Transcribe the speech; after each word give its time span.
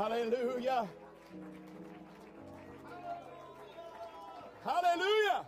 Hallelujah. 0.00 0.88
Hallelujah. 4.64 5.44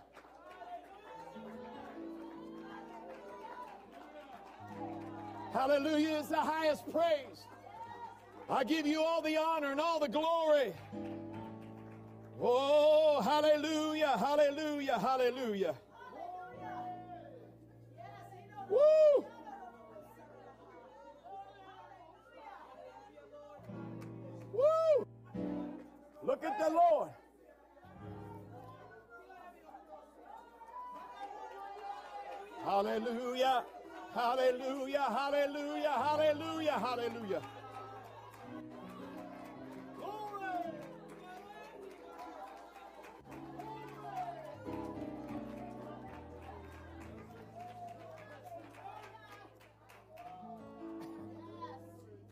Hallelujah 5.51 6.17
is 6.19 6.27
the 6.27 6.35
highest 6.35 6.83
praise. 6.91 7.47
I 8.47 8.63
give 8.63 8.85
you 8.85 9.01
all 9.01 9.23
the 9.23 9.37
honor 9.37 9.71
and 9.71 9.79
all 9.79 9.99
the 9.99 10.07
glory. 10.07 10.71
Oh, 12.39 13.21
hallelujah, 13.21 14.15
hallelujah, 14.19 14.99
hallelujah. 14.99 15.73
Look 26.43 26.51
at 26.51 26.59
the 26.59 26.73
Lord. 26.73 27.09
Hallelujah. 32.65 33.63
Hallelujah. 34.13 35.05
Hallelujah. 35.09 35.91
Hallelujah. 35.91 36.71
Hallelujah. 36.73 37.41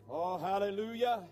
Oh, 0.09 0.38
hallelujah. 0.38 1.23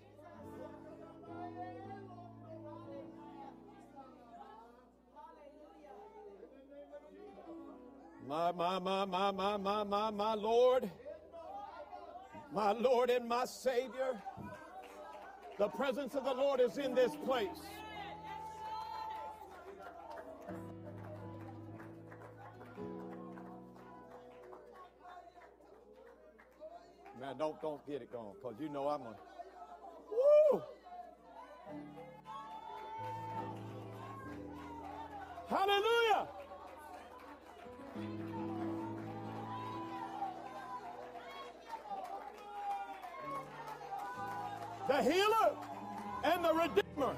My, 8.29 8.51
my, 8.51 8.77
my, 8.77 9.05
my, 9.05 9.31
my, 9.31 9.57
my, 9.57 9.83
my, 9.83 10.11
my 10.11 10.33
Lord. 10.35 10.87
My 12.53 12.73
Lord 12.73 13.09
and 13.09 13.27
my 13.27 13.45
Savior. 13.45 14.21
The 15.57 15.67
presence 15.69 16.13
of 16.13 16.25
the 16.25 16.35
Lord 16.35 16.59
is 16.59 16.77
in 16.77 16.93
this 16.93 17.15
place. 17.25 17.47
Man, 27.19 27.35
don't 27.39 27.59
don't 27.63 27.85
get 27.87 28.03
it 28.03 28.11
going, 28.11 28.35
cause 28.43 28.53
you 28.59 28.69
know 28.69 28.87
I'm 28.89 29.01
a. 29.01 29.15
Woo! 30.53 30.61
Hallelujah! 35.49 36.27
The 44.87 45.03
healer 45.03 45.55
and 46.23 46.43
the 46.43 46.53
redeemer 46.53 47.15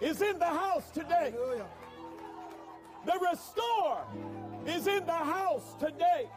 is 0.00 0.20
in 0.20 0.38
the 0.38 0.44
house 0.44 0.90
today. 0.90 1.32
The 3.06 3.18
restorer 3.30 4.04
is 4.66 4.86
in 4.86 5.06
the 5.06 5.12
house 5.12 5.74
today. 5.80 6.28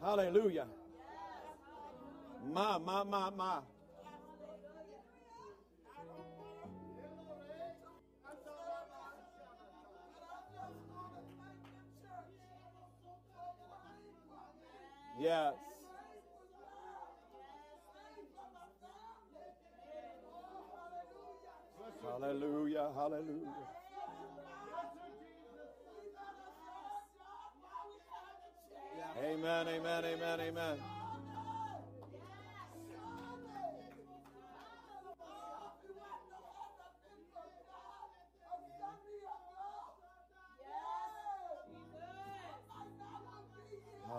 Hallelujah. 0.00 0.66
My, 2.52 2.78
my, 2.78 3.04
my, 3.04 3.30
my. 3.30 3.60
Yes. 15.20 15.54
Hallelujah, 22.02 22.88
hallelujah. 22.96 23.46
Amen, 29.22 29.68
amen, 29.68 30.04
amen, 30.04 30.40
amen. 30.40 30.99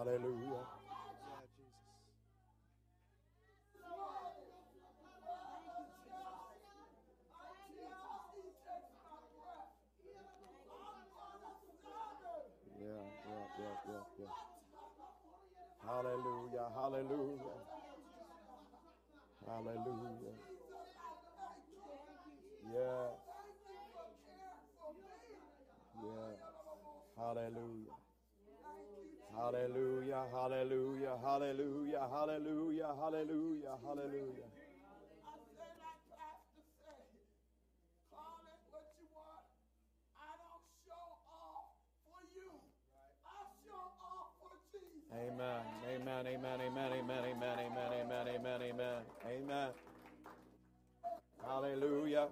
Hallelujah. 0.01 0.66
Yeah, 12.81 13.06
yeah, 13.29 13.45
yeah, 13.59 13.75
yeah, 13.88 14.03
yeah. 14.19 14.25
Hallelujah, 15.85 16.67
hallelujah. 16.75 17.59
Hallelujah. 19.45 20.35
Yeah. 22.73 23.09
Yeah. 26.03 26.35
Hallelujah. 27.17 28.00
Hallelujah, 29.35 30.23
hallelujah, 30.31 31.15
hallelujah, 31.23 32.03
hallelujah, 32.11 32.91
hallelujah, 32.99 33.75
hallelujah. 33.83 34.49
I 35.23 35.35
said 35.55 35.75
like 35.81 36.03
Pastor 36.11 36.65
said, 36.79 37.07
call 38.11 38.43
it 38.51 38.61
what 38.71 38.85
you 38.99 39.07
want. 39.15 39.45
I 40.19 40.31
don't 40.35 40.65
show 40.85 41.07
off 41.31 41.73
for 42.05 42.21
you. 42.35 42.51
I 43.25 43.39
show 43.63 43.85
off 44.03 44.35
for 44.39 44.53
Jesus. 44.71 45.09
Amen, 45.15 45.63
amen, 45.95 46.23
amen, 46.27 46.59
amen, 46.67 46.91
amen, 46.91 47.23
amen, 47.31 47.55
amen, 47.59 47.89
amen, 48.03 48.25
amen, 48.35 48.61
amen, 48.61 49.01
amen. 49.25 49.69
Hallelujah. 51.43 52.27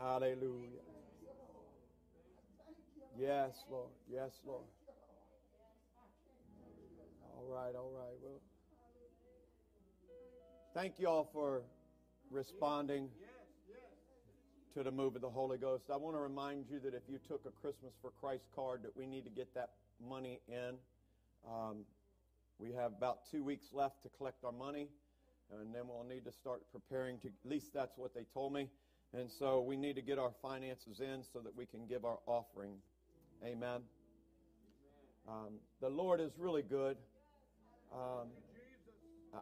Hallelujah. 0.00 0.80
Yes, 3.18 3.52
Lord. 3.70 3.90
Yes, 4.10 4.30
Lord. 4.46 4.64
All 7.36 7.44
right, 7.46 7.74
all 7.74 7.92
right. 7.94 8.16
Well, 8.22 8.40
thank 10.72 10.98
you 10.98 11.06
all 11.06 11.28
for 11.34 11.60
responding 12.30 13.10
to 14.72 14.82
the 14.82 14.90
move 14.90 15.16
of 15.16 15.20
the 15.20 15.28
Holy 15.28 15.58
Ghost. 15.58 15.84
I 15.92 15.98
want 15.98 16.16
to 16.16 16.20
remind 16.20 16.70
you 16.70 16.80
that 16.80 16.94
if 16.94 17.02
you 17.06 17.18
took 17.28 17.44
a 17.44 17.50
Christmas 17.50 17.92
for 18.00 18.10
Christ 18.10 18.46
card, 18.54 18.82
that 18.84 18.96
we 18.96 19.04
need 19.04 19.24
to 19.24 19.30
get 19.30 19.54
that 19.54 19.72
money 20.08 20.40
in. 20.48 20.76
Um, 21.46 21.84
we 22.58 22.72
have 22.72 22.92
about 22.92 23.30
two 23.30 23.44
weeks 23.44 23.66
left 23.74 24.02
to 24.04 24.08
collect 24.08 24.44
our 24.44 24.52
money, 24.52 24.88
and 25.52 25.74
then 25.74 25.82
we'll 25.88 26.04
need 26.04 26.24
to 26.24 26.32
start 26.32 26.62
preparing 26.72 27.18
to. 27.18 27.26
At 27.28 27.50
least 27.50 27.74
that's 27.74 27.98
what 27.98 28.14
they 28.14 28.24
told 28.32 28.54
me. 28.54 28.70
And 29.12 29.28
so 29.38 29.60
we 29.60 29.76
need 29.76 29.96
to 29.96 30.02
get 30.02 30.18
our 30.18 30.30
finances 30.40 31.00
in 31.00 31.24
so 31.32 31.40
that 31.40 31.56
we 31.56 31.66
can 31.66 31.86
give 31.86 32.04
our 32.04 32.18
offering. 32.26 32.74
Amen. 33.44 33.80
Um, 35.28 35.58
the 35.80 35.88
Lord 35.88 36.20
is 36.20 36.32
really 36.38 36.62
good. 36.62 36.96
Um, 37.92 38.28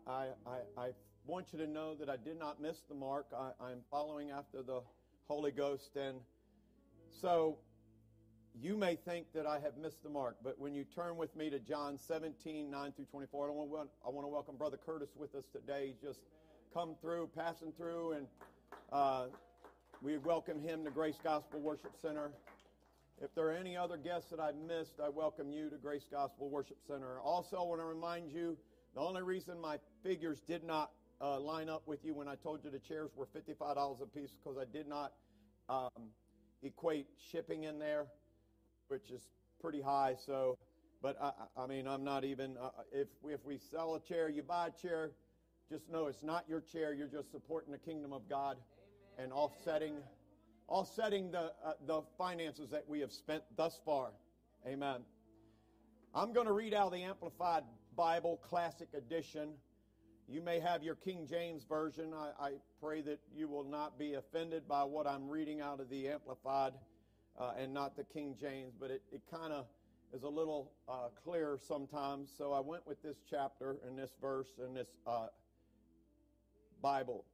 I, 0.06 0.28
I, 0.46 0.80
I 0.80 0.88
want 1.26 1.48
you 1.52 1.58
to 1.58 1.66
know 1.66 1.94
that 1.96 2.08
I 2.08 2.16
did 2.16 2.38
not 2.38 2.62
miss 2.62 2.78
the 2.88 2.94
mark. 2.94 3.26
I, 3.36 3.50
I'm 3.62 3.80
following 3.90 4.30
after 4.30 4.62
the 4.62 4.80
Holy 5.26 5.50
Ghost. 5.50 5.96
And 5.96 6.20
so 7.20 7.58
you 8.58 8.76
may 8.76 8.96
think 8.96 9.26
that 9.34 9.46
I 9.46 9.60
have 9.60 9.76
missed 9.76 10.02
the 10.02 10.08
mark, 10.08 10.36
but 10.42 10.58
when 10.58 10.74
you 10.74 10.84
turn 10.84 11.16
with 11.16 11.36
me 11.36 11.50
to 11.50 11.58
John 11.58 11.98
17, 11.98 12.70
9 12.70 12.92
through 12.92 13.04
24, 13.04 13.48
I 13.48 13.52
want 13.52 13.90
I 14.04 14.08
want 14.08 14.24
to 14.24 14.28
welcome 14.28 14.56
Brother 14.56 14.78
Curtis 14.84 15.10
with 15.16 15.34
us 15.34 15.44
today. 15.52 15.88
He's 15.88 16.02
just 16.02 16.20
come 16.72 16.96
through, 17.00 17.30
passing 17.36 17.72
through, 17.76 18.12
and 18.12 18.26
uh, 18.92 19.26
we 20.00 20.16
welcome 20.18 20.60
him 20.60 20.84
to 20.84 20.90
Grace 20.90 21.18
Gospel 21.22 21.58
Worship 21.58 21.96
Center. 22.00 22.30
If 23.20 23.34
there 23.34 23.48
are 23.48 23.52
any 23.52 23.76
other 23.76 23.96
guests 23.96 24.30
that 24.30 24.38
I've 24.38 24.54
missed, 24.54 25.00
I 25.04 25.08
welcome 25.08 25.50
you 25.50 25.68
to 25.70 25.76
Grace 25.76 26.06
Gospel 26.08 26.48
Worship 26.48 26.76
Center. 26.86 27.18
Also, 27.20 27.56
I 27.56 27.62
want 27.64 27.80
to 27.80 27.84
remind 27.84 28.30
you 28.30 28.56
the 28.94 29.00
only 29.00 29.22
reason 29.22 29.60
my 29.60 29.78
figures 30.04 30.40
did 30.46 30.62
not 30.62 30.92
uh, 31.20 31.40
line 31.40 31.68
up 31.68 31.82
with 31.86 32.04
you 32.04 32.14
when 32.14 32.28
I 32.28 32.36
told 32.36 32.62
you 32.62 32.70
the 32.70 32.78
chairs 32.78 33.10
were 33.16 33.26
$55 33.26 34.00
a 34.00 34.06
piece 34.06 34.36
because 34.40 34.56
I 34.56 34.64
did 34.72 34.86
not 34.86 35.14
um, 35.68 36.10
equate 36.62 37.08
shipping 37.32 37.64
in 37.64 37.80
there, 37.80 38.06
which 38.86 39.10
is 39.10 39.22
pretty 39.60 39.82
high. 39.82 40.14
So, 40.24 40.58
but 41.02 41.20
I, 41.20 41.32
I 41.60 41.66
mean, 41.66 41.88
I'm 41.88 42.04
not 42.04 42.24
even, 42.24 42.56
uh, 42.56 42.70
if, 42.92 43.08
we, 43.20 43.34
if 43.34 43.44
we 43.44 43.58
sell 43.58 43.96
a 43.96 44.00
chair, 44.00 44.28
you 44.28 44.44
buy 44.44 44.68
a 44.68 44.70
chair, 44.70 45.10
just 45.68 45.90
know 45.90 46.06
it's 46.06 46.22
not 46.22 46.44
your 46.48 46.60
chair. 46.60 46.94
You're 46.94 47.08
just 47.08 47.32
supporting 47.32 47.72
the 47.72 47.78
kingdom 47.78 48.12
of 48.12 48.28
God. 48.28 48.58
And 49.18 49.32
offsetting, 49.32 49.94
offsetting 50.68 51.30
the, 51.30 51.52
uh, 51.64 51.72
the 51.86 52.02
finances 52.16 52.70
that 52.70 52.88
we 52.88 53.00
have 53.00 53.12
spent 53.12 53.42
thus 53.56 53.80
far. 53.84 54.12
Amen. 54.66 55.02
I'm 56.14 56.32
going 56.32 56.46
to 56.46 56.52
read 56.52 56.72
out 56.72 56.92
the 56.92 57.02
Amplified 57.02 57.64
Bible 57.96 58.40
Classic 58.48 58.88
Edition. 58.94 59.50
You 60.28 60.40
may 60.40 60.60
have 60.60 60.82
your 60.82 60.94
King 60.94 61.26
James 61.28 61.64
Version. 61.64 62.12
I, 62.14 62.30
I 62.38 62.50
pray 62.80 63.00
that 63.02 63.18
you 63.34 63.48
will 63.48 63.64
not 63.64 63.98
be 63.98 64.14
offended 64.14 64.68
by 64.68 64.84
what 64.84 65.06
I'm 65.06 65.28
reading 65.28 65.60
out 65.60 65.80
of 65.80 65.90
the 65.90 66.08
Amplified 66.08 66.74
uh, 67.38 67.52
and 67.58 67.72
not 67.72 67.96
the 67.96 68.04
King 68.04 68.36
James, 68.40 68.74
but 68.78 68.90
it, 68.90 69.02
it 69.12 69.22
kind 69.30 69.52
of 69.52 69.66
is 70.14 70.22
a 70.22 70.28
little 70.28 70.72
uh, 70.88 71.08
clearer 71.22 71.58
sometimes. 71.66 72.30
So 72.36 72.52
I 72.52 72.60
went 72.60 72.86
with 72.86 73.02
this 73.02 73.16
chapter 73.28 73.76
and 73.86 73.98
this 73.98 74.10
verse 74.20 74.48
and 74.62 74.76
this 74.76 74.88
uh, 75.06 75.26
Bible. 76.82 77.24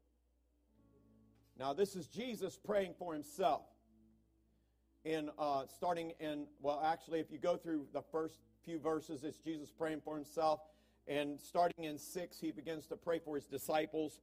Now, 1.58 1.72
this 1.72 1.94
is 1.94 2.08
Jesus 2.08 2.58
praying 2.58 2.94
for 2.98 3.12
himself. 3.12 3.62
In 5.04 5.30
uh, 5.38 5.64
starting 5.66 6.12
in, 6.18 6.46
well, 6.60 6.82
actually, 6.84 7.20
if 7.20 7.30
you 7.30 7.38
go 7.38 7.56
through 7.56 7.86
the 7.92 8.02
first 8.02 8.38
few 8.64 8.78
verses, 8.78 9.22
it's 9.22 9.38
Jesus 9.38 9.70
praying 9.70 10.00
for 10.02 10.14
himself. 10.14 10.60
And 11.06 11.38
starting 11.38 11.84
in 11.84 11.98
six, 11.98 12.40
he 12.40 12.50
begins 12.50 12.86
to 12.86 12.96
pray 12.96 13.18
for 13.18 13.34
his 13.34 13.46
disciples. 13.46 14.20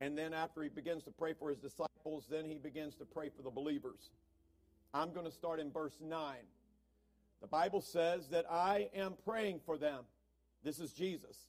And 0.00 0.16
then 0.16 0.34
after 0.34 0.62
he 0.62 0.68
begins 0.68 1.02
to 1.04 1.10
pray 1.10 1.32
for 1.32 1.48
his 1.48 1.58
disciples, 1.58 2.26
then 2.30 2.44
he 2.44 2.58
begins 2.58 2.94
to 2.96 3.04
pray 3.04 3.30
for 3.34 3.42
the 3.42 3.50
believers. 3.50 4.10
I'm 4.94 5.12
going 5.12 5.26
to 5.26 5.32
start 5.32 5.60
in 5.60 5.72
verse 5.72 5.98
9. 6.00 6.36
The 7.40 7.46
Bible 7.46 7.80
says 7.80 8.28
that 8.28 8.44
I 8.50 8.88
am 8.94 9.14
praying 9.24 9.60
for 9.64 9.78
them. 9.78 10.04
This 10.62 10.78
is 10.78 10.92
Jesus. 10.92 11.48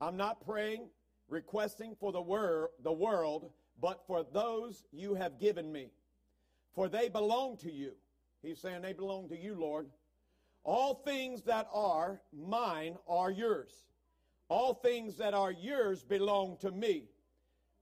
I'm 0.00 0.16
not 0.16 0.44
praying, 0.44 0.88
requesting 1.28 1.96
for 1.98 2.12
the, 2.12 2.20
wor- 2.20 2.70
the 2.82 2.92
world, 2.92 3.50
but 3.80 4.06
for 4.06 4.24
those 4.32 4.84
you 4.92 5.14
have 5.14 5.38
given 5.38 5.70
me. 5.70 5.90
For 6.74 6.88
they 6.88 7.08
belong 7.08 7.56
to 7.58 7.72
you. 7.72 7.92
He's 8.42 8.60
saying 8.60 8.82
they 8.82 8.92
belong 8.92 9.28
to 9.28 9.36
you, 9.36 9.54
Lord. 9.54 9.88
All 10.64 10.94
things 10.94 11.42
that 11.42 11.68
are 11.72 12.20
mine 12.32 12.96
are 13.06 13.30
yours. 13.30 13.72
All 14.48 14.74
things 14.74 15.16
that 15.18 15.34
are 15.34 15.52
yours 15.52 16.02
belong 16.02 16.56
to 16.60 16.70
me. 16.70 17.04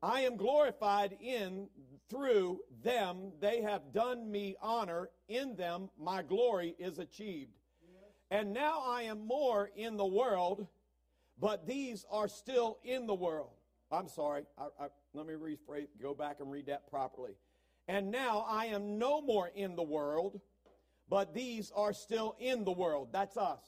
I 0.02 0.22
am 0.22 0.36
glorified 0.36 1.16
in 1.20 1.68
through 2.10 2.60
them. 2.82 3.32
They 3.40 3.62
have 3.62 3.92
done 3.92 4.30
me 4.30 4.56
honor. 4.60 5.10
In 5.28 5.56
them 5.56 5.90
my 5.98 6.22
glory 6.22 6.74
is 6.78 6.98
achieved. 6.98 7.52
And 8.30 8.52
now 8.52 8.82
I 8.86 9.02
am 9.02 9.26
more 9.26 9.70
in 9.76 9.96
the 9.96 10.06
world, 10.06 10.66
but 11.38 11.66
these 11.66 12.06
are 12.10 12.28
still 12.28 12.78
in 12.82 13.06
the 13.06 13.14
world. 13.14 13.50
I'm 13.90 14.08
sorry. 14.08 14.44
I, 14.56 14.84
I, 14.84 14.86
let 15.14 15.26
me 15.26 15.34
rephrase, 15.34 15.88
go 16.00 16.14
back 16.14 16.40
and 16.40 16.50
read 16.50 16.66
that 16.66 16.88
properly. 16.88 17.32
And 17.88 18.10
now 18.10 18.46
I 18.48 18.66
am 18.66 18.98
no 18.98 19.20
more 19.20 19.50
in 19.54 19.76
the 19.76 19.82
world, 19.82 20.40
but 21.08 21.34
these 21.34 21.70
are 21.74 21.92
still 21.92 22.36
in 22.38 22.64
the 22.64 22.72
world. 22.72 23.08
That's 23.12 23.36
us. 23.36 23.62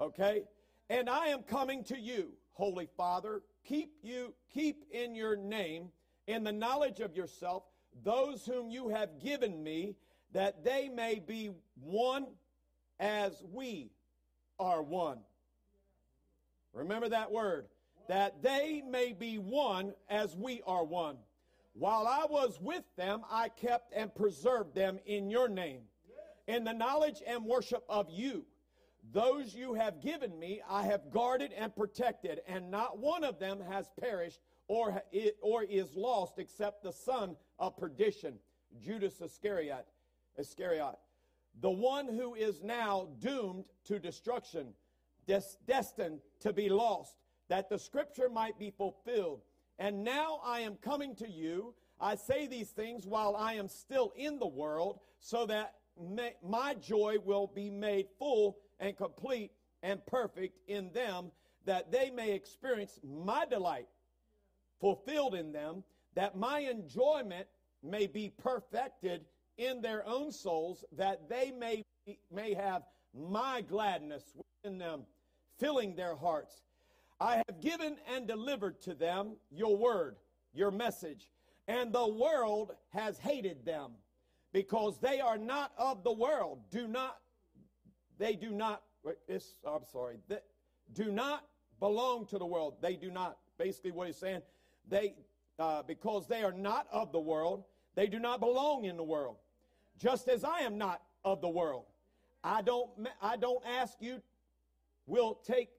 Okay? 0.00 0.44
And 0.88 1.08
I 1.08 1.28
am 1.28 1.42
coming 1.42 1.84
to 1.84 1.98
you, 1.98 2.32
Holy 2.52 2.88
Father. 2.96 3.42
Keep 3.64 3.92
you, 4.02 4.34
keep 4.52 4.84
in 4.90 5.14
your 5.14 5.36
name, 5.36 5.90
in 6.26 6.42
the 6.42 6.52
knowledge 6.52 7.00
of 7.00 7.16
yourself, 7.16 7.64
those 8.02 8.44
whom 8.44 8.70
you 8.70 8.88
have 8.88 9.20
given 9.20 9.62
me, 9.62 9.96
that 10.32 10.64
they 10.64 10.88
may 10.88 11.18
be 11.18 11.50
one 11.80 12.26
as 12.98 13.42
we 13.52 13.90
are 14.58 14.82
one. 14.82 15.18
Remember 16.72 17.08
that 17.08 17.30
word. 17.30 17.66
That 18.08 18.42
they 18.42 18.82
may 18.88 19.12
be 19.12 19.38
one 19.38 19.94
as 20.08 20.36
we 20.36 20.62
are 20.66 20.84
one. 20.84 21.16
While 21.74 22.06
I 22.06 22.24
was 22.28 22.58
with 22.60 22.84
them, 22.96 23.22
I 23.30 23.48
kept 23.48 23.92
and 23.94 24.14
preserved 24.14 24.74
them 24.74 24.98
in 25.04 25.28
your 25.28 25.48
name, 25.48 25.82
in 26.46 26.64
the 26.64 26.72
knowledge 26.72 27.22
and 27.26 27.44
worship 27.44 27.84
of 27.88 28.08
you. 28.08 28.46
Those 29.12 29.54
you 29.54 29.74
have 29.74 30.00
given 30.00 30.38
me, 30.38 30.62
I 30.68 30.84
have 30.84 31.10
guarded 31.10 31.52
and 31.52 31.74
protected, 31.74 32.40
and 32.48 32.70
not 32.70 32.98
one 32.98 33.24
of 33.24 33.38
them 33.38 33.60
has 33.68 33.90
perished 34.00 34.40
or, 34.68 35.02
or 35.42 35.64
is 35.64 35.94
lost 35.94 36.38
except 36.38 36.82
the 36.82 36.92
son 36.92 37.36
of 37.58 37.76
perdition, 37.76 38.38
Judas 38.80 39.20
Iscariot. 39.20 39.86
Iscariot 40.38 40.96
the 41.60 41.70
one 41.70 42.06
who 42.06 42.34
is 42.34 42.62
now 42.62 43.08
doomed 43.20 43.64
to 43.84 43.98
destruction, 43.98 44.74
des- 45.26 45.56
destined 45.66 46.20
to 46.40 46.52
be 46.52 46.68
lost, 46.68 47.16
that 47.48 47.68
the 47.68 47.78
scripture 47.78 48.28
might 48.28 48.58
be 48.58 48.70
fulfilled. 48.70 49.40
And 49.78 50.04
now 50.04 50.40
I 50.44 50.60
am 50.60 50.76
coming 50.76 51.14
to 51.16 51.28
you. 51.28 51.74
I 52.00 52.16
say 52.16 52.46
these 52.46 52.70
things 52.70 53.06
while 53.06 53.36
I 53.36 53.54
am 53.54 53.68
still 53.68 54.12
in 54.16 54.38
the 54.38 54.46
world, 54.46 55.00
so 55.20 55.46
that 55.46 55.74
may, 56.00 56.34
my 56.46 56.74
joy 56.74 57.16
will 57.24 57.46
be 57.46 57.70
made 57.70 58.06
full 58.18 58.58
and 58.80 58.96
complete 58.96 59.52
and 59.82 60.04
perfect 60.06 60.58
in 60.68 60.92
them, 60.92 61.30
that 61.64 61.90
they 61.90 62.10
may 62.10 62.32
experience 62.32 62.98
my 63.02 63.46
delight 63.46 63.88
fulfilled 64.80 65.34
in 65.34 65.52
them, 65.52 65.82
that 66.14 66.36
my 66.36 66.60
enjoyment 66.60 67.46
may 67.82 68.06
be 68.06 68.30
perfected 68.30 69.24
in 69.58 69.80
their 69.80 70.06
own 70.06 70.30
souls 70.30 70.84
that 70.92 71.28
they 71.28 71.50
may, 71.50 71.82
may 72.30 72.54
have 72.54 72.82
my 73.14 73.62
gladness 73.62 74.22
within 74.34 74.78
them, 74.78 75.02
filling 75.58 75.94
their 75.94 76.14
hearts. 76.14 76.62
I 77.20 77.42
have 77.46 77.60
given 77.60 77.96
and 78.14 78.26
delivered 78.26 78.80
to 78.82 78.94
them 78.94 79.36
your 79.50 79.76
word, 79.76 80.16
your 80.52 80.70
message, 80.70 81.30
and 81.68 81.92
the 81.92 82.06
world 82.06 82.72
has 82.90 83.18
hated 83.18 83.64
them 83.64 83.92
because 84.52 84.98
they 84.98 85.20
are 85.20 85.38
not 85.38 85.72
of 85.78 86.04
the 86.04 86.12
world. 86.12 86.60
Do 86.70 86.86
not, 86.86 87.18
they 88.18 88.34
do 88.34 88.50
not, 88.50 88.82
I'm 89.06 89.84
sorry, 89.90 90.16
they 90.28 90.38
do 90.92 91.10
not 91.10 91.44
belong 91.80 92.26
to 92.26 92.38
the 92.38 92.46
world. 92.46 92.74
They 92.80 92.96
do 92.96 93.10
not. 93.10 93.38
Basically, 93.58 93.90
what 93.90 94.06
he's 94.06 94.18
saying, 94.18 94.42
they, 94.88 95.14
uh, 95.58 95.82
because 95.82 96.26
they 96.26 96.42
are 96.42 96.52
not 96.52 96.86
of 96.92 97.10
the 97.10 97.20
world, 97.20 97.64
they 97.94 98.06
do 98.06 98.18
not 98.18 98.40
belong 98.40 98.84
in 98.84 98.98
the 98.98 99.02
world 99.02 99.36
just 99.98 100.28
as 100.28 100.44
I 100.44 100.60
am 100.60 100.78
not 100.78 101.02
of 101.24 101.40
the 101.40 101.48
world. 101.48 101.84
I 102.44 102.62
don't, 102.62 102.90
I 103.20 103.36
don't 103.36 103.64
ask 103.66 103.96
you, 104.00 104.22
will 105.06 105.38
take, 105.44 105.70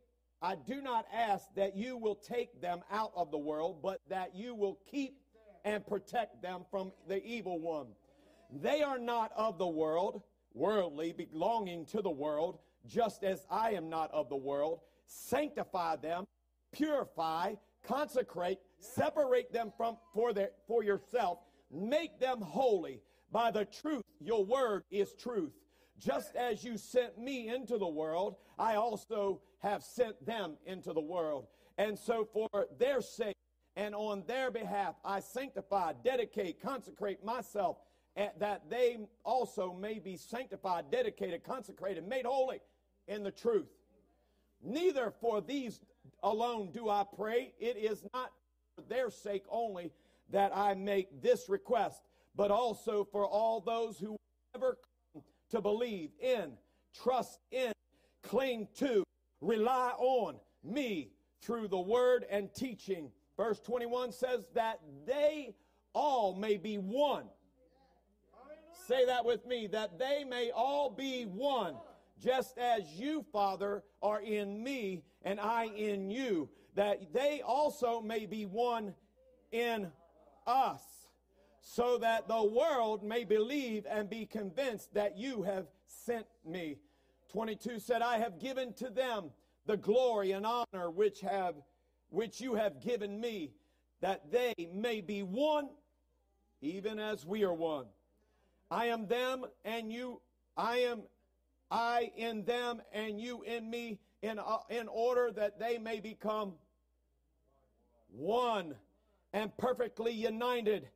I 0.41 0.55
do 0.55 0.81
not 0.81 1.05
ask 1.11 1.45
that 1.55 1.75
you 1.75 1.97
will 1.97 2.15
take 2.15 2.61
them 2.61 2.81
out 2.91 3.11
of 3.15 3.31
the 3.31 3.37
world, 3.37 3.79
but 3.81 4.01
that 4.09 4.35
you 4.35 4.53
will 4.53 4.77
keep 4.89 5.17
and 5.65 5.85
protect 5.85 6.41
them 6.41 6.63
from 6.69 6.91
the 7.07 7.23
evil 7.25 7.59
one. 7.59 7.87
They 8.61 8.81
are 8.81 8.99
not 8.99 9.31
of 9.35 9.57
the 9.57 9.67
world, 9.67 10.21
worldly, 10.53 11.11
belonging 11.11 11.85
to 11.87 12.01
the 12.01 12.09
world, 12.09 12.59
just 12.85 13.23
as 13.23 13.45
I 13.49 13.71
am 13.71 13.89
not 13.89 14.11
of 14.11 14.29
the 14.29 14.35
world. 14.35 14.79
Sanctify 15.07 15.97
them, 15.97 16.25
purify, 16.71 17.55
consecrate, 17.83 18.59
separate 18.79 19.51
them 19.51 19.71
from 19.75 19.97
for 20.13 20.33
their 20.33 20.51
for 20.67 20.83
yourself, 20.83 21.39
make 21.71 22.19
them 22.19 22.41
holy 22.41 23.01
by 23.31 23.51
the 23.51 23.65
truth. 23.65 24.03
Your 24.19 24.45
word 24.45 24.83
is 24.91 25.13
truth. 25.13 25.51
Just 25.99 26.35
as 26.35 26.63
you 26.63 26.77
sent 26.77 27.17
me 27.17 27.49
into 27.49 27.77
the 27.77 27.87
world, 27.87 28.35
I 28.59 28.75
also 28.75 29.41
have 29.59 29.83
sent 29.83 30.23
them 30.25 30.57
into 30.65 30.93
the 30.93 31.01
world. 31.01 31.47
And 31.77 31.97
so, 31.97 32.25
for 32.25 32.49
their 32.77 33.01
sake 33.01 33.35
and 33.75 33.93
on 33.95 34.23
their 34.27 34.51
behalf, 34.51 34.95
I 35.03 35.19
sanctify, 35.19 35.93
dedicate, 36.03 36.61
consecrate 36.61 37.23
myself, 37.23 37.77
that 38.15 38.69
they 38.69 38.97
also 39.23 39.73
may 39.73 39.99
be 39.99 40.17
sanctified, 40.17 40.85
dedicated, 40.91 41.43
consecrated, 41.43 42.07
made 42.07 42.25
holy 42.25 42.61
in 43.07 43.23
the 43.23 43.31
truth. 43.31 43.67
Neither 44.63 45.13
for 45.21 45.39
these 45.41 45.81
alone 46.23 46.71
do 46.71 46.89
I 46.89 47.05
pray. 47.15 47.53
It 47.59 47.77
is 47.77 48.03
not 48.13 48.31
for 48.75 48.81
their 48.89 49.11
sake 49.11 49.43
only 49.49 49.91
that 50.31 50.51
I 50.55 50.73
make 50.73 51.21
this 51.21 51.47
request 51.47 52.01
but 52.37 52.51
also 52.51 53.03
for 53.11 53.25
all 53.25 53.59
those 53.59 53.97
who 53.97 54.15
ever 54.55 54.77
to 55.49 55.61
believe 55.61 56.11
in, 56.19 56.53
trust 57.03 57.39
in, 57.51 57.71
cling 58.23 58.67
to, 58.77 59.03
rely 59.41 59.91
on 59.97 60.35
me 60.63 61.11
through 61.41 61.67
the 61.67 61.79
word 61.79 62.25
and 62.29 62.53
teaching. 62.53 63.11
Verse 63.37 63.59
21 63.59 64.11
says 64.11 64.47
that 64.53 64.79
they 65.05 65.55
all 65.93 66.35
may 66.35 66.57
be 66.57 66.77
one. 66.77 67.25
Say 68.87 69.05
that 69.05 69.25
with 69.25 69.45
me, 69.45 69.67
that 69.67 69.99
they 69.99 70.23
may 70.23 70.51
all 70.51 70.89
be 70.89 71.23
one, 71.23 71.75
just 72.23 72.57
as 72.57 72.83
you, 72.95 73.25
Father, 73.31 73.83
are 74.01 74.21
in 74.21 74.63
me 74.63 75.03
and 75.23 75.39
I 75.39 75.65
in 75.65 76.09
you, 76.09 76.49
that 76.75 77.13
they 77.13 77.41
also 77.45 78.01
may 78.01 78.25
be 78.25 78.45
one 78.45 78.93
in 79.51 79.91
us, 80.45 80.81
so 81.69 81.97
that 81.97 82.29
the 82.29 82.43
world 82.43 83.03
may 83.03 83.25
believe 83.25 83.85
and 83.89 84.09
be 84.09 84.25
convinced 84.25 84.93
that 84.93 85.17
you 85.17 85.43
have 85.43 85.67
sent 85.85 86.25
me. 86.45 86.77
22 87.29 87.79
said, 87.79 88.01
I 88.01 88.19
have 88.19 88.39
given 88.39 88.71
to 88.75 88.89
them 88.89 89.31
the 89.65 89.75
glory 89.75 90.31
and 90.31 90.45
honor 90.45 90.89
which 90.89 91.19
have 91.19 91.55
which 92.09 92.39
you 92.39 92.55
have 92.55 92.79
given 92.79 93.19
me, 93.19 93.51
that 93.99 94.31
they 94.31 94.53
may 94.73 95.01
be 95.01 95.23
one, 95.23 95.67
even 96.61 96.99
as 96.99 97.25
we 97.25 97.43
are 97.43 97.53
one. 97.53 97.85
I 98.71 98.85
am 98.85 99.05
them 99.05 99.43
and 99.65 99.91
you, 99.91 100.21
I 100.55 100.77
am 100.77 101.01
I 101.69 102.13
in 102.15 102.45
them 102.45 102.81
and 102.93 103.19
you 103.19 103.41
in 103.41 103.69
me, 103.69 103.99
in, 104.21 104.39
uh, 104.39 104.59
in 104.69 104.87
order 104.87 105.31
that 105.35 105.59
they 105.59 105.77
may 105.77 105.99
become 105.99 106.53
one 108.09 108.75
and 109.33 109.55
perfectly 109.57 110.13
united, 110.13 110.87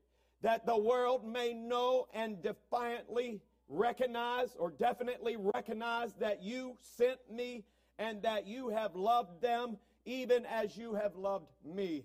that 0.41 0.65
the 0.65 0.77
world 0.77 1.25
may 1.25 1.53
know 1.53 2.07
and 2.13 2.41
defiantly 2.41 3.41
recognize 3.69 4.55
or 4.57 4.71
definitely 4.71 5.38
recognize 5.38 6.13
that 6.15 6.43
you 6.43 6.75
sent 6.81 7.19
me 7.31 7.63
and 8.00 8.21
that 8.24 8.48
you 8.48 8.69
have 8.69 8.95
loved 8.95 9.41
them 9.41 9.77
even 10.05 10.45
as 10.45 10.75
you 10.75 10.95
have 10.95 11.15
loved 11.15 11.48
me. 11.63 12.03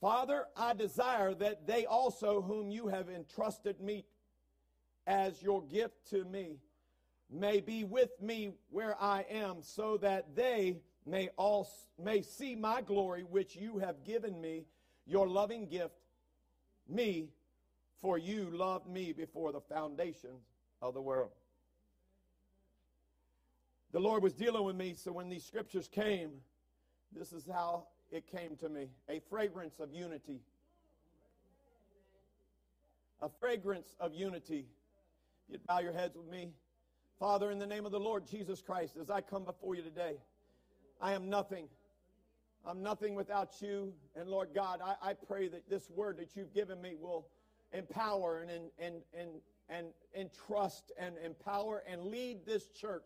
Father, 0.00 0.46
I 0.56 0.74
desire 0.74 1.34
that 1.34 1.66
they 1.66 1.86
also, 1.86 2.42
whom 2.42 2.70
you 2.70 2.88
have 2.88 3.08
entrusted 3.08 3.80
me 3.80 4.04
as 5.06 5.42
your 5.42 5.62
gift 5.62 6.08
to 6.10 6.24
me, 6.24 6.58
may 7.30 7.60
be 7.60 7.84
with 7.84 8.10
me 8.20 8.52
where 8.70 8.96
I 9.00 9.24
am, 9.30 9.62
so 9.62 9.96
that 9.98 10.36
they 10.36 10.76
may 11.06 11.28
all 11.36 11.68
may 12.02 12.22
see 12.22 12.54
my 12.54 12.80
glory 12.82 13.22
which 13.22 13.56
you 13.56 13.78
have 13.78 14.04
given 14.04 14.40
me, 14.40 14.66
your 15.06 15.26
loving 15.26 15.66
gift, 15.66 15.94
me, 16.88 17.30
for 18.04 18.18
you 18.18 18.50
loved 18.52 18.86
me 18.86 19.14
before 19.14 19.50
the 19.50 19.62
foundations 19.62 20.44
of 20.82 20.92
the 20.92 21.00
world. 21.00 21.30
The 23.92 23.98
Lord 23.98 24.22
was 24.22 24.34
dealing 24.34 24.62
with 24.62 24.76
me, 24.76 24.92
so 24.94 25.10
when 25.10 25.30
these 25.30 25.42
scriptures 25.42 25.88
came, 25.88 26.32
this 27.16 27.32
is 27.32 27.48
how 27.50 27.86
it 28.12 28.26
came 28.26 28.56
to 28.56 28.68
me 28.68 28.90
a 29.08 29.22
fragrance 29.30 29.80
of 29.80 29.90
unity. 29.90 30.42
A 33.22 33.30
fragrance 33.40 33.96
of 33.98 34.12
unity. 34.12 34.66
You'd 35.48 35.64
bow 35.66 35.78
your 35.78 35.94
heads 35.94 36.14
with 36.14 36.28
me. 36.28 36.50
Father, 37.18 37.50
in 37.50 37.58
the 37.58 37.66
name 37.66 37.86
of 37.86 37.92
the 37.92 38.00
Lord 38.00 38.26
Jesus 38.26 38.60
Christ, 38.60 38.98
as 39.00 39.08
I 39.08 39.22
come 39.22 39.46
before 39.46 39.76
you 39.76 39.82
today, 39.82 40.16
I 41.00 41.14
am 41.14 41.30
nothing. 41.30 41.68
I'm 42.66 42.82
nothing 42.82 43.14
without 43.14 43.62
you. 43.62 43.94
And 44.14 44.28
Lord 44.28 44.50
God, 44.54 44.80
I, 44.84 44.96
I 45.00 45.14
pray 45.14 45.48
that 45.48 45.70
this 45.70 45.88
word 45.88 46.18
that 46.18 46.36
you've 46.36 46.52
given 46.52 46.82
me 46.82 46.96
will 47.00 47.28
empower 47.74 48.40
and, 48.40 48.50
and, 48.50 48.70
and, 48.78 48.94
and, 49.18 49.28
and, 49.68 49.86
and 50.14 50.30
trust 50.46 50.92
and 50.98 51.16
empower 51.24 51.82
and 51.88 52.04
lead 52.04 52.46
this 52.46 52.68
church 52.68 53.04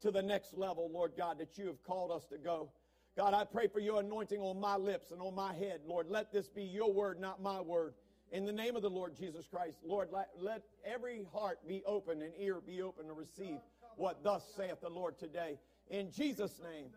to 0.00 0.10
the 0.10 0.22
next 0.22 0.56
level, 0.56 0.90
Lord 0.92 1.12
God, 1.16 1.38
that 1.38 1.56
you 1.56 1.66
have 1.66 1.82
called 1.82 2.10
us 2.10 2.26
to 2.26 2.38
go. 2.38 2.70
God, 3.16 3.32
I 3.32 3.44
pray 3.44 3.66
for 3.66 3.80
your 3.80 4.00
anointing 4.00 4.40
on 4.40 4.60
my 4.60 4.76
lips 4.76 5.10
and 5.10 5.22
on 5.22 5.34
my 5.34 5.54
head. 5.54 5.80
Lord, 5.86 6.06
let 6.10 6.32
this 6.32 6.48
be 6.48 6.62
your 6.62 6.92
word, 6.92 7.18
not 7.18 7.42
my 7.42 7.60
word. 7.60 7.94
In 8.32 8.44
the 8.44 8.52
name 8.52 8.76
of 8.76 8.82
the 8.82 8.90
Lord 8.90 9.16
Jesus 9.16 9.46
Christ, 9.46 9.78
Lord, 9.84 10.08
let, 10.12 10.30
let 10.38 10.62
every 10.84 11.24
heart 11.32 11.60
be 11.66 11.82
open 11.86 12.20
and 12.20 12.32
ear 12.38 12.60
be 12.60 12.82
open 12.82 13.06
to 13.06 13.14
receive 13.14 13.58
what 13.96 14.22
thus 14.22 14.44
saith 14.56 14.80
the 14.82 14.90
Lord 14.90 15.18
today. 15.18 15.58
In 15.88 16.10
Jesus' 16.10 16.60
name. 16.62 16.88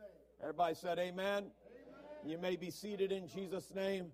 Everybody 0.42 0.76
said 0.76 1.00
amen. 1.00 1.18
amen. 1.28 1.52
You 2.26 2.38
may 2.38 2.56
be 2.56 2.72
seated 2.72 3.12
in 3.12 3.28
Jesus' 3.28 3.74
name. 3.74 4.08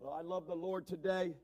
Well, 0.00 0.14
I 0.14 0.22
love 0.22 0.46
the 0.46 0.54
Lord 0.54 0.86
today. 0.86 1.34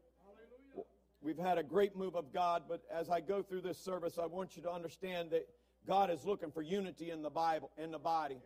We've 1.24 1.38
had 1.38 1.56
a 1.56 1.62
great 1.62 1.96
move 1.96 2.16
of 2.16 2.34
God, 2.34 2.64
but 2.68 2.82
as 2.92 3.08
I 3.08 3.22
go 3.22 3.42
through 3.42 3.62
this 3.62 3.78
service, 3.78 4.18
I 4.22 4.26
want 4.26 4.56
you 4.56 4.62
to 4.64 4.70
understand 4.70 5.30
that 5.30 5.48
God 5.86 6.10
is 6.10 6.26
looking 6.26 6.50
for 6.50 6.60
unity 6.60 7.10
in 7.10 7.22
the 7.22 7.30
Bible, 7.30 7.70
in 7.82 7.90
the 7.90 7.98
body. 7.98 8.36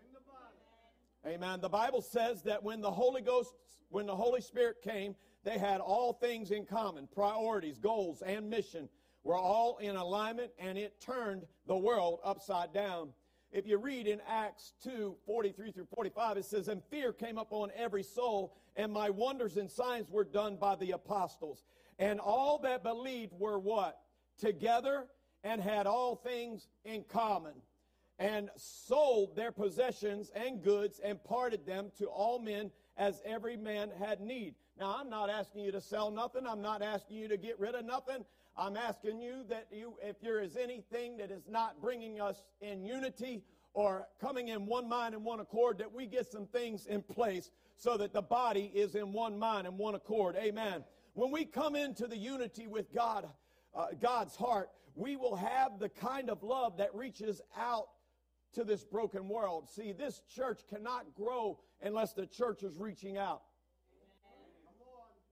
Amen. 1.26 1.60
The 1.60 1.68
Bible 1.68 2.00
says 2.00 2.42
that 2.42 2.62
when 2.62 2.80
the 2.80 2.90
Holy 2.92 3.20
Ghost, 3.20 3.52
when 3.88 4.06
the 4.06 4.14
Holy 4.14 4.40
Spirit 4.40 4.76
came, 4.80 5.16
they 5.42 5.58
had 5.58 5.80
all 5.80 6.12
things 6.12 6.52
in 6.52 6.64
common 6.66 7.08
priorities, 7.12 7.78
goals, 7.78 8.22
and 8.22 8.48
mission 8.48 8.88
were 9.24 9.36
all 9.36 9.78
in 9.78 9.96
alignment, 9.96 10.52
and 10.56 10.78
it 10.78 11.00
turned 11.00 11.46
the 11.66 11.76
world 11.76 12.20
upside 12.22 12.72
down. 12.72 13.08
If 13.50 13.66
you 13.66 13.78
read 13.78 14.06
in 14.06 14.20
Acts 14.28 14.74
2 14.84 15.16
43 15.26 15.72
through 15.72 15.88
45, 15.96 16.36
it 16.36 16.44
says, 16.44 16.68
And 16.68 16.80
fear 16.84 17.12
came 17.12 17.38
upon 17.38 17.72
every 17.76 18.04
soul, 18.04 18.54
and 18.76 18.92
my 18.92 19.10
wonders 19.10 19.56
and 19.56 19.68
signs 19.68 20.08
were 20.08 20.24
done 20.24 20.56
by 20.56 20.76
the 20.76 20.92
apostles. 20.92 21.64
And 21.98 22.20
all 22.20 22.58
that 22.62 22.82
believed 22.82 23.32
were 23.38 23.58
what? 23.58 23.98
Together 24.38 25.06
and 25.44 25.60
had 25.60 25.86
all 25.86 26.16
things 26.16 26.68
in 26.84 27.04
common 27.04 27.54
and 28.18 28.50
sold 28.56 29.36
their 29.36 29.52
possessions 29.52 30.30
and 30.34 30.62
goods 30.62 31.00
and 31.04 31.22
parted 31.24 31.64
them 31.66 31.90
to 31.98 32.06
all 32.06 32.38
men 32.38 32.70
as 32.96 33.22
every 33.24 33.56
man 33.56 33.90
had 33.98 34.20
need. 34.20 34.54
Now, 34.78 34.96
I'm 34.98 35.08
not 35.08 35.30
asking 35.30 35.64
you 35.64 35.72
to 35.72 35.80
sell 35.80 36.10
nothing. 36.10 36.46
I'm 36.46 36.62
not 36.62 36.82
asking 36.82 37.16
you 37.16 37.28
to 37.28 37.36
get 37.36 37.58
rid 37.58 37.74
of 37.74 37.84
nothing. 37.84 38.24
I'm 38.56 38.76
asking 38.76 39.20
you 39.20 39.44
that 39.48 39.68
you, 39.70 39.94
if 40.02 40.20
there 40.20 40.40
is 40.40 40.56
anything 40.56 41.16
that 41.18 41.30
is 41.30 41.48
not 41.48 41.80
bringing 41.80 42.20
us 42.20 42.42
in 42.60 42.84
unity 42.84 43.42
or 43.72 44.08
coming 44.20 44.48
in 44.48 44.66
one 44.66 44.88
mind 44.88 45.14
and 45.14 45.24
one 45.24 45.38
accord, 45.38 45.78
that 45.78 45.92
we 45.92 46.06
get 46.06 46.30
some 46.30 46.46
things 46.46 46.86
in 46.86 47.02
place 47.02 47.50
so 47.76 47.96
that 47.96 48.12
the 48.12 48.22
body 48.22 48.72
is 48.74 48.96
in 48.96 49.12
one 49.12 49.38
mind 49.38 49.68
and 49.68 49.78
one 49.78 49.94
accord. 49.94 50.34
Amen. 50.36 50.82
When 51.18 51.32
we 51.32 51.46
come 51.46 51.74
into 51.74 52.06
the 52.06 52.16
unity 52.16 52.68
with 52.68 52.94
God, 52.94 53.26
uh, 53.74 53.86
God's 54.00 54.36
heart, 54.36 54.70
we 54.94 55.16
will 55.16 55.34
have 55.34 55.80
the 55.80 55.88
kind 55.88 56.30
of 56.30 56.44
love 56.44 56.76
that 56.76 56.94
reaches 56.94 57.40
out 57.56 57.88
to 58.52 58.62
this 58.62 58.84
broken 58.84 59.28
world. 59.28 59.68
See, 59.68 59.90
this 59.90 60.22
church 60.32 60.60
cannot 60.70 61.12
grow 61.16 61.58
unless 61.82 62.12
the 62.12 62.24
church 62.24 62.62
is 62.62 62.78
reaching 62.78 63.16
out. 63.18 63.42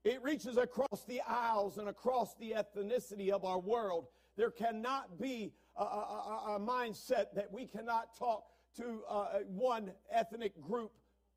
It 0.02 0.20
reaches 0.24 0.56
across 0.56 1.04
the 1.06 1.20
aisles 1.20 1.78
and 1.78 1.88
across 1.88 2.34
the 2.34 2.56
ethnicity 2.56 3.30
of 3.30 3.44
our 3.44 3.60
world. 3.60 4.08
There 4.36 4.50
cannot 4.50 5.20
be 5.20 5.52
a, 5.76 5.84
a, 5.84 6.56
a 6.56 6.58
mindset 6.58 7.26
that 7.36 7.52
we 7.52 7.64
cannot 7.64 8.16
talk 8.18 8.46
to 8.78 9.02
uh, 9.08 9.26
one 9.46 9.92
ethnic 10.10 10.60
group 10.60 10.90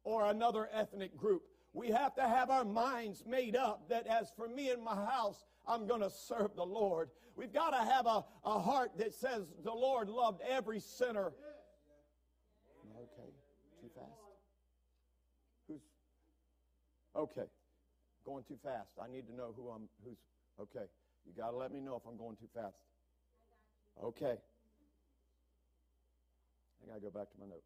or 0.03 0.25
another 0.25 0.70
ethnic 0.74 1.15
group. 1.15 1.44
We 1.73 1.89
have 1.89 2.15
to 2.15 2.27
have 2.27 2.49
our 2.49 2.65
minds 2.65 3.23
made 3.27 3.55
up 3.55 3.89
that 3.89 4.07
as 4.07 4.31
for 4.35 4.47
me 4.47 4.69
and 4.71 4.83
my 4.83 4.95
house, 4.95 5.45
I'm 5.67 5.88
going 5.88 6.01
to 6.01 6.09
serve 6.09 6.55
the 6.55 6.65
Lord. 6.65 7.09
We've 7.35 7.53
got 7.53 7.69
to 7.71 7.77
have 7.77 8.05
a, 8.05 8.23
a 8.43 8.59
heart 8.59 8.97
that 8.97 9.13
says 9.13 9.43
the 9.63 9.71
Lord 9.71 10.09
loved 10.09 10.41
every 10.49 10.79
sinner 10.79 11.31
Okay, 12.99 13.31
too 13.81 13.89
fast? 13.95 14.11
Who's 15.67 15.81
okay? 17.15 17.47
Going 18.25 18.43
too 18.43 18.57
fast. 18.63 18.89
I 19.01 19.07
need 19.11 19.27
to 19.27 19.35
know 19.35 19.53
who 19.55 19.69
I'm. 19.69 19.88
Who's 20.03 20.17
okay? 20.59 20.85
You 21.25 21.33
got 21.38 21.51
to 21.51 21.57
let 21.57 21.71
me 21.71 21.79
know 21.79 21.95
if 21.95 22.03
I'm 22.07 22.17
going 22.17 22.35
too 22.35 22.49
fast. 22.53 22.75
Okay. 24.03 24.35
I 26.83 26.88
got 26.88 26.95
to 26.95 27.01
go 27.01 27.09
back 27.09 27.31
to 27.31 27.39
my 27.39 27.45
note. 27.45 27.63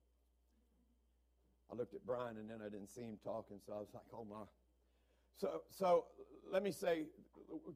I 1.73 1.75
looked 1.75 1.95
at 1.95 2.05
Brian 2.05 2.37
and 2.37 2.49
then 2.49 2.59
I 2.63 2.69
didn't 2.69 2.89
see 2.89 3.01
him 3.01 3.17
talking, 3.23 3.57
so 3.65 3.73
I 3.73 3.77
was 3.77 3.89
like, 3.93 4.03
oh 4.13 4.25
my. 4.29 4.43
So, 5.37 5.61
so 5.71 6.05
let 6.51 6.61
me 6.61 6.71
say, 6.71 7.05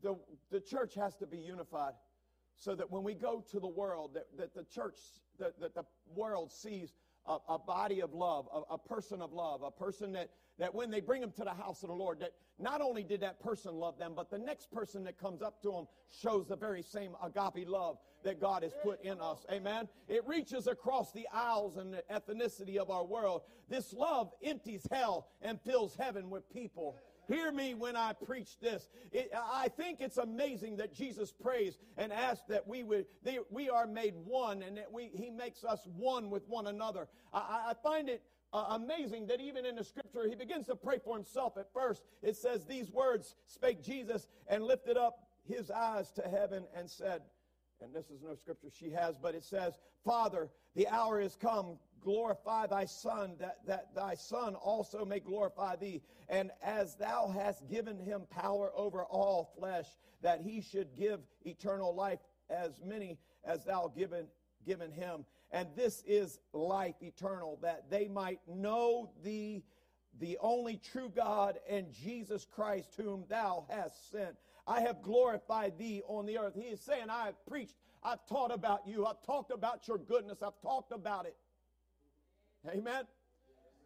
the, 0.03 0.15
the 0.51 0.59
church 0.59 0.93
has 0.95 1.15
to 1.15 1.25
be 1.25 1.37
unified 1.37 1.93
so 2.55 2.75
that 2.75 2.91
when 2.91 3.03
we 3.03 3.15
go 3.15 3.43
to 3.51 3.59
the 3.59 3.67
world, 3.67 4.11
that, 4.13 4.27
that 4.37 4.53
the 4.53 4.63
church, 4.63 4.99
that, 5.39 5.59
that 5.59 5.73
the 5.73 5.83
world 6.15 6.51
sees 6.51 6.93
a, 7.27 7.37
a 7.49 7.59
body 7.59 8.01
of 8.01 8.13
love, 8.13 8.47
a, 8.53 8.73
a, 8.73 8.77
person 8.77 9.21
of 9.21 9.33
love, 9.33 9.61
a 9.63 9.71
person 9.71 10.11
that, 10.13 10.29
that 10.57 10.73
when 10.73 10.89
they 10.89 11.01
bring 11.01 11.21
them 11.21 11.31
to 11.31 11.43
the 11.43 11.53
house 11.53 11.83
of 11.83 11.89
the 11.89 11.95
Lord, 11.95 12.19
that 12.19 12.31
not 12.59 12.81
only 12.81 13.03
did 13.03 13.21
that 13.21 13.39
person 13.39 13.75
love 13.75 13.97
them, 13.97 14.13
but 14.15 14.31
the 14.31 14.37
next 14.37 14.71
person 14.71 15.03
that 15.03 15.17
comes 15.17 15.41
up 15.41 15.61
to 15.61 15.71
them 15.71 15.87
shows 16.21 16.47
the 16.47 16.55
very 16.55 16.81
same 16.81 17.11
agape 17.23 17.67
love 17.67 17.97
that 18.23 18.41
God 18.41 18.63
has 18.63 18.73
put 18.83 19.01
in 19.03 19.19
us. 19.21 19.45
Amen. 19.51 19.87
It 20.07 20.27
reaches 20.27 20.67
across 20.67 21.11
the 21.11 21.27
aisles 21.31 21.77
and 21.77 21.93
the 21.93 22.03
ethnicity 22.11 22.77
of 22.77 22.89
our 22.89 23.05
world. 23.05 23.41
This 23.69 23.93
love 23.93 24.31
empties 24.43 24.87
hell 24.91 25.27
and 25.41 25.59
fills 25.61 25.95
heaven 25.95 26.29
with 26.29 26.51
people. 26.51 26.97
Hear 27.27 27.51
me 27.51 27.73
when 27.73 27.95
I 27.95 28.13
preach 28.13 28.57
this. 28.59 28.89
It, 29.11 29.31
I 29.35 29.67
think 29.69 29.99
it's 29.99 30.17
amazing 30.17 30.77
that 30.77 30.93
Jesus 30.93 31.31
prays 31.31 31.77
and 31.97 32.13
asks 32.13 32.45
that 32.47 32.67
we 32.67 32.83
would, 32.83 33.05
they, 33.23 33.39
we 33.49 33.69
are 33.69 33.85
made 33.85 34.13
one 34.15 34.61
and 34.63 34.77
that 34.77 34.91
we, 34.91 35.09
he 35.13 35.29
makes 35.29 35.63
us 35.63 35.87
one 35.95 36.29
with 36.29 36.47
one 36.47 36.67
another. 36.67 37.07
I, 37.33 37.71
I 37.71 37.73
find 37.83 38.09
it 38.09 38.23
uh, 38.53 38.65
amazing 38.69 39.27
that 39.27 39.41
even 39.41 39.65
in 39.65 39.75
the 39.75 39.83
scripture, 39.83 40.27
he 40.27 40.35
begins 40.35 40.67
to 40.67 40.75
pray 40.75 40.99
for 41.03 41.15
himself 41.15 41.57
at 41.57 41.71
first. 41.73 42.03
It 42.21 42.37
says, 42.37 42.65
These 42.65 42.91
words 42.91 43.35
spake 43.45 43.83
Jesus 43.83 44.27
and 44.47 44.63
lifted 44.63 44.95
up 44.95 45.27
his 45.47 45.69
eyes 45.69 46.11
to 46.11 46.21
heaven 46.21 46.65
and 46.75 46.89
said, 46.89 47.21
and 47.81 47.93
this 47.93 48.09
is 48.09 48.21
no 48.23 48.33
scripture 48.33 48.69
she 48.71 48.89
has, 48.91 49.15
but 49.21 49.35
it 49.35 49.43
says, 49.43 49.77
Father, 50.03 50.49
the 50.75 50.87
hour 50.87 51.19
is 51.21 51.35
come. 51.35 51.77
Glorify 52.01 52.67
thy 52.67 52.85
Son, 52.85 53.35
that, 53.39 53.59
that 53.65 53.95
thy 53.95 54.15
Son 54.15 54.55
also 54.55 55.05
may 55.05 55.19
glorify 55.19 55.75
thee. 55.75 56.01
And 56.29 56.51
as 56.61 56.95
thou 56.95 57.27
hast 57.33 57.67
given 57.69 57.99
him 57.99 58.23
power 58.29 58.71
over 58.75 59.03
all 59.05 59.53
flesh, 59.57 59.87
that 60.21 60.41
he 60.41 60.61
should 60.61 60.95
give 60.95 61.19
eternal 61.45 61.95
life 61.95 62.19
as 62.49 62.81
many 62.83 63.17
as 63.43 63.63
thou 63.65 63.91
given 63.95 64.27
given 64.65 64.91
him. 64.91 65.25
And 65.51 65.69
this 65.75 66.03
is 66.05 66.39
life 66.53 66.95
eternal, 67.01 67.57
that 67.61 67.89
they 67.89 68.07
might 68.07 68.41
know 68.47 69.09
thee, 69.23 69.63
the 70.19 70.37
only 70.41 70.77
true 70.77 71.09
God, 71.15 71.57
and 71.69 71.91
Jesus 71.91 72.45
Christ, 72.45 72.93
whom 72.97 73.23
thou 73.29 73.65
hast 73.69 74.11
sent. 74.11 74.35
I 74.67 74.81
have 74.81 75.01
glorified 75.01 75.77
thee 75.77 76.01
on 76.07 76.25
the 76.25 76.37
earth. 76.37 76.53
He 76.55 76.67
is 76.67 76.81
saying, 76.81 77.09
I 77.09 77.27
have 77.27 77.45
preached, 77.47 77.75
I've 78.03 78.25
taught 78.27 78.53
about 78.53 78.85
you, 78.85 79.05
I've 79.05 79.21
talked 79.21 79.51
about 79.51 79.87
your 79.87 79.97
goodness, 79.97 80.43
I've 80.43 80.59
talked 80.61 80.91
about 80.91 81.25
it. 81.25 81.35
Amen. 82.69 83.03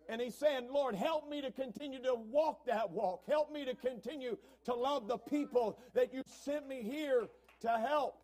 And 0.09 0.19
he's 0.19 0.35
saying, 0.35 0.67
Lord, 0.71 0.95
help 0.95 1.29
me 1.29 1.41
to 1.41 1.51
continue 1.51 2.01
to 2.03 2.15
walk 2.15 2.65
that 2.65 2.89
walk. 2.91 3.23
Help 3.27 3.51
me 3.51 3.63
to 3.65 3.75
continue 3.75 4.38
to 4.65 4.73
love 4.73 5.07
the 5.07 5.17
people 5.17 5.79
that 5.93 6.13
you 6.13 6.23
sent 6.25 6.67
me 6.67 6.81
here 6.83 7.27
to 7.61 7.69
help. 7.69 8.21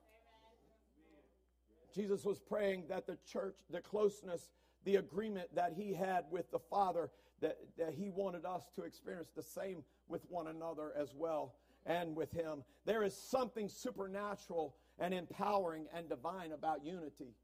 Jesus 1.96 2.26
was 2.26 2.40
praying 2.40 2.84
that 2.90 3.08
the 3.08 3.18
church, 3.32 3.56
the 3.70 3.82
closeness, 3.82 4.50
the 4.84 4.98
agreement 4.98 5.48
that 5.56 5.74
he 5.76 5.94
had 5.94 6.26
with 6.30 6.52
the 6.52 6.60
Father, 6.60 7.10
that, 7.42 7.58
that 7.78 7.94
he 7.94 8.10
wanted 8.10 8.46
us 8.46 8.64
to 8.76 8.84
experience 8.84 9.30
the 9.36 9.44
same 9.44 9.84
with 10.08 10.22
one 10.30 10.48
another 10.48 10.92
as 11.00 11.14
well 11.16 11.56
and 11.86 12.16
with 12.16 12.32
him. 12.32 12.64
There 12.86 13.04
is 13.04 13.16
something 13.16 13.70
supernatural 13.70 14.76
and 15.00 15.14
empowering 15.14 15.86
and 15.94 16.10
divine 16.10 16.52
about 16.52 16.84
unity. 16.84 17.36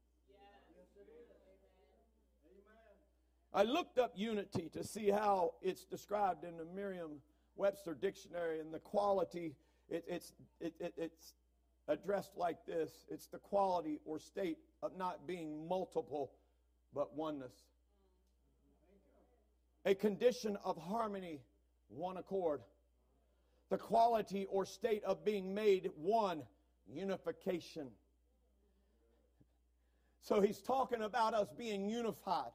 I 3.54 3.62
looked 3.62 3.98
up 3.98 4.12
unity 4.16 4.68
to 4.72 4.82
see 4.82 5.10
how 5.10 5.52
it's 5.62 5.84
described 5.84 6.42
in 6.42 6.56
the 6.56 6.64
Merriam 6.64 7.20
Webster 7.54 7.94
dictionary 7.94 8.58
and 8.58 8.74
the 8.74 8.80
quality. 8.80 9.54
It, 9.88 10.04
it's, 10.08 10.32
it, 10.60 10.74
it, 10.80 10.92
it's 10.96 11.34
addressed 11.86 12.36
like 12.36 12.64
this 12.66 12.90
it's 13.08 13.26
the 13.26 13.38
quality 13.38 14.00
or 14.04 14.18
state 14.18 14.58
of 14.82 14.96
not 14.96 15.26
being 15.28 15.68
multiple, 15.68 16.32
but 16.92 17.14
oneness. 17.14 17.54
A 19.84 19.94
condition 19.94 20.58
of 20.64 20.76
harmony, 20.76 21.40
one 21.88 22.16
accord. 22.16 22.62
The 23.70 23.78
quality 23.78 24.46
or 24.50 24.64
state 24.64 25.04
of 25.04 25.24
being 25.24 25.54
made 25.54 25.90
one, 25.94 26.42
unification. 26.92 27.88
So 30.22 30.40
he's 30.40 30.60
talking 30.60 31.02
about 31.02 31.34
us 31.34 31.48
being 31.56 31.88
unified. 31.88 32.50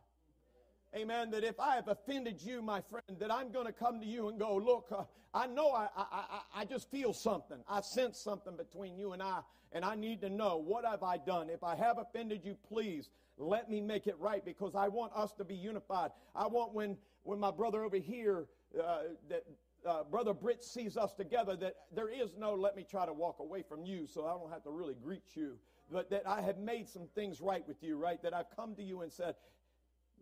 Amen. 0.96 1.30
That 1.32 1.44
if 1.44 1.60
I 1.60 1.76
have 1.76 1.88
offended 1.88 2.42
you, 2.42 2.62
my 2.62 2.82
friend, 2.82 3.20
that 3.20 3.32
I'm 3.32 3.52
going 3.52 3.68
to 3.68 3.72
come 3.72 4.00
to 4.00 4.06
you 4.06 4.28
and 4.30 4.40
go, 4.40 4.56
look, 4.56 4.88
uh, 4.92 5.04
I 5.34 5.46
know 5.46 5.70
I, 5.70 5.88
I, 5.96 6.06
I, 6.12 6.62
I 6.62 6.66
just 6.66 6.90
feel 6.90 7.14
something. 7.14 7.60
I 7.68 7.82
sense 7.82 8.18
something 8.18 8.58
between 8.58 8.98
you 8.98 9.14
and 9.14 9.22
I, 9.22 9.42
and 9.72 9.86
I 9.86 9.94
need 9.94 10.22
to 10.22 10.30
know 10.30 10.58
what 10.58 10.86
have 10.86 11.04
I 11.04 11.18
done. 11.18 11.50
If 11.50 11.64
I 11.64 11.76
have 11.76 12.00
offended 12.00 12.42
you, 12.44 12.58
please 12.68 13.10
let 13.38 13.70
me 13.70 13.82
make 13.82 14.08
it 14.08 14.16
right 14.20 14.44
because 14.44 14.74
I 14.74 14.88
want 14.88 15.14
us 15.16 15.32
to 15.34 15.44
be 15.44 15.54
unified. 15.54 16.10
I 16.36 16.48
want 16.48 16.74
when, 16.74 16.98
when 17.22 17.40
my 17.40 17.52
brother 17.52 17.84
over 17.84 17.98
here, 17.98 18.48
uh, 18.84 19.00
that 19.30 19.44
uh, 19.86 20.04
Brother 20.04 20.34
Britt 20.34 20.64
sees 20.64 20.98
us 20.98 21.14
together, 21.14 21.56
that 21.58 21.76
there 21.96 22.10
is 22.10 22.32
no 22.36 22.56
let 22.56 22.76
me 22.76 22.84
try 22.90 23.06
to 23.06 23.14
walk 23.14 23.38
away 23.40 23.62
from 23.62 23.86
you 23.86 24.08
so 24.08 24.26
I 24.26 24.32
don't 24.32 24.52
have 24.52 24.64
to 24.64 24.72
really 24.72 24.96
greet 24.96 25.36
you. 25.36 25.58
But 25.92 26.10
that 26.10 26.28
I 26.28 26.42
have 26.42 26.58
made 26.58 26.88
some 26.88 27.08
things 27.16 27.42
right 27.42 27.68
with 27.68 27.82
you, 27.82 27.98
right? 27.98 28.22
That 28.22 28.34
I've 28.34 28.50
come 28.56 28.76
to 28.76 28.84
you 28.84 29.02
and 29.02 29.12
said, 29.12 29.36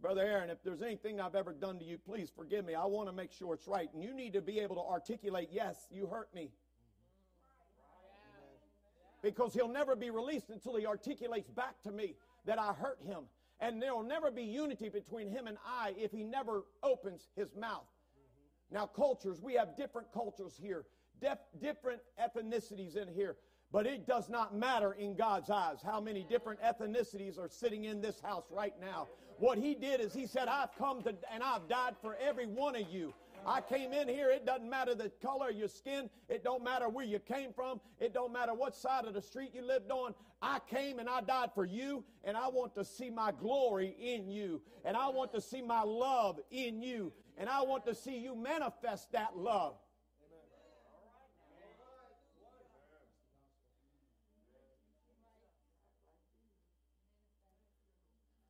Brother 0.02 0.22
Aaron, 0.22 0.50
if 0.50 0.62
there's 0.64 0.82
anything 0.82 1.20
I've 1.20 1.36
ever 1.36 1.54
done 1.54 1.80
to 1.80 1.86
you, 1.86 1.98
please 1.98 2.32
forgive 2.36 2.66
me. 2.66 2.76
I 2.76 2.86
want 2.86 3.10
to 3.10 3.14
make 3.14 3.32
sure 3.32 3.54
it's 3.54 3.68
right. 3.68 3.90
And 3.94 4.04
you 4.04 4.14
need 4.14 4.34
to 4.34 4.42
be 4.42 4.60
able 4.60 4.76
to 4.76 4.82
articulate, 4.82 5.50
yes, 5.52 5.88
you 5.92 6.06
hurt 6.06 6.34
me. 6.36 6.52
Because 9.24 9.54
he'll 9.54 9.68
never 9.68 9.96
be 9.96 10.12
released 10.12 10.52
until 10.52 10.76
he 10.76 10.86
articulates 10.86 11.50
back 11.50 11.82
to 11.84 11.92
me 11.92 12.16
that 12.46 12.60
I 12.60 12.74
hurt 12.74 13.00
him. 13.06 13.24
And 13.60 13.82
there 13.82 13.96
will 13.96 14.04
never 14.04 14.30
be 14.30 14.44
unity 14.44 14.90
between 14.90 15.30
him 15.30 15.48
and 15.48 15.58
I 15.66 15.96
if 15.98 16.12
he 16.12 16.24
never 16.24 16.66
opens 16.84 17.30
his 17.36 17.56
mouth. 17.56 17.88
Now, 18.70 18.86
cultures, 18.86 19.42
we 19.42 19.56
have 19.56 19.76
different 19.76 20.12
cultures 20.14 20.54
here, 20.62 20.86
def- 21.20 21.40
different 21.60 22.02
ethnicities 22.22 22.96
in 22.96 23.08
here. 23.08 23.38
But 23.72 23.86
it 23.86 24.08
does 24.08 24.30
not 24.30 24.56
matter 24.56 24.94
in 24.94 25.16
God's 25.16 25.50
eyes 25.50 25.80
how 25.84 26.00
many 26.00 26.26
different 26.30 26.62
ethnicities 26.62 27.38
are 27.38 27.50
sitting 27.50 27.86
in 27.86 28.02
this 28.02 28.20
house 28.22 28.46
right 28.50 28.74
now. 28.80 29.08
What 29.40 29.58
he 29.58 29.76
did 29.76 30.00
is 30.00 30.14
he 30.14 30.26
said, 30.26 30.48
I've 30.48 30.76
come 30.78 31.04
to, 31.04 31.14
and 31.32 31.44
I've 31.44 31.68
died 31.68 31.96
for 32.02 32.18
every 32.20 32.48
one 32.48 32.76
of 32.76 32.90
you. 32.90 33.14
I 33.46 33.62
came 33.62 33.94
in 33.94 34.08
here. 34.08 34.30
It 34.30 34.46
doesn't 34.46 34.70
matter 34.70 34.96
the 34.96 35.12
color 35.22 35.50
of 35.50 35.56
your 35.56 35.68
skin. 35.68 36.10
It 36.28 36.44
don't 36.44 36.64
matter 36.64 36.90
where 36.90 37.06
you 37.06 37.20
came 37.20 37.54
from. 37.54 37.80
It 38.00 38.14
don't 38.14 38.34
matter 38.34 38.54
what 38.54 38.76
side 38.76 39.06
of 39.06 39.14
the 39.14 39.22
street 39.22 39.52
you 39.54 39.62
lived 39.62 39.92
on. 39.92 40.16
I 40.42 40.60
came 40.70 41.00
and 41.00 41.10
I 41.10 41.22
died 41.22 41.52
for 41.54 41.66
you, 41.66 42.04
and 42.24 42.36
I 42.36 42.48
want 42.48 42.76
to 42.76 42.84
see 42.84 43.10
my 43.10 43.32
glory 43.32 43.96
in 44.00 44.30
you, 44.30 44.62
and 44.86 44.98
I 44.98 45.10
want 45.10 45.34
to 45.34 45.42
see 45.42 45.62
my 45.62 45.82
love 45.82 46.40
in 46.52 46.82
you, 46.82 47.14
and 47.38 47.50
I 47.50 47.62
want 47.62 47.86
to 47.86 47.96
see 47.96 48.18
you 48.18 48.36
manifest 48.36 49.12
that 49.14 49.38
love. 49.38 49.76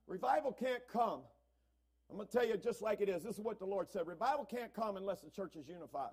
Revival 0.07 0.53
can't 0.53 0.81
come. 0.91 1.21
I'm 2.09 2.15
going 2.15 2.27
to 2.27 2.33
tell 2.33 2.47
you 2.47 2.55
just 2.57 2.81
like 2.81 3.01
it 3.01 3.09
is. 3.09 3.23
This 3.23 3.35
is 3.35 3.41
what 3.41 3.59
the 3.59 3.65
Lord 3.65 3.89
said. 3.89 4.07
Revival 4.07 4.45
can't 4.45 4.73
come 4.73 4.95
unless 4.95 5.21
the 5.21 5.29
church 5.29 5.55
is 5.55 5.67
unified. 5.67 6.11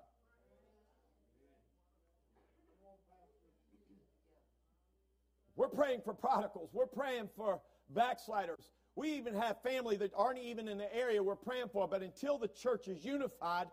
We're 5.55 5.69
praying 5.69 6.01
for 6.03 6.13
prodigals. 6.13 6.71
We're 6.73 6.85
praying 6.85 7.29
for 7.37 7.61
backsliders. 7.89 8.71
We 8.95 9.13
even 9.13 9.33
have 9.35 9.61
family 9.61 9.95
that 9.97 10.11
aren't 10.15 10.39
even 10.39 10.67
in 10.67 10.77
the 10.77 10.93
area 10.93 11.23
we're 11.23 11.35
praying 11.35 11.69
for. 11.71 11.87
But 11.87 12.01
until 12.01 12.37
the 12.37 12.49
church 12.49 12.89
is 12.89 13.05
unified, 13.05 13.67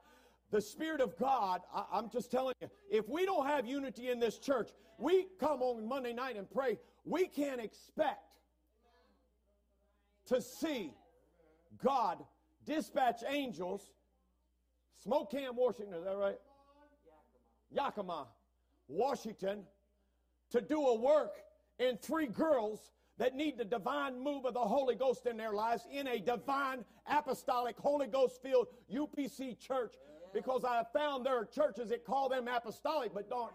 the 0.52 0.60
Spirit 0.60 1.00
of 1.00 1.16
God, 1.18 1.62
I, 1.74 1.98
am 1.98 2.08
just 2.08 2.30
telling 2.30 2.54
you, 2.60 2.68
if 2.90 3.08
we 3.08 3.24
don't 3.24 3.46
have 3.46 3.66
unity 3.66 4.10
in 4.10 4.20
this 4.20 4.38
church, 4.38 4.70
we 4.98 5.26
come 5.40 5.62
on 5.62 5.88
Monday 5.88 6.12
night 6.12 6.36
and 6.36 6.48
pray, 6.48 6.78
we 7.04 7.26
can't 7.26 7.60
expect 7.60 8.36
to 10.26 10.40
see 10.40 10.92
God 11.82 12.18
dispatch 12.64 13.22
angels, 13.28 13.90
Spokane, 15.02 15.54
Washington, 15.54 15.94
is 15.94 16.04
that 16.04 16.16
right? 16.16 16.38
Yakima, 17.70 18.28
Washington, 18.88 19.64
to 20.50 20.60
do 20.60 20.80
a 20.80 20.94
work 20.94 21.36
in 21.78 21.96
three 21.96 22.26
girls 22.26 22.92
that 23.18 23.34
need 23.34 23.58
the 23.58 23.64
divine 23.64 24.22
move 24.22 24.44
of 24.44 24.54
the 24.54 24.60
Holy 24.60 24.94
Ghost 24.94 25.26
in 25.26 25.36
their 25.36 25.52
lives 25.52 25.86
in 25.90 26.06
a 26.08 26.18
divine, 26.18 26.84
apostolic, 27.06 27.76
Holy 27.78 28.06
Ghost 28.06 28.40
filled 28.42 28.68
UPC 28.92 29.58
church. 29.58 29.94
Because 30.32 30.64
I 30.64 30.76
have 30.76 30.92
found 30.92 31.26
there 31.26 31.36
are 31.36 31.44
churches 31.44 31.90
that 31.90 32.04
call 32.04 32.30
them 32.30 32.48
apostolic 32.48 33.12
but 33.12 33.28
don't 33.28 33.52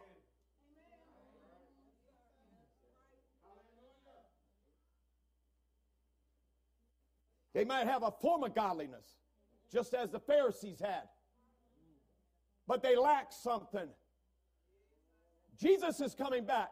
They 7.57 7.65
might 7.65 7.87
have 7.87 8.03
a 8.03 8.11
form 8.11 8.43
of 8.43 8.53
godliness, 8.53 9.17
just 9.73 9.95
as 9.95 10.11
the 10.11 10.19
Pharisees 10.19 10.79
had, 10.79 11.09
but 12.67 12.83
they 12.83 12.95
lack 12.95 13.31
something. 13.31 13.87
Jesus 15.59 15.99
is 15.99 16.13
coming 16.13 16.45
back. 16.45 16.69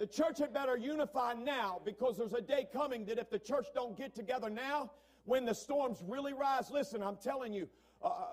The 0.00 0.06
church 0.08 0.38
had 0.40 0.52
better 0.52 0.76
unify 0.76 1.34
now 1.34 1.80
because 1.84 2.16
there's 2.16 2.32
a 2.32 2.40
day 2.40 2.66
coming 2.72 3.04
that 3.04 3.20
if 3.20 3.30
the 3.30 3.38
church 3.38 3.66
don't 3.72 3.96
get 3.96 4.16
together 4.16 4.50
now, 4.50 4.90
when 5.26 5.44
the 5.44 5.54
storms 5.54 6.02
really 6.08 6.32
rise, 6.32 6.68
listen, 6.72 7.00
I'm 7.00 7.18
telling 7.22 7.52
you, 7.52 7.68
uh, 8.02 8.08
uh 8.08 8.32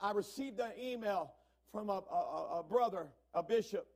I 0.00 0.12
received 0.12 0.60
an 0.60 0.70
email 0.80 1.32
from 1.72 1.90
a, 1.90 2.04
a, 2.08 2.60
a, 2.60 2.62
brother, 2.62 3.08
a 3.34 3.42
bishop, 3.42 3.88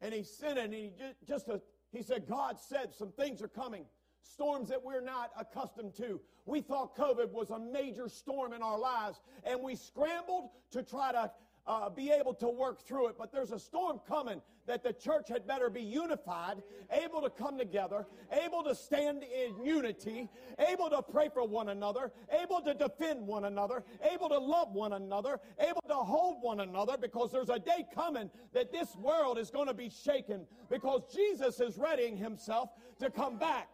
and 0.00 0.14
he 0.14 0.22
sent 0.22 0.56
it, 0.56 0.66
and 0.66 0.74
he 0.74 0.92
just, 1.26 1.48
a, 1.48 1.60
he 1.90 2.04
said, 2.04 2.28
God 2.28 2.60
said 2.60 2.94
some 2.94 3.10
things 3.10 3.42
are 3.42 3.48
coming 3.48 3.86
storms 4.22 4.68
that 4.68 4.82
we're 4.82 5.00
not 5.00 5.30
accustomed 5.38 5.94
to. 5.96 6.20
We 6.46 6.60
thought 6.60 6.96
COVID 6.96 7.30
was 7.30 7.50
a 7.50 7.58
major 7.58 8.08
storm 8.08 8.52
in 8.52 8.62
our 8.62 8.78
lives, 8.78 9.20
and 9.44 9.60
we 9.62 9.76
scrambled 9.76 10.50
to 10.72 10.82
try 10.82 11.12
to 11.12 11.30
uh, 11.66 11.90
be 11.90 12.10
able 12.10 12.34
to 12.34 12.48
work 12.48 12.82
through 12.82 13.08
it. 13.08 13.16
But 13.18 13.32
there's 13.32 13.52
a 13.52 13.58
storm 13.58 14.00
coming 14.08 14.40
that 14.66 14.82
the 14.82 14.92
church 14.92 15.28
had 15.28 15.46
better 15.46 15.68
be 15.68 15.82
unified, 15.82 16.62
able 16.90 17.20
to 17.22 17.30
come 17.30 17.58
together, 17.58 18.06
able 18.44 18.62
to 18.62 18.74
stand 18.74 19.22
in 19.24 19.64
unity, 19.64 20.28
able 20.58 20.88
to 20.90 21.02
pray 21.02 21.28
for 21.32 21.46
one 21.46 21.68
another, 21.68 22.12
able 22.40 22.60
to 22.60 22.74
defend 22.74 23.26
one 23.26 23.44
another, 23.44 23.84
able 24.12 24.28
to 24.28 24.38
love 24.38 24.72
one 24.72 24.92
another, 24.92 25.40
able 25.58 25.82
to 25.88 25.94
hold 25.94 26.42
one 26.42 26.60
another, 26.60 26.96
because 26.96 27.30
there's 27.32 27.48
a 27.48 27.58
day 27.58 27.84
coming 27.94 28.30
that 28.52 28.72
this 28.72 28.94
world 28.96 29.38
is 29.38 29.50
going 29.50 29.66
to 29.66 29.74
be 29.74 29.90
shaken 29.90 30.46
because 30.70 31.02
Jesus 31.12 31.60
is 31.60 31.78
readying 31.78 32.16
himself 32.16 32.70
to 33.00 33.10
come 33.10 33.38
back. 33.38 33.68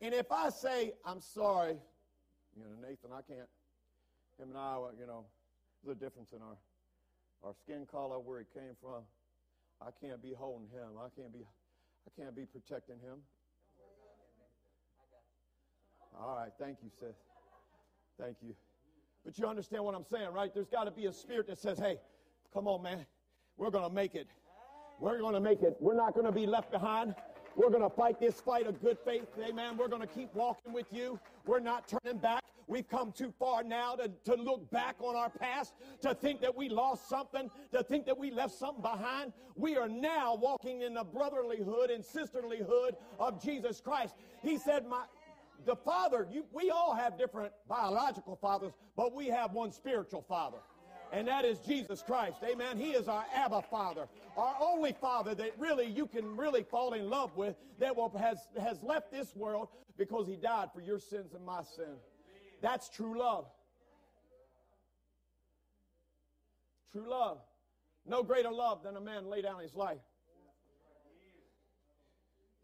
And 0.00 0.14
if 0.14 0.32
I 0.32 0.48
say, 0.48 0.92
I'm 1.04 1.20
sorry, 1.20 1.76
you 2.56 2.62
know, 2.64 2.88
Nathan, 2.88 3.10
I 3.12 3.20
can't, 3.22 3.48
him 4.38 4.48
and 4.48 4.58
I, 4.58 4.78
you 4.98 5.06
know, 5.06 5.26
there's 5.84 5.96
a 5.96 6.00
difference 6.00 6.32
in 6.32 6.40
our, 6.40 6.56
our 7.44 7.54
skin 7.54 7.86
color, 7.90 8.18
where 8.18 8.40
he 8.40 8.46
came 8.58 8.74
from. 8.80 9.02
I 9.82 9.90
can't 10.00 10.22
be 10.22 10.32
holding 10.32 10.68
him. 10.68 10.98
I 10.98 11.08
can't 11.18 11.32
be, 11.32 11.40
I 11.40 12.20
can't 12.20 12.34
be 12.34 12.44
protecting 12.46 12.96
him. 12.96 13.18
All 16.18 16.36
right, 16.36 16.52
thank 16.58 16.78
you, 16.82 16.90
sis. 16.98 17.16
Thank 18.18 18.36
you. 18.42 18.54
But 19.24 19.38
you 19.38 19.46
understand 19.46 19.84
what 19.84 19.94
I'm 19.94 20.04
saying, 20.04 20.32
right? 20.32 20.52
There's 20.52 20.68
got 20.68 20.84
to 20.84 20.90
be 20.90 21.06
a 21.06 21.12
spirit 21.12 21.46
that 21.48 21.58
says, 21.58 21.78
hey, 21.78 21.98
come 22.52 22.66
on, 22.66 22.82
man. 22.82 23.06
We're 23.56 23.70
going 23.70 23.88
to 23.88 23.94
make 23.94 24.14
it. 24.14 24.26
We're 24.98 25.18
going 25.18 25.34
to 25.34 25.40
make 25.40 25.62
it. 25.62 25.76
We're 25.80 25.94
not 25.94 26.14
going 26.14 26.26
to 26.26 26.32
be 26.32 26.46
left 26.46 26.70
behind. 26.70 27.14
We're 27.56 27.70
going 27.70 27.82
to 27.82 27.90
fight 27.90 28.20
this 28.20 28.40
fight 28.40 28.66
of 28.66 28.80
good 28.80 28.98
faith. 29.04 29.26
Amen. 29.38 29.76
We're 29.76 29.88
going 29.88 30.02
to 30.02 30.08
keep 30.08 30.34
walking 30.34 30.72
with 30.72 30.86
you. 30.92 31.18
We're 31.46 31.60
not 31.60 31.88
turning 31.88 32.18
back. 32.18 32.44
We've 32.66 32.88
come 32.88 33.10
too 33.10 33.32
far 33.36 33.64
now 33.64 33.96
to, 33.96 34.08
to 34.26 34.40
look 34.40 34.70
back 34.70 34.94
on 35.00 35.16
our 35.16 35.28
past, 35.28 35.74
to 36.02 36.14
think 36.14 36.40
that 36.42 36.56
we 36.56 36.68
lost 36.68 37.08
something, 37.08 37.50
to 37.72 37.82
think 37.82 38.06
that 38.06 38.16
we 38.16 38.30
left 38.30 38.54
something 38.54 38.80
behind. 38.80 39.32
We 39.56 39.76
are 39.76 39.88
now 39.88 40.36
walking 40.36 40.82
in 40.82 40.94
the 40.94 41.04
brotherlyhood 41.04 41.92
and 41.92 42.04
sisterlyhood 42.04 42.92
of 43.18 43.42
Jesus 43.42 43.80
Christ. 43.80 44.14
He 44.40 44.56
said, 44.56 44.86
My 44.86 45.02
the 45.66 45.76
Father, 45.76 46.26
you, 46.30 46.44
we 46.52 46.70
all 46.70 46.94
have 46.94 47.18
different 47.18 47.52
biological 47.68 48.36
fathers, 48.36 48.72
but 48.96 49.14
we 49.14 49.26
have 49.26 49.52
one 49.52 49.72
spiritual 49.72 50.22
Father. 50.22 50.58
And 51.12 51.26
that 51.28 51.44
is 51.44 51.58
Jesus 51.60 52.02
Christ. 52.02 52.38
Amen. 52.48 52.78
He 52.78 52.90
is 52.90 53.08
our 53.08 53.24
Abba 53.34 53.62
Father, 53.62 54.06
our 54.36 54.54
only 54.60 54.92
Father 54.92 55.34
that 55.34 55.52
really 55.58 55.86
you 55.86 56.06
can 56.06 56.36
really 56.36 56.62
fall 56.62 56.92
in 56.92 57.10
love 57.10 57.36
with 57.36 57.56
that 57.78 57.96
will, 57.96 58.10
has, 58.18 58.38
has 58.60 58.82
left 58.82 59.10
this 59.10 59.34
world 59.34 59.68
because 59.98 60.28
He 60.28 60.36
died 60.36 60.68
for 60.72 60.80
your 60.80 60.98
sins 60.98 61.34
and 61.34 61.44
my 61.44 61.62
sin. 61.62 61.96
That's 62.62 62.88
true 62.88 63.18
love. 63.18 63.46
True 66.92 67.08
love. 67.08 67.38
No 68.06 68.22
greater 68.22 68.50
love 68.50 68.82
than 68.82 68.96
a 68.96 69.00
man 69.00 69.26
lay 69.26 69.42
down 69.42 69.60
his 69.60 69.74
life. 69.74 70.00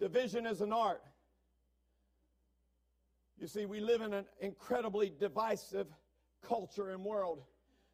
Division 0.00 0.46
is 0.46 0.60
an 0.60 0.72
art. 0.72 1.02
You 3.38 3.46
see, 3.46 3.66
we 3.66 3.80
live 3.80 4.00
in 4.00 4.12
an 4.12 4.24
incredibly 4.40 5.12
divisive 5.18 5.86
culture 6.42 6.90
and 6.90 7.04
world. 7.04 7.42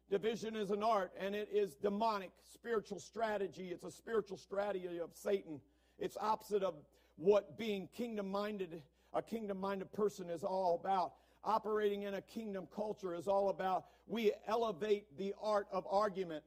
Division 0.09 0.55
is 0.55 0.69
an 0.69 0.83
art, 0.83 1.11
and 1.19 1.33
it 1.33 1.49
is 1.51 1.75
demonic 1.75 2.31
spiritual 2.53 2.99
strategy. 2.99 3.69
It's 3.71 3.83
a 3.83 3.91
spiritual 3.91 4.37
strategy 4.37 4.99
of 4.99 5.09
Satan. 5.13 5.59
It's 5.97 6.17
opposite 6.19 6.63
of 6.63 6.75
what 7.15 7.57
being 7.57 7.87
kingdom 7.95 8.29
minded, 8.29 8.81
a 9.13 9.21
kingdom 9.21 9.59
minded 9.59 9.91
person 9.91 10.29
is 10.29 10.43
all 10.43 10.79
about. 10.81 11.13
Operating 11.45 12.03
in 12.03 12.13
a 12.13 12.21
kingdom 12.21 12.67
culture 12.73 13.13
is 13.13 13.27
all 13.27 13.49
about 13.49 13.85
we 14.07 14.31
elevate 14.47 15.17
the 15.17 15.33
art 15.41 15.67
of 15.71 15.85
argument 15.89 16.43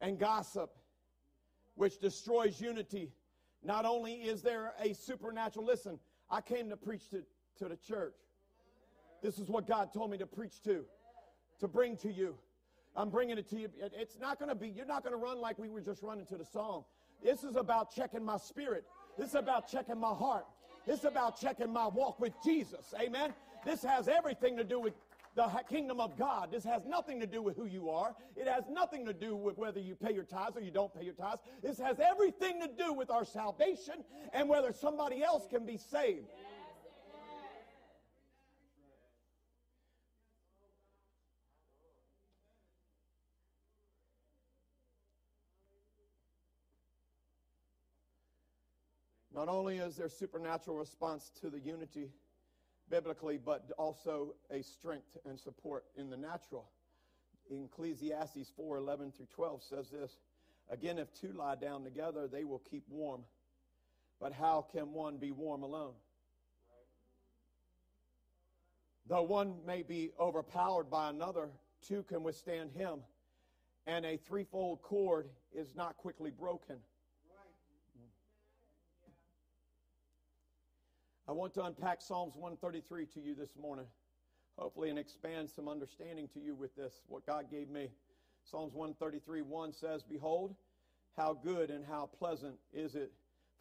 and 0.00 0.18
gossip, 0.18 0.70
which 1.74 1.98
destroys 2.00 2.60
unity 2.60 3.10
not 3.64 3.86
only 3.86 4.14
is 4.14 4.42
there 4.42 4.74
a 4.78 4.92
supernatural, 4.92 5.64
listen, 5.64 5.98
I 6.30 6.40
came 6.40 6.68
to 6.68 6.76
preach 6.76 7.08
to, 7.10 7.22
to 7.58 7.68
the 7.68 7.76
church. 7.76 8.14
This 9.24 9.38
is 9.38 9.48
what 9.48 9.66
God 9.66 9.90
told 9.90 10.10
me 10.10 10.18
to 10.18 10.26
preach 10.26 10.60
to, 10.64 10.84
to 11.60 11.66
bring 11.66 11.96
to 11.96 12.12
you. 12.12 12.34
I'm 12.94 13.08
bringing 13.08 13.38
it 13.38 13.48
to 13.48 13.58
you. 13.58 13.70
It's 13.80 14.18
not 14.20 14.38
going 14.38 14.50
to 14.50 14.54
be, 14.54 14.68
you're 14.68 14.84
not 14.84 15.02
going 15.02 15.14
to 15.14 15.18
run 15.18 15.40
like 15.40 15.58
we 15.58 15.70
were 15.70 15.80
just 15.80 16.02
running 16.02 16.26
to 16.26 16.36
the 16.36 16.44
song. 16.44 16.84
This 17.22 17.42
is 17.42 17.56
about 17.56 17.90
checking 17.90 18.22
my 18.22 18.36
spirit. 18.36 18.84
This 19.16 19.30
is 19.30 19.34
about 19.34 19.66
checking 19.66 19.98
my 19.98 20.12
heart. 20.12 20.44
This 20.86 20.98
is 20.98 21.04
about 21.06 21.40
checking 21.40 21.72
my 21.72 21.86
walk 21.86 22.20
with 22.20 22.34
Jesus. 22.44 22.92
Amen. 23.00 23.32
This 23.64 23.82
has 23.82 24.08
everything 24.08 24.58
to 24.58 24.64
do 24.64 24.78
with 24.78 24.92
the 25.36 25.48
kingdom 25.70 26.00
of 26.00 26.16
God. 26.18 26.52
This 26.52 26.64
has 26.64 26.84
nothing 26.86 27.18
to 27.20 27.26
do 27.26 27.40
with 27.40 27.56
who 27.56 27.64
you 27.64 27.88
are. 27.88 28.14
It 28.36 28.46
has 28.46 28.64
nothing 28.70 29.06
to 29.06 29.14
do 29.14 29.34
with 29.34 29.56
whether 29.56 29.80
you 29.80 29.94
pay 29.94 30.12
your 30.12 30.24
tithes 30.24 30.56
or 30.56 30.60
you 30.60 30.70
don't 30.70 30.94
pay 30.94 31.04
your 31.04 31.14
tithes. 31.14 31.40
This 31.62 31.78
has 31.78 31.98
everything 31.98 32.60
to 32.60 32.68
do 32.68 32.92
with 32.92 33.10
our 33.10 33.24
salvation 33.24 34.04
and 34.34 34.50
whether 34.50 34.72
somebody 34.72 35.22
else 35.22 35.46
can 35.48 35.64
be 35.64 35.78
saved. 35.78 36.26
Not 49.44 49.52
only 49.52 49.76
is 49.76 49.96
there 49.96 50.08
supernatural 50.08 50.78
response 50.78 51.30
to 51.42 51.50
the 51.50 51.60
unity 51.60 52.08
biblically, 52.88 53.36
but 53.36 53.70
also 53.76 54.34
a 54.50 54.62
strength 54.62 55.18
and 55.26 55.38
support 55.38 55.84
in 55.98 56.08
the 56.08 56.16
natural. 56.16 56.70
Ecclesiastes 57.50 58.50
4 58.56 58.78
11 58.78 59.12
through 59.12 59.26
12 59.34 59.62
says 59.62 59.90
this 59.90 60.16
Again, 60.70 60.98
if 60.98 61.12
two 61.12 61.34
lie 61.34 61.56
down 61.56 61.84
together, 61.84 62.26
they 62.26 62.44
will 62.44 62.62
keep 62.70 62.84
warm. 62.88 63.20
But 64.18 64.32
how 64.32 64.64
can 64.72 64.94
one 64.94 65.18
be 65.18 65.30
warm 65.30 65.62
alone? 65.62 65.92
Though 69.06 69.24
one 69.24 69.56
may 69.66 69.82
be 69.82 70.12
overpowered 70.18 70.88
by 70.88 71.10
another, 71.10 71.50
two 71.86 72.02
can 72.04 72.22
withstand 72.22 72.70
him. 72.70 73.00
And 73.86 74.06
a 74.06 74.16
threefold 74.16 74.80
cord 74.80 75.28
is 75.54 75.74
not 75.76 75.98
quickly 75.98 76.30
broken. 76.30 76.76
I 81.26 81.32
want 81.32 81.54
to 81.54 81.64
unpack 81.64 82.02
Psalms 82.02 82.34
133 82.36 83.06
to 83.14 83.20
you 83.20 83.34
this 83.34 83.56
morning, 83.58 83.86
hopefully, 84.58 84.90
and 84.90 84.98
expand 84.98 85.48
some 85.48 85.68
understanding 85.68 86.28
to 86.34 86.38
you 86.38 86.54
with 86.54 86.76
this, 86.76 87.00
what 87.08 87.24
God 87.24 87.46
gave 87.50 87.70
me. 87.70 87.88
Psalms 88.44 88.74
133 88.74 89.40
1 89.40 89.72
says, 89.72 90.02
Behold, 90.02 90.54
how 91.16 91.32
good 91.32 91.70
and 91.70 91.82
how 91.82 92.10
pleasant 92.18 92.56
is 92.74 92.94
it 92.94 93.10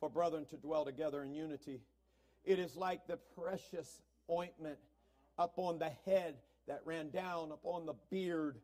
for 0.02 0.10
brethren 0.10 0.46
to 0.50 0.58
dwell 0.58 0.84
together 0.84 1.24
in 1.24 1.34
unity. 1.34 1.80
It 2.44 2.60
is 2.60 2.76
like 2.76 3.08
the 3.08 3.18
precious 3.40 4.02
ointment 4.30 4.78
upon 5.38 5.80
the 5.80 5.92
head 6.06 6.36
that 6.68 6.82
ran 6.84 7.12
down 7.12 7.54
upon 7.54 7.86
the 7.86 7.96
beard, 8.10 8.58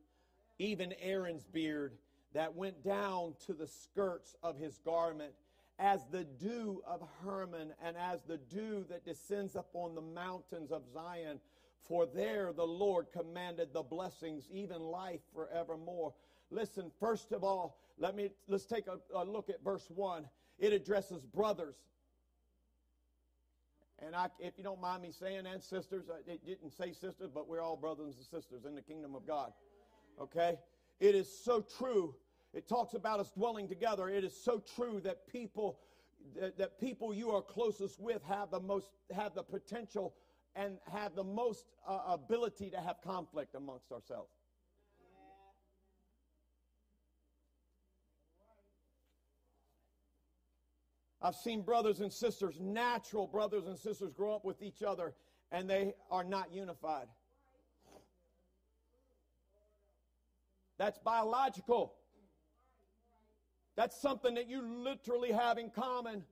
even 0.57 0.93
Aaron's 1.01 1.45
beard, 1.45 1.93
that 2.33 2.53
went 2.53 2.83
down 2.83 3.35
to 3.45 3.53
the 3.53 3.67
skirts 3.67 4.35
of 4.43 4.57
his 4.57 4.77
garment 4.83 5.31
as 5.79 6.05
the 6.11 6.25
dew 6.25 6.83
of 6.85 7.01
Hermon 7.23 7.73
and 7.81 7.95
as 7.97 8.21
the 8.23 8.37
dew 8.37 8.85
that 8.89 9.05
descends 9.05 9.55
upon 9.55 9.95
the 9.95 10.01
mountains 10.01 10.71
of 10.71 10.83
Zion. 10.93 11.39
For 11.87 12.05
there 12.05 12.51
the 12.51 12.67
Lord 12.67 13.07
commanded 13.11 13.73
the 13.73 13.81
blessings, 13.81 14.43
even 14.51 14.81
life 14.81 15.21
forevermore. 15.33 16.13
Listen, 16.51 16.91
first 16.99 17.31
of 17.31 17.43
all, 17.43 17.79
let 17.97 18.15
me 18.15 18.29
let's 18.47 18.65
take 18.65 18.85
a, 18.87 18.99
a 19.17 19.23
look 19.23 19.49
at 19.49 19.63
verse 19.63 19.89
one. 19.89 20.25
It 20.59 20.73
addresses 20.73 21.25
brothers. 21.25 21.75
And 24.01 24.15
I, 24.15 24.27
if 24.39 24.53
you 24.57 24.63
don't 24.63 24.79
mind 24.79 25.01
me 25.01 25.11
saying, 25.11 25.45
and 25.45 25.61
sisters, 25.61 26.05
it 26.27 26.45
didn't 26.45 26.71
say 26.71 26.93
sisters, 26.93 27.31
but 27.33 27.47
we're 27.47 27.61
all 27.61 27.75
brothers 27.75 28.15
and 28.15 28.25
sisters 28.25 28.65
in 28.65 28.75
the 28.75 28.81
kingdom 28.81 29.13
of 29.15 29.27
God. 29.27 29.51
Okay? 30.21 30.57
It 30.99 31.15
is 31.15 31.29
so 31.43 31.65
true 31.77 32.15
it 32.53 32.67
talks 32.67 32.93
about 32.93 33.19
us 33.19 33.31
dwelling 33.31 33.67
together. 33.67 34.09
It 34.09 34.23
is 34.23 34.35
so 34.35 34.63
true 34.75 34.99
that 35.03 35.27
people 35.27 35.79
that, 36.39 36.57
that 36.57 36.79
people 36.79 37.13
you 37.13 37.31
are 37.31 37.41
closest 37.41 37.99
with 37.99 38.21
have 38.23 38.51
the 38.51 38.59
most 38.59 38.91
have 39.11 39.33
the 39.33 39.43
potential 39.43 40.13
and 40.55 40.77
have 40.91 41.15
the 41.15 41.23
most 41.23 41.65
uh, 41.87 41.99
ability 42.07 42.69
to 42.71 42.77
have 42.77 43.01
conflict 43.01 43.55
amongst 43.55 43.91
ourselves. 43.91 44.31
I've 51.21 51.35
seen 51.35 51.61
brothers 51.61 51.99
and 51.99 52.11
sisters, 52.11 52.59
natural 52.61 53.27
brothers 53.27 53.67
and 53.67 53.77
sisters, 53.77 54.13
grow 54.13 54.33
up 54.33 54.45
with 54.45 54.61
each 54.61 54.81
other 54.83 55.13
and 55.51 55.69
they 55.69 55.93
are 56.09 56.23
not 56.23 56.53
unified. 56.53 57.07
That's 60.77 60.97
biological. 60.97 61.98
That's 63.79 63.95
something 64.01 64.35
that 64.35 64.49
you 64.49 64.61
literally 64.61 65.31
have 65.31 65.57
in 65.57 65.69
common. 65.69 66.25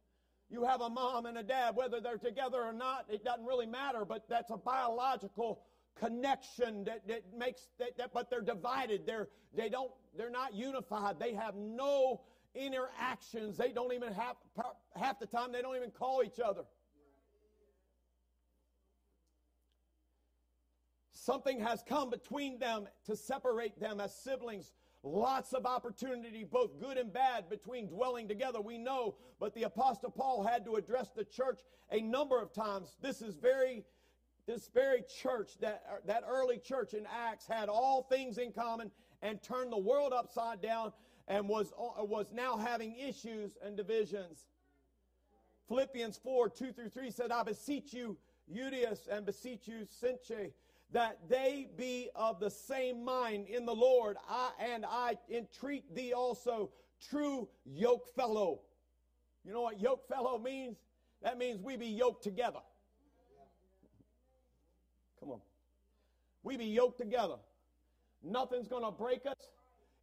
You 0.49 0.65
have 0.65 0.81
a 0.81 0.89
mom 0.89 1.27
and 1.27 1.37
a 1.37 1.43
dad, 1.43 1.77
whether 1.77 2.01
they're 2.01 2.17
together 2.17 2.61
or 2.61 2.73
not, 2.73 3.05
it 3.07 3.23
doesn't 3.23 3.45
really 3.45 3.65
matter, 3.65 4.03
but 4.03 4.27
that's 4.27 4.51
a 4.51 4.57
biological 4.57 5.61
connection 5.97 6.83
that, 6.83 7.07
that 7.07 7.21
makes 7.33 7.69
that, 7.79 7.97
that 7.99 8.13
but 8.13 8.29
they're 8.29 8.41
divided. 8.41 9.05
They're 9.05 9.29
they 9.55 9.69
don't 9.69 9.91
they're 10.17 10.29
not 10.29 10.55
unified. 10.55 11.21
They 11.21 11.35
have 11.35 11.55
no 11.55 12.19
interactions. 12.53 13.55
They 13.55 13.71
don't 13.71 13.93
even 13.93 14.11
have 14.11 14.35
half 14.97 15.17
the 15.17 15.25
time 15.25 15.53
they 15.53 15.61
don't 15.61 15.77
even 15.77 15.91
call 15.91 16.23
each 16.25 16.41
other. 16.43 16.63
Something 21.13 21.61
has 21.61 21.81
come 21.87 22.09
between 22.09 22.59
them 22.59 22.89
to 23.05 23.15
separate 23.15 23.79
them 23.79 24.01
as 24.01 24.13
siblings 24.13 24.73
lots 25.07 25.53
of 25.53 25.65
opportunity, 25.65 26.43
both 26.43 26.79
good 26.79 26.97
and 26.97 27.11
bad, 27.11 27.49
between 27.49 27.87
dwelling 27.87 28.27
together. 28.27 28.61
We 28.61 28.77
know, 28.77 29.15
but 29.39 29.53
the 29.55 29.63
Apostle 29.63 30.11
Paul 30.11 30.43
had 30.43 30.65
to 30.65 30.75
address 30.75 31.09
the 31.15 31.23
church 31.23 31.61
a 31.91 32.01
number 32.01 32.39
of 32.39 32.53
times. 32.53 32.97
This 33.01 33.21
is 33.21 33.35
very 33.35 33.85
this 34.47 34.69
very 34.73 35.03
church, 35.21 35.51
that, 35.59 35.83
that 36.05 36.23
early 36.27 36.57
church 36.57 36.93
in 36.93 37.05
Acts, 37.05 37.45
had 37.45 37.67
all 37.67 38.03
things 38.03 38.37
in 38.37 38.53
common 38.53 38.89
and 39.21 39.43
turned 39.43 39.73
the 39.73 39.77
world 39.77 40.13
upside 40.13 40.61
down 40.61 40.93
and 41.27 41.49
was, 41.49 41.73
was 41.77 42.27
now 42.33 42.55
having 42.57 42.95
issues 42.97 43.57
and 43.61 43.75
divisions. 43.75 44.45
Philippians 45.67 46.17
4 46.23 46.49
2 46.49 46.71
through 46.71 46.89
3 46.89 47.11
said, 47.11 47.31
I 47.31 47.43
beseech 47.43 47.93
you, 47.93 48.17
Euodias, 48.49 49.09
and 49.11 49.25
beseech 49.25 49.67
you, 49.67 49.85
Syntyche, 50.01 50.53
that 50.91 51.19
they 51.29 51.67
be 51.77 52.09
of 52.15 52.39
the 52.39 52.49
same 52.49 53.03
mind 53.03 53.47
in 53.47 53.65
the 53.65 53.73
Lord. 53.73 54.17
I, 54.29 54.51
and 54.59 54.85
I 54.85 55.17
entreat 55.29 55.93
thee 55.93 56.13
also, 56.13 56.69
true 57.09 57.47
yoke 57.65 58.07
fellow. 58.15 58.61
You 59.43 59.53
know 59.53 59.61
what 59.61 59.81
yoke 59.81 60.07
fellow 60.07 60.37
means? 60.37 60.77
That 61.21 61.37
means 61.37 61.61
we 61.61 61.75
be 61.75 61.87
yoked 61.87 62.23
together. 62.23 62.59
Come 65.19 65.31
on. 65.31 65.41
We 66.43 66.57
be 66.57 66.65
yoked 66.65 66.97
together. 66.97 67.35
Nothing's 68.23 68.67
going 68.67 68.83
to 68.83 68.91
break 68.91 69.25
us. 69.25 69.35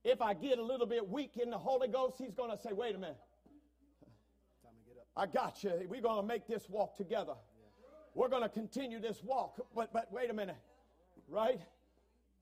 If 0.05 0.21
I 0.21 0.35
get 0.35 0.59
a 0.59 0.63
little 0.63 0.87
bit 0.87 1.09
weak 1.09 1.39
in 1.43 1.51
the 1.51 1.59
Holy 1.59 1.89
Ghost, 1.89 2.17
He's 2.19 2.35
going 2.35 2.51
to 2.51 2.59
say, 2.63 2.73
wait 2.73 2.95
a 2.95 2.99
minute. 2.99 3.17
I 5.17 5.27
got 5.27 5.63
you. 5.63 5.73
We're 5.89 6.03
going 6.03 6.21
to 6.21 6.27
make 6.27 6.47
this 6.47 6.69
walk 6.69 6.97
together. 6.97 7.35
We're 8.15 8.29
going 8.29 8.43
to 8.43 8.49
continue 8.49 9.01
this 9.01 9.23
walk. 9.23 9.61
But, 9.75 9.93
but 9.93 10.13
wait 10.13 10.31
a 10.31 10.35
minute. 10.35 10.57
Right? 11.29 11.61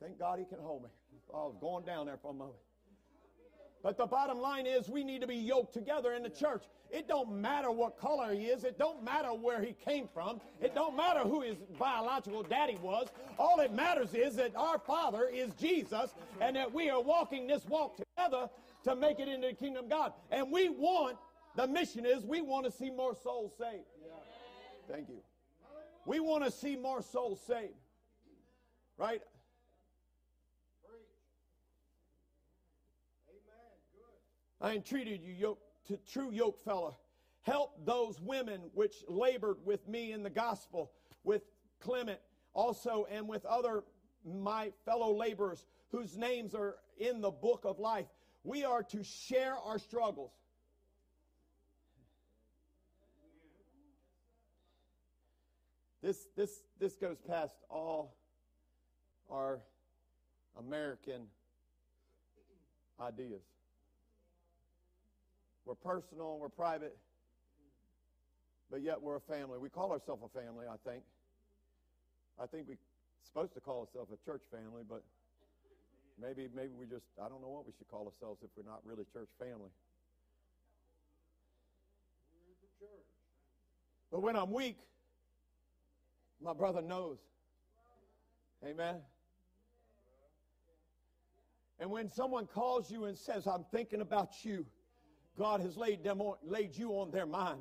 Thank 0.00 0.18
God 0.18 0.38
He 0.38 0.44
can 0.44 0.58
hold 0.58 0.82
me. 0.82 0.88
I 1.32 1.38
was 1.38 1.56
going 1.60 1.84
down 1.84 2.06
there 2.06 2.18
for 2.18 2.30
a 2.30 2.34
moment. 2.34 2.58
But 3.82 3.96
the 3.96 4.06
bottom 4.06 4.38
line 4.38 4.66
is 4.66 4.88
we 4.88 5.02
need 5.02 5.22
to 5.22 5.26
be 5.26 5.36
yoked 5.36 5.74
together 5.74 6.12
in 6.12 6.22
the 6.22 6.30
church. 6.30 6.62
It 6.90 7.08
don't 7.08 7.32
matter 7.40 7.70
what 7.70 7.98
color 7.98 8.32
he 8.32 8.44
is. 8.44 8.62
It 8.62 8.78
don't 8.78 9.02
matter 9.02 9.28
where 9.28 9.60
he 9.60 9.72
came 9.72 10.06
from. 10.06 10.40
It 10.60 10.74
don't 10.74 10.96
matter 10.96 11.20
who 11.20 11.40
his 11.40 11.56
biological 11.78 12.44
daddy 12.44 12.78
was. 12.80 13.08
All 13.38 13.58
it 13.60 13.72
matters 13.72 14.14
is 14.14 14.36
that 14.36 14.54
our 14.54 14.78
Father 14.78 15.24
is 15.24 15.52
Jesus 15.54 16.14
and 16.40 16.54
that 16.54 16.72
we 16.72 16.90
are 16.90 17.02
walking 17.02 17.48
this 17.48 17.64
walk 17.64 17.96
together 17.96 18.48
to 18.84 18.94
make 18.94 19.18
it 19.18 19.26
into 19.26 19.48
the 19.48 19.54
kingdom 19.54 19.84
of 19.84 19.90
God. 19.90 20.12
And 20.30 20.52
we 20.52 20.68
want, 20.68 21.16
the 21.56 21.66
mission 21.66 22.06
is, 22.06 22.24
we 22.24 22.40
want 22.40 22.66
to 22.66 22.70
see 22.70 22.90
more 22.90 23.16
souls 23.20 23.52
saved. 23.58 23.86
Thank 24.88 25.08
you. 25.08 25.22
We 26.06 26.20
want 26.20 26.44
to 26.44 26.50
see 26.52 26.76
more 26.76 27.02
souls 27.02 27.40
saved. 27.46 27.74
Right? 29.02 29.20
I 34.60 34.74
entreated 34.76 35.24
you, 35.24 35.32
yoke, 35.32 35.58
to 35.88 35.98
true 36.08 36.30
yoke 36.30 36.60
fella, 36.64 36.92
help 37.40 37.84
those 37.84 38.20
women 38.20 38.60
which 38.74 38.94
labored 39.08 39.56
with 39.64 39.88
me 39.88 40.12
in 40.12 40.22
the 40.22 40.30
gospel, 40.30 40.92
with 41.24 41.42
Clement 41.80 42.20
also, 42.54 43.08
and 43.10 43.26
with 43.26 43.44
other 43.44 43.82
my 44.24 44.70
fellow 44.84 45.12
laborers 45.12 45.66
whose 45.90 46.16
names 46.16 46.54
are 46.54 46.76
in 46.96 47.20
the 47.20 47.32
book 47.32 47.62
of 47.64 47.80
life. 47.80 48.06
We 48.44 48.64
are 48.64 48.84
to 48.84 49.02
share 49.02 49.56
our 49.56 49.80
struggles. 49.80 50.30
This, 56.04 56.28
this, 56.36 56.62
this 56.78 56.94
goes 56.94 57.18
past 57.18 57.56
all 57.68 58.14
our 59.32 59.60
American 60.58 61.22
ideas. 63.00 63.40
We're 65.64 65.74
personal, 65.74 66.38
we're 66.38 66.48
private, 66.48 66.96
but 68.70 68.82
yet 68.82 69.00
we're 69.00 69.16
a 69.16 69.20
family. 69.20 69.58
We 69.58 69.70
call 69.70 69.92
ourselves 69.92 70.22
a 70.24 70.38
family, 70.38 70.66
I 70.68 70.76
think. 70.88 71.02
I 72.40 72.46
think 72.46 72.68
we're 72.68 72.78
supposed 73.24 73.54
to 73.54 73.60
call 73.60 73.80
ourselves 73.80 74.10
a 74.12 74.30
church 74.30 74.42
family, 74.50 74.82
but 74.88 75.02
maybe 76.20 76.48
maybe 76.54 76.72
we 76.78 76.86
just 76.86 77.04
I 77.22 77.28
don't 77.28 77.40
know 77.40 77.48
what 77.48 77.66
we 77.66 77.72
should 77.78 77.88
call 77.88 78.06
ourselves 78.12 78.40
if 78.42 78.50
we're 78.56 78.70
not 78.70 78.80
really 78.84 79.04
church 79.12 79.28
family. 79.38 79.70
But 84.10 84.20
when 84.20 84.36
I'm 84.36 84.50
weak, 84.50 84.76
my 86.42 86.52
brother 86.52 86.82
knows. 86.82 87.16
Amen. 88.64 88.96
And 91.82 91.90
when 91.90 92.08
someone 92.08 92.46
calls 92.46 92.92
you 92.92 93.06
and 93.06 93.18
says, 93.18 93.48
I'm 93.48 93.64
thinking 93.72 94.02
about 94.02 94.44
you, 94.44 94.64
God 95.36 95.60
has 95.62 95.76
laid 95.76 96.04
them 96.04 96.20
on, 96.20 96.36
laid 96.44 96.76
you 96.76 96.90
on 96.92 97.10
their 97.10 97.26
mind. 97.26 97.58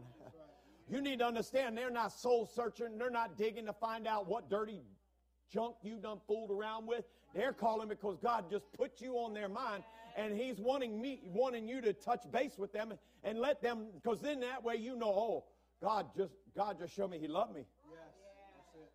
You 0.88 1.01
need 1.01 1.19
to 1.19 1.25
understand 1.25 1.75
they're 1.75 1.89
not 1.89 2.12
soul 2.12 2.45
searching. 2.45 2.99
They're 2.99 3.10
not 3.10 3.36
digging 3.36 3.65
to 3.65 3.73
find 3.73 4.05
out 4.05 4.27
what 4.27 4.47
dirty 4.47 4.84
junk 5.51 5.77
you 5.81 5.97
done 5.97 6.19
fooled 6.27 6.51
around 6.51 6.86
with. 6.86 7.03
They're 7.34 7.51
calling 7.51 7.88
because 7.88 8.19
God 8.19 8.45
just 8.47 8.71
put 8.73 9.01
you 9.01 9.15
on 9.15 9.34
their 9.34 9.49
mind, 9.49 9.81
and 10.15 10.38
He's 10.38 10.60
wanting 10.60 11.01
me, 11.01 11.21
wanting 11.23 11.67
you 11.67 11.81
to 11.81 11.91
touch 11.91 12.21
base 12.31 12.60
with 12.60 12.71
them 12.71 12.93
and 13.23 13.39
let 13.39 13.60
them, 13.60 13.88
because 13.95 14.21
then 14.21 14.41
that 14.41 14.63
way 14.63 14.75
you 14.75 14.95
know, 14.95 15.07
oh, 15.10 15.45
God 15.81 16.05
just 16.15 16.34
God 16.55 16.77
just 16.77 16.93
showed 16.93 17.10
me 17.10 17.17
He 17.17 17.27
loved 17.27 17.55
me. 17.55 17.65
Yes, 17.89 18.86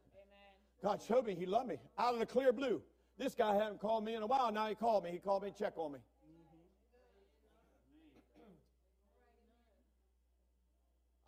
God 0.85 1.03
showed 1.03 1.27
me 1.27 1.35
He 1.35 1.47
loved 1.47 1.69
me 1.69 1.79
out 1.99 2.15
of 2.15 2.21
the 2.21 2.27
clear 2.27 2.53
blue. 2.53 2.81
This 3.19 3.35
guy 3.35 3.55
hadn't 3.55 3.81
called 3.81 4.05
me 4.05 4.15
in 4.15 4.23
a 4.23 4.27
while. 4.27 4.53
Now 4.53 4.67
he 4.69 4.75
called 4.75 5.05
me. 5.05 5.11
He 5.11 5.19
called 5.19 5.43
me 5.43 5.49
and 5.49 5.57
checked 5.57 5.79
on 5.79 5.93
me. 5.93 5.99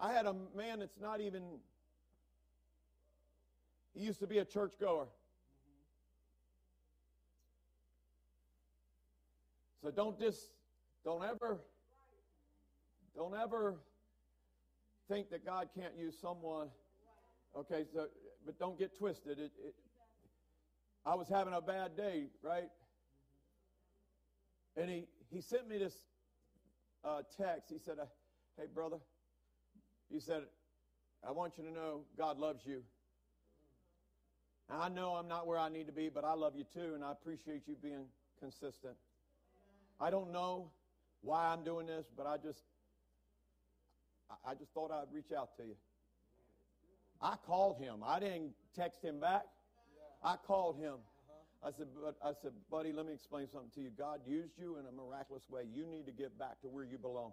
I 0.01 0.13
had 0.13 0.27
a 0.27 0.35
man 0.57 0.79
that's 0.79 1.01
not 1.01 1.21
even, 1.21 1.43
he 3.95 4.05
used 4.05 4.21
to 4.21 4.29
be 4.29 4.39
a 4.39 4.45
church 4.45 4.75
goer. 4.81 5.09
So 9.83 9.91
don't 9.91 10.19
just, 10.19 10.51
don't 11.05 11.25
ever, 11.25 11.59
don't 13.17 13.35
ever 13.35 13.77
think 15.09 15.31
that 15.31 15.45
God 15.45 15.69
can't 15.77 15.97
use 15.99 16.17
someone. 16.21 16.69
Okay, 17.57 17.85
so, 17.93 18.07
but 18.47 18.59
don't 18.59 18.79
get 18.79 18.97
twisted. 18.97 19.39
It, 19.39 19.53
it, 19.65 19.75
I 21.09 21.15
was 21.15 21.27
having 21.27 21.55
a 21.55 21.63
bad 21.63 21.97
day, 21.97 22.27
right? 22.43 22.69
And 24.77 24.91
he, 24.91 25.07
he 25.31 25.41
sent 25.41 25.67
me 25.67 25.79
this 25.79 25.95
uh, 27.03 27.23
text. 27.35 27.71
He 27.73 27.79
said, 27.79 27.97
Hey, 28.59 28.67
brother, 28.75 28.99
he 30.13 30.21
said, 30.21 30.43
I 31.27 31.33
want 31.33 31.55
you 31.57 31.65
to 31.65 31.73
know 31.73 32.03
God 32.19 32.39
loves 32.39 32.67
you. 32.67 32.83
I 34.69 34.91
know 34.91 35.15
I'm 35.15 35.29
not 35.29 35.47
where 35.47 35.59
I 35.59 35.71
need 35.71 35.87
to 35.87 35.95
be, 35.95 36.11
but 36.11 36.25
I 36.25 36.35
love 36.35 36.53
you 36.55 36.65
too, 36.75 36.93
and 36.95 37.03
I 37.03 37.13
appreciate 37.13 37.63
you 37.67 37.75
being 37.83 38.05
consistent. 38.39 38.95
I 39.99 40.11
don't 40.11 40.31
know 40.31 40.71
why 41.23 41.47
I'm 41.47 41.65
doing 41.65 41.87
this, 41.87 42.05
but 42.15 42.27
I 42.27 42.37
just 42.37 42.61
I 44.47 44.55
just 44.55 44.75
thought 44.75 44.91
I'd 44.91 45.11
reach 45.11 45.33
out 45.35 45.57
to 45.57 45.63
you. 45.65 45.77
I 47.23 47.37
called 47.47 47.79
him. 47.79 48.01
I 48.07 48.21
didn't 48.21 48.51
text 48.77 49.03
him 49.03 49.21
back. 49.21 49.47
I 50.23 50.37
called 50.37 50.79
him. 50.79 50.95
I 51.63 51.71
said, 51.77 51.87
but 52.01 52.17
I 52.25 52.33
said, 52.41 52.53
buddy, 52.71 52.93
let 52.93 53.07
me 53.07 53.13
explain 53.13 53.49
something 53.49 53.71
to 53.75 53.81
you. 53.81 53.91
God 53.97 54.21
used 54.27 54.53
you 54.59 54.77
in 54.79 54.87
a 54.87 54.93
miraculous 54.93 55.43
way. 55.51 55.63
You 55.75 55.87
need 55.87 56.07
to 56.07 56.13
get 56.13 56.39
back 56.39 56.61
to 56.63 56.69
where 56.69 56.85
you 56.85 56.99
belong. 56.99 57.33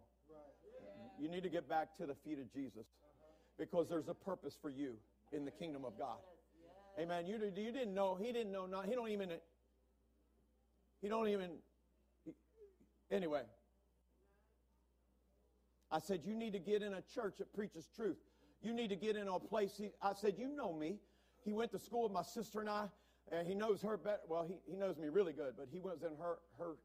You 1.20 1.30
need 1.30 1.44
to 1.44 1.50
get 1.50 1.70
back 1.70 1.96
to 1.98 2.06
the 2.06 2.16
feet 2.26 2.40
of 2.40 2.52
Jesus 2.52 2.86
because 3.58 3.88
there's 3.88 4.08
a 4.08 4.14
purpose 4.14 4.58
for 4.62 4.70
you 4.70 4.96
in 5.32 5.46
the 5.46 5.52
kingdom 5.52 5.86
of 5.86 5.98
God. 5.98 6.18
Amen. 7.00 7.26
You, 7.28 7.40
you 7.56 7.72
didn't 7.72 7.94
know. 7.94 8.16
He 8.16 8.32
didn't 8.32 8.52
know. 8.52 8.66
Not, 8.66 8.86
he 8.86 8.96
don't 8.96 9.10
even. 9.10 9.30
He 11.02 11.10
don't 11.10 11.28
even. 11.28 11.52
He, 12.26 12.34
anyway. 13.12 13.44
I 15.92 16.00
said, 16.00 16.22
you 16.26 16.36
need 16.36 16.54
to 16.54 16.60
get 16.60 16.82
in 16.82 16.94
a 16.94 17.02
church 17.14 17.36
that 17.38 17.54
preaches 17.54 17.88
truth. 17.96 18.18
You 18.62 18.74
need 18.74 18.90
to 18.90 18.96
get 18.96 19.16
in 19.16 19.28
a 19.28 19.40
place. 19.40 19.74
He, 19.78 19.92
I 20.02 20.14
said, 20.14 20.36
you 20.38 20.48
know 20.48 20.74
me. 20.74 20.98
He 21.46 21.54
went 21.54 21.72
to 21.72 21.80
school 21.80 22.04
with 22.04 22.12
my 22.12 22.24
sister 22.24 22.60
and 22.60 22.70
I, 22.70 22.88
and 23.32 23.48
he 23.48 23.54
knows 23.54 23.82
her 23.84 23.98
better. 23.98 24.22
Well, 24.28 24.46
he, 24.48 24.56
he 24.70 24.76
knows 24.76 24.98
me 24.98 25.10
really 25.10 25.34
good, 25.34 25.54
but 25.58 25.68
he 25.72 25.80
was 25.80 26.02
in 26.02 26.18
her, 26.20 26.40
her, 26.58 26.76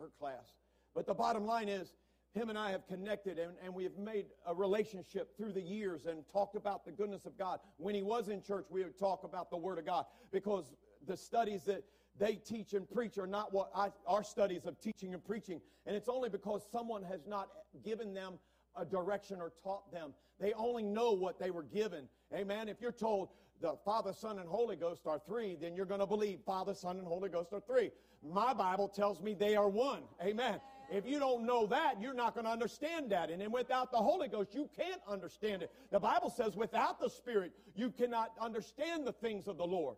her 0.00 0.08
class. 0.18 0.54
But 0.94 1.06
the 1.06 1.14
bottom 1.14 1.46
line 1.46 1.68
is, 1.68 1.92
him 2.34 2.48
and 2.48 2.58
I 2.58 2.70
have 2.70 2.86
connected 2.86 3.38
and, 3.38 3.52
and 3.62 3.74
we 3.74 3.84
have 3.84 3.98
made 3.98 4.26
a 4.46 4.54
relationship 4.54 5.36
through 5.36 5.52
the 5.52 5.60
years 5.60 6.06
and 6.06 6.24
talked 6.32 6.56
about 6.56 6.86
the 6.86 6.90
goodness 6.90 7.26
of 7.26 7.36
God. 7.36 7.60
When 7.76 7.94
he 7.94 8.02
was 8.02 8.28
in 8.28 8.42
church, 8.42 8.66
we 8.70 8.82
would 8.82 8.98
talk 8.98 9.24
about 9.24 9.50
the 9.50 9.58
Word 9.58 9.78
of 9.78 9.84
God 9.84 10.06
because 10.30 10.72
the 11.06 11.16
studies 11.16 11.64
that 11.64 11.84
they 12.18 12.36
teach 12.36 12.72
and 12.72 12.90
preach 12.90 13.18
are 13.18 13.26
not 13.26 13.52
what 13.52 13.70
I, 13.74 13.90
our 14.06 14.24
studies 14.24 14.64
of 14.64 14.80
teaching 14.80 15.12
and 15.12 15.22
preaching. 15.22 15.60
And 15.86 15.94
it's 15.94 16.08
only 16.08 16.30
because 16.30 16.62
someone 16.70 17.02
has 17.02 17.26
not 17.26 17.48
given 17.84 18.14
them 18.14 18.38
a 18.76 18.84
direction 18.84 19.38
or 19.40 19.52
taught 19.62 19.92
them. 19.92 20.14
They 20.40 20.54
only 20.54 20.82
know 20.82 21.12
what 21.12 21.38
they 21.38 21.50
were 21.50 21.62
given. 21.64 22.08
Amen. 22.34 22.68
If 22.68 22.80
you're 22.80 22.92
told 22.92 23.28
the 23.62 23.76
Father, 23.84 24.12
Son, 24.12 24.38
and 24.40 24.48
Holy 24.48 24.76
Ghost 24.76 25.02
are 25.06 25.20
three, 25.24 25.56
then 25.58 25.74
you're 25.74 25.86
going 25.86 26.00
to 26.00 26.06
believe 26.06 26.40
Father, 26.44 26.74
Son, 26.74 26.98
and 26.98 27.06
Holy 27.06 27.28
Ghost 27.28 27.52
are 27.52 27.60
three. 27.60 27.90
My 28.28 28.52
Bible 28.52 28.88
tells 28.88 29.22
me 29.22 29.34
they 29.34 29.56
are 29.56 29.68
one. 29.68 30.02
Amen. 30.22 30.60
If 30.90 31.06
you 31.06 31.18
don't 31.18 31.46
know 31.46 31.66
that, 31.68 32.00
you're 32.00 32.12
not 32.12 32.34
going 32.34 32.44
to 32.44 32.50
understand 32.50 33.10
that. 33.12 33.30
And 33.30 33.40
then 33.40 33.50
without 33.52 33.90
the 33.92 33.98
Holy 33.98 34.28
Ghost, 34.28 34.52
you 34.52 34.68
can't 34.76 35.00
understand 35.08 35.62
it. 35.62 35.70
The 35.90 36.00
Bible 36.00 36.28
says 36.28 36.56
without 36.56 37.00
the 37.00 37.08
Spirit, 37.08 37.52
you 37.74 37.90
cannot 37.90 38.32
understand 38.40 39.06
the 39.06 39.12
things 39.12 39.48
of 39.48 39.56
the 39.56 39.64
Lord. 39.64 39.96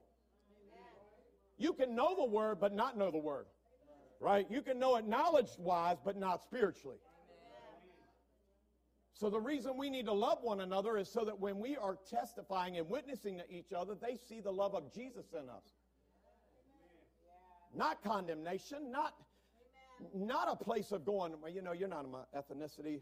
You 1.57 1.72
can 1.72 1.96
know 1.96 2.14
the 2.16 2.27
Word, 2.27 2.59
but 2.61 2.74
not 2.74 2.96
know 2.96 3.11
the 3.11 3.18
Word. 3.18 3.46
Right? 4.20 4.46
You 4.50 4.62
can 4.62 4.79
know 4.79 4.96
it 4.96 5.07
knowledge 5.07 5.50
wise, 5.59 5.96
but 6.05 6.16
not 6.16 6.42
spiritually. 6.42 6.98
So 9.14 9.31
the 9.31 9.40
reason 9.40 9.77
we 9.77 9.90
need 9.90 10.07
to 10.07 10.12
love 10.12 10.38
one 10.42 10.61
another 10.61 10.96
is 10.98 11.09
so 11.09 11.24
that 11.24 11.38
when 11.38 11.61
we 11.61 11.77
are 11.77 11.96
testifying 12.11 12.77
and 12.79 12.88
witnessing 12.88 13.38
to 13.38 13.44
each 13.48 13.72
other, 13.72 13.94
they 13.94 14.16
see 14.16 14.40
the 14.40 14.50
love 14.50 14.74
of 14.74 14.92
Jesus 14.92 15.27
in 15.33 15.48
us. 15.48 15.62
Not 17.77 18.03
condemnation, 18.03 18.90
not 18.90 19.14
not 20.12 20.48
a 20.50 20.57
place 20.57 20.90
of 20.90 21.05
going, 21.05 21.33
well, 21.40 21.50
you 21.50 21.62
know, 21.62 21.72
you're 21.72 21.88
not 21.88 22.11
my 22.11 22.18
ethnicity. 22.37 23.00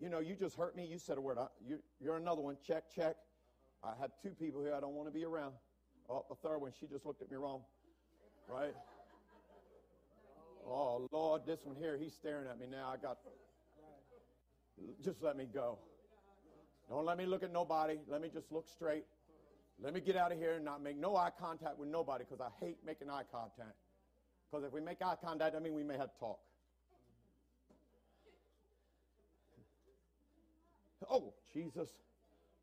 You 0.00 0.08
know, 0.08 0.18
you 0.18 0.34
just 0.34 0.56
hurt 0.56 0.76
me. 0.76 0.84
You 0.84 0.98
said 0.98 1.18
a 1.18 1.20
word. 1.20 1.38
I, 1.38 1.46
you, 1.64 1.78
you're 2.00 2.16
another 2.16 2.42
one. 2.42 2.56
Check, 2.66 2.84
check. 2.94 3.14
I 3.84 3.92
have 4.00 4.10
two 4.20 4.30
people 4.30 4.62
here 4.62 4.74
I 4.74 4.80
don't 4.80 4.94
want 4.94 5.08
to 5.08 5.12
be 5.12 5.24
around. 5.24 5.54
Oh, 6.10 6.24
the 6.28 6.34
third 6.34 6.58
one, 6.58 6.72
she 6.78 6.86
just 6.86 7.06
looked 7.06 7.22
at 7.22 7.30
me 7.30 7.36
wrong. 7.36 7.62
Right? 8.48 8.74
Oh, 10.70 11.08
Lord, 11.12 11.46
this 11.46 11.60
one 11.64 11.76
here, 11.76 11.96
he's 11.96 12.12
staring 12.12 12.46
at 12.46 12.60
me 12.60 12.66
now. 12.70 12.92
I 12.92 12.98
got 12.98 13.16
just 15.04 15.22
let 15.22 15.36
me 15.36 15.46
go. 15.52 15.78
Don't 16.88 17.04
let 17.04 17.18
me 17.18 17.26
look 17.26 17.42
at 17.42 17.52
nobody. 17.52 17.98
Let 18.08 18.22
me 18.22 18.30
just 18.32 18.50
look 18.50 18.68
straight. 18.68 19.04
Let 19.80 19.94
me 19.94 20.00
get 20.00 20.16
out 20.16 20.32
of 20.32 20.38
here 20.38 20.54
and 20.54 20.64
not 20.64 20.82
make 20.82 20.96
no 20.96 21.16
eye 21.16 21.30
contact 21.38 21.78
with 21.78 21.88
nobody 21.88 22.24
because 22.28 22.40
I 22.40 22.64
hate 22.64 22.78
making 22.84 23.10
eye 23.10 23.22
contact. 23.30 23.76
Because 24.50 24.64
if 24.66 24.72
we 24.72 24.80
make 24.80 25.02
eye 25.02 25.16
contact, 25.22 25.54
I 25.54 25.60
mean 25.60 25.74
we 25.74 25.84
may 25.84 25.96
have 25.96 26.12
to 26.12 26.18
talk. 26.18 26.40
Oh, 31.08 31.32
Jesus. 31.52 31.88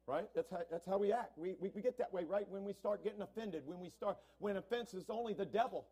Right? 0.07 0.25
That's 0.35 0.51
how, 0.51 0.59
that's 0.69 0.85
how 0.85 0.97
we 0.99 1.11
act. 1.11 1.37
We, 1.37 1.55
we, 1.59 1.71
we 1.73 1.81
get 1.81 1.97
that 1.97 2.13
way, 2.13 2.25
right? 2.25 2.47
When 2.49 2.63
we 2.63 2.73
start 2.73 3.03
getting 3.03 3.21
offended, 3.21 3.63
when 3.65 3.79
we 3.79 3.89
start, 3.89 4.17
when 4.39 4.57
offense 4.57 4.93
is 4.93 5.05
only 5.09 5.33
the 5.33 5.45
devil. 5.45 5.87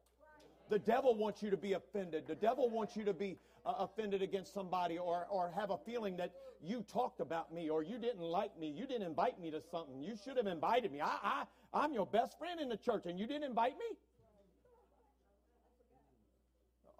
The 0.70 0.78
devil 0.80 1.16
wants 1.16 1.42
you 1.42 1.50
to 1.50 1.58
be 1.58 1.74
offended. 1.74 2.26
The 2.28 2.36
devil 2.36 2.70
wants 2.70 2.96
you 2.96 3.06
to 3.06 3.14
be 3.14 3.38
uh, 3.66 3.74
offended 3.80 4.22
against 4.22 4.54
somebody 4.54 4.98
or, 4.98 5.28
or 5.30 5.52
have 5.56 5.70
a 5.70 5.78
feeling 5.78 6.18
that 6.18 6.32
you 6.62 6.84
talked 6.92 7.20
about 7.20 7.54
me 7.54 7.70
or 7.70 7.84
you 7.84 7.98
didn't 7.98 8.22
like 8.22 8.58
me. 8.60 8.68
You 8.70 8.86
didn't 8.86 9.04
invite 9.08 9.40
me 9.40 9.52
to 9.52 9.62
something. 9.72 10.02
You 10.02 10.16
should 10.24 10.38
have 10.38 10.48
invited 10.48 10.92
me. 10.92 11.02
I, 11.02 11.18
I, 11.24 11.44
I'm 11.74 11.94
your 11.94 12.06
best 12.06 12.38
friend 12.38 12.60
in 12.60 12.70
the 12.70 12.78
church 12.78 13.06
and 13.06 13.20
you 13.20 13.28
didn't 13.28 13.44
invite 13.44 13.74
me? 13.74 13.98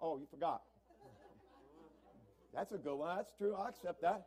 Oh, 0.00 0.18
you 0.18 0.26
forgot. 0.30 0.62
That's 2.54 2.72
a 2.72 2.78
good 2.78 2.96
one. 2.96 3.16
That's 3.16 3.32
true. 3.36 3.54
I 3.54 3.68
accept 3.68 4.02
that. 4.02 4.26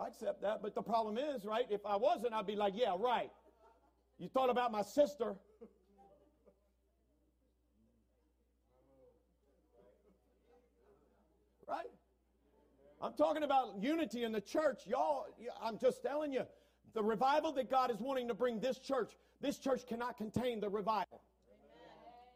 I 0.00 0.08
accept 0.08 0.42
that. 0.42 0.62
But 0.62 0.74
the 0.74 0.82
problem 0.82 1.18
is, 1.18 1.44
right, 1.44 1.64
if 1.70 1.84
I 1.84 1.96
wasn't, 1.96 2.32
I'd 2.32 2.46
be 2.46 2.56
like, 2.56 2.74
yeah, 2.76 2.94
right. 2.98 3.30
You 4.18 4.28
thought 4.28 4.50
about 4.50 4.70
my 4.70 4.82
sister. 4.82 5.34
Right? 11.68 11.86
I'm 13.00 13.12
talking 13.12 13.42
about 13.42 13.80
unity 13.80 14.24
in 14.24 14.32
the 14.32 14.40
church. 14.40 14.80
Y'all, 14.86 15.26
I'm 15.62 15.78
just 15.78 16.02
telling 16.02 16.32
you, 16.32 16.42
the 16.94 17.02
revival 17.02 17.52
that 17.52 17.70
God 17.70 17.90
is 17.90 17.98
wanting 18.00 18.26
to 18.28 18.34
bring 18.34 18.58
this 18.58 18.78
church, 18.78 19.12
this 19.40 19.58
church 19.58 19.82
cannot 19.86 20.16
contain 20.16 20.60
the 20.60 20.68
revival. 20.68 21.22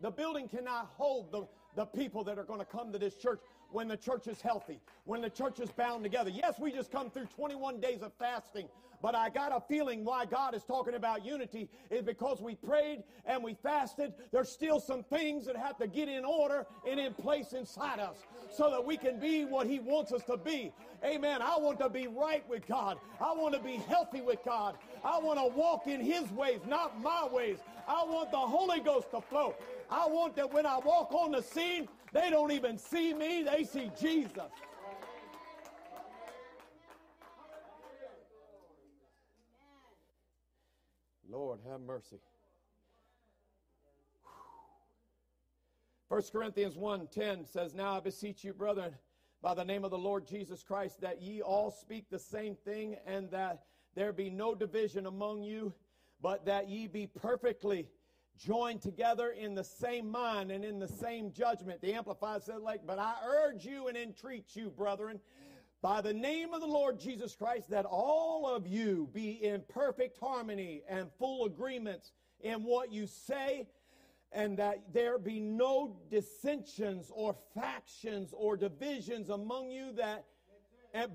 The 0.00 0.10
building 0.10 0.48
cannot 0.48 0.90
hold 0.96 1.32
the, 1.32 1.46
the 1.76 1.86
people 1.86 2.24
that 2.24 2.38
are 2.38 2.44
going 2.44 2.58
to 2.58 2.66
come 2.66 2.92
to 2.92 2.98
this 2.98 3.16
church 3.16 3.40
when 3.72 3.88
the 3.88 3.96
church 3.96 4.26
is 4.26 4.40
healthy, 4.40 4.80
when 5.04 5.20
the 5.20 5.30
church 5.30 5.60
is 5.60 5.70
bound 5.70 6.02
together. 6.02 6.30
Yes, 6.30 6.54
we 6.58 6.72
just 6.72 6.90
come 6.90 7.10
through 7.10 7.26
21 7.36 7.80
days 7.80 8.02
of 8.02 8.12
fasting, 8.18 8.68
but 9.00 9.14
I 9.14 9.30
got 9.30 9.54
a 9.54 9.60
feeling 9.60 10.04
why 10.04 10.26
God 10.26 10.54
is 10.54 10.62
talking 10.62 10.94
about 10.94 11.24
unity 11.24 11.68
is 11.90 12.02
because 12.02 12.40
we 12.40 12.54
prayed 12.54 13.02
and 13.26 13.42
we 13.42 13.54
fasted. 13.54 14.12
There's 14.30 14.48
still 14.48 14.78
some 14.78 15.02
things 15.02 15.46
that 15.46 15.56
have 15.56 15.76
to 15.78 15.86
get 15.88 16.08
in 16.08 16.24
order 16.24 16.66
and 16.88 17.00
in 17.00 17.12
place 17.14 17.52
inside 17.52 17.98
us 17.98 18.18
so 18.50 18.70
that 18.70 18.84
we 18.84 18.96
can 18.96 19.18
be 19.18 19.44
what 19.44 19.66
He 19.66 19.80
wants 19.80 20.12
us 20.12 20.22
to 20.24 20.36
be. 20.36 20.72
Amen. 21.04 21.42
I 21.42 21.56
want 21.58 21.80
to 21.80 21.88
be 21.88 22.06
right 22.06 22.48
with 22.48 22.66
God. 22.68 22.98
I 23.20 23.32
want 23.32 23.54
to 23.54 23.60
be 23.60 23.76
healthy 23.88 24.20
with 24.20 24.38
God. 24.44 24.76
I 25.04 25.18
want 25.18 25.38
to 25.40 25.46
walk 25.46 25.88
in 25.88 26.00
His 26.00 26.30
ways, 26.30 26.60
not 26.68 27.00
my 27.02 27.26
ways. 27.30 27.58
I 27.88 28.04
want 28.04 28.30
the 28.30 28.36
Holy 28.36 28.78
Ghost 28.78 29.10
to 29.10 29.20
flow. 29.20 29.56
I 29.90 30.06
want 30.06 30.36
that 30.36 30.52
when 30.52 30.64
I 30.64 30.78
walk 30.78 31.12
on 31.12 31.32
the 31.32 31.42
scene, 31.42 31.88
they 32.12 32.30
don't 32.30 32.52
even 32.52 32.78
see 32.78 33.14
me, 33.14 33.42
they 33.42 33.64
see 33.64 33.90
Jesus. 34.00 34.50
Lord, 41.28 41.60
have 41.68 41.80
mercy. 41.80 42.20
1 46.08 46.22
Corinthians 46.30 46.76
1:10 46.76 47.46
says, 47.46 47.74
Now 47.74 47.96
I 47.96 48.00
beseech 48.00 48.44
you, 48.44 48.52
brethren, 48.52 48.94
by 49.40 49.54
the 49.54 49.64
name 49.64 49.82
of 49.82 49.90
the 49.90 49.96
Lord 49.96 50.26
Jesus 50.26 50.62
Christ, 50.62 51.00
that 51.00 51.22
ye 51.22 51.40
all 51.40 51.70
speak 51.70 52.10
the 52.10 52.18
same 52.18 52.54
thing, 52.54 52.96
and 53.06 53.30
that 53.30 53.64
there 53.94 54.12
be 54.12 54.28
no 54.28 54.54
division 54.54 55.06
among 55.06 55.42
you, 55.42 55.72
but 56.20 56.44
that 56.44 56.68
ye 56.68 56.86
be 56.86 57.06
perfectly 57.06 57.88
joined 58.38 58.82
together 58.82 59.30
in 59.30 59.54
the 59.54 59.64
same 59.64 60.10
mind 60.10 60.50
and 60.50 60.64
in 60.64 60.78
the 60.78 60.88
same 60.88 61.32
judgment. 61.32 61.80
The 61.80 61.94
Amplified 61.94 62.42
said, 62.42 62.60
like, 62.60 62.86
but 62.86 62.98
I 62.98 63.14
urge 63.24 63.64
you 63.64 63.88
and 63.88 63.96
entreat 63.96 64.54
you, 64.54 64.70
brethren, 64.70 65.20
by 65.80 66.00
the 66.00 66.12
name 66.12 66.54
of 66.54 66.60
the 66.60 66.66
Lord 66.66 66.98
Jesus 66.98 67.34
Christ, 67.34 67.70
that 67.70 67.84
all 67.84 68.46
of 68.46 68.66
you 68.66 69.08
be 69.12 69.44
in 69.44 69.62
perfect 69.68 70.16
harmony 70.18 70.82
and 70.88 71.08
full 71.18 71.44
agreements 71.44 72.12
in 72.40 72.62
what 72.62 72.92
you 72.92 73.06
say, 73.06 73.66
and 74.32 74.56
that 74.58 74.92
there 74.92 75.18
be 75.18 75.40
no 75.40 75.96
dissensions 76.10 77.10
or 77.12 77.36
factions 77.54 78.32
or 78.32 78.56
divisions 78.56 79.28
among 79.28 79.70
you 79.70 79.92
that 79.92 80.24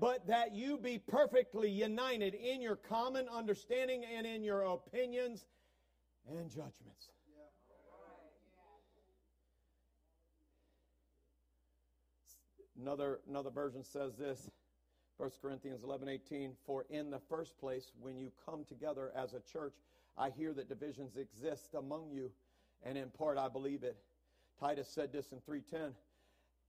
but 0.00 0.26
that 0.26 0.54
you 0.54 0.76
be 0.76 0.98
perfectly 0.98 1.70
united 1.70 2.34
in 2.34 2.60
your 2.60 2.74
common 2.74 3.28
understanding 3.28 4.04
and 4.04 4.26
in 4.26 4.42
your 4.42 4.62
opinions 4.62 5.46
and 6.30 6.48
judgments. 6.48 7.10
Another, 12.80 13.18
another 13.28 13.50
version 13.50 13.82
says 13.82 14.14
this 14.16 14.48
1 15.16 15.30
Corinthians 15.42 15.82
11 15.82 16.08
18, 16.08 16.52
for 16.64 16.84
in 16.90 17.10
the 17.10 17.18
first 17.18 17.58
place, 17.58 17.90
when 18.00 18.16
you 18.16 18.30
come 18.46 18.64
together 18.64 19.10
as 19.16 19.34
a 19.34 19.40
church, 19.40 19.74
I 20.16 20.30
hear 20.30 20.52
that 20.52 20.68
divisions 20.68 21.16
exist 21.16 21.74
among 21.74 22.10
you, 22.12 22.30
and 22.84 22.96
in 22.96 23.10
part 23.10 23.36
I 23.36 23.48
believe 23.48 23.82
it. 23.82 23.96
Titus 24.60 24.88
said 24.88 25.12
this 25.12 25.32
in 25.32 25.40
310 25.40 25.94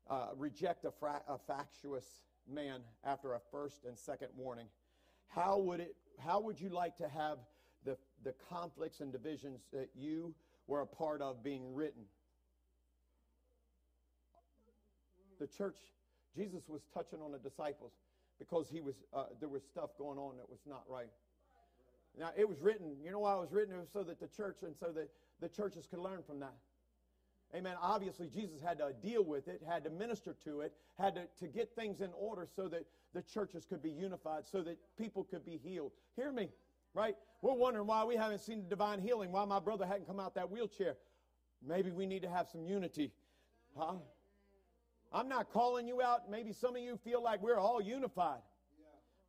uh, 0.09 0.29
reject 0.35 0.85
a, 0.85 0.91
fra- 0.91 1.21
a 1.27 1.37
factious 1.37 2.05
man 2.51 2.81
after 3.03 3.33
a 3.33 3.39
first 3.51 3.85
and 3.85 3.97
second 3.97 4.29
warning. 4.35 4.67
How 5.27 5.59
would, 5.59 5.79
it, 5.79 5.95
how 6.17 6.39
would 6.39 6.59
you 6.59 6.69
like 6.69 6.97
to 6.97 7.07
have 7.07 7.37
the, 8.23 8.33
conflicts 8.49 8.99
and 8.99 9.11
divisions 9.11 9.61
that 9.73 9.89
you 9.95 10.33
were 10.67 10.81
a 10.81 10.87
part 10.87 11.21
of 11.21 11.43
being 11.43 11.73
written? 11.73 12.03
The 15.39 15.47
church 15.47 15.77
Jesus 16.35 16.63
was 16.67 16.81
touching 16.93 17.21
on 17.21 17.31
the 17.31 17.39
disciples 17.39 17.91
because 18.39 18.67
he 18.69 18.81
was 18.81 18.95
uh, 19.13 19.25
there 19.39 19.49
was 19.49 19.63
stuff 19.63 19.89
going 19.97 20.17
on 20.17 20.37
that 20.37 20.49
was 20.49 20.59
not 20.67 20.83
right. 20.87 21.09
Now 22.17 22.31
it 22.37 22.47
was 22.47 22.59
written. 22.61 22.95
You 23.03 23.11
know 23.11 23.19
why 23.19 23.35
it 23.35 23.39
was 23.39 23.51
written? 23.51 23.75
It 23.75 23.79
was 23.79 23.89
so 23.91 24.03
that 24.03 24.19
the 24.19 24.27
church 24.27 24.57
and 24.63 24.75
so 24.79 24.91
that 24.93 25.09
the 25.41 25.49
churches 25.49 25.87
could 25.89 25.99
learn 25.99 26.21
from 26.25 26.39
that. 26.39 26.55
Amen. 27.55 27.75
Obviously, 27.81 28.27
Jesus 28.27 28.61
had 28.63 28.77
to 28.77 28.93
deal 29.01 29.23
with 29.23 29.47
it, 29.47 29.61
had 29.67 29.83
to 29.83 29.89
minister 29.89 30.35
to 30.43 30.61
it, 30.61 30.73
had 30.99 31.15
to, 31.15 31.23
to 31.39 31.47
get 31.47 31.73
things 31.75 31.99
in 31.99 32.11
order 32.15 32.47
so 32.55 32.67
that 32.67 32.85
the 33.13 33.23
churches 33.23 33.65
could 33.65 33.81
be 33.81 33.89
unified, 33.89 34.43
so 34.49 34.61
that 34.61 34.77
people 34.97 35.23
could 35.23 35.43
be 35.43 35.59
healed. 35.63 35.91
Hear 36.15 36.31
me, 36.31 36.49
right? 36.93 37.15
We're 37.41 37.53
wondering 37.53 37.87
why 37.87 38.03
we 38.03 38.15
haven't 38.15 38.39
seen 38.39 38.61
the 38.63 38.69
divine 38.69 38.99
healing, 38.99 39.31
why 39.31 39.45
my 39.45 39.59
brother 39.59 39.85
hadn't 39.85 40.07
come 40.07 40.19
out 40.19 40.35
that 40.35 40.49
wheelchair. 40.49 40.95
Maybe 41.65 41.91
we 41.91 42.05
need 42.05 42.21
to 42.23 42.29
have 42.29 42.47
some 42.49 42.63
unity. 42.63 43.11
Huh? 43.77 43.95
I'm 45.11 45.27
not 45.27 45.51
calling 45.51 45.87
you 45.87 46.01
out. 46.01 46.29
Maybe 46.29 46.53
some 46.53 46.75
of 46.75 46.81
you 46.81 46.97
feel 47.03 47.23
like 47.23 47.41
we're 47.41 47.59
all 47.59 47.81
unified. 47.81 48.41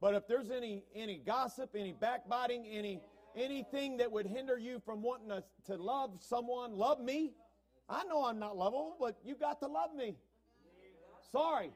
But 0.01 0.15
if 0.15 0.27
there's 0.27 0.51
any 0.51 0.85
any 0.95 1.19
gossip, 1.19 1.71
any 1.75 1.93
backbiting, 1.93 2.67
any 2.67 3.01
anything 3.37 3.99
that 3.99 4.11
would 4.11 4.27
hinder 4.27 4.59
you 4.59 4.81
from 4.85 5.03
wanting 5.03 5.29
to, 5.29 5.45
to 5.67 5.77
love 5.77 6.19
someone, 6.21 6.73
love 6.73 7.01
me. 7.01 7.33
I 7.89 8.05
know 8.05 8.25
I'm 8.25 8.39
not 8.39 8.57
lovable, 8.57 8.97
but 8.99 9.19
you 9.25 9.35
got 9.35 9.61
to 9.61 9.67
love 9.67 9.95
me. 9.95 10.17
Sorry. 11.33 11.71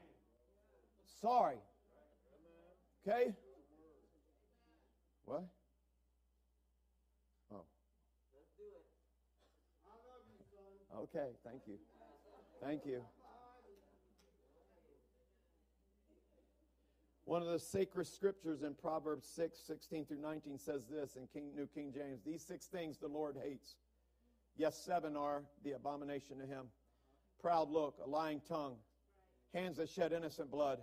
Sorry. 1.21 1.57
Okay? 3.07 3.33
What? 5.25 5.43
Okay, 10.97 11.29
thank 11.43 11.61
you. 11.67 11.77
Thank 12.63 12.85
you. 12.85 13.01
One 17.25 17.41
of 17.41 17.47
the 17.47 17.59
sacred 17.59 18.07
scriptures 18.07 18.61
in 18.61 18.75
Proverbs 18.75 19.27
6, 19.35 19.57
16 19.65 20.05
through 20.05 20.21
19 20.21 20.57
says 20.59 20.85
this 20.89 21.15
in 21.15 21.27
King, 21.33 21.51
New 21.55 21.67
King 21.67 21.91
James 21.93 22.21
These 22.25 22.43
six 22.43 22.67
things 22.67 22.97
the 22.97 23.07
Lord 23.07 23.35
hates. 23.43 23.75
Yes, 24.57 24.77
seven 24.77 25.17
are 25.17 25.43
the 25.63 25.71
abomination 25.71 26.37
to 26.39 26.45
him 26.45 26.67
proud 27.45 27.69
look, 27.69 27.95
a 28.03 28.09
lying 28.09 28.41
tongue, 28.49 28.75
hands 29.53 29.77
that 29.77 29.87
shed 29.87 30.11
innocent 30.11 30.49
blood, 30.49 30.79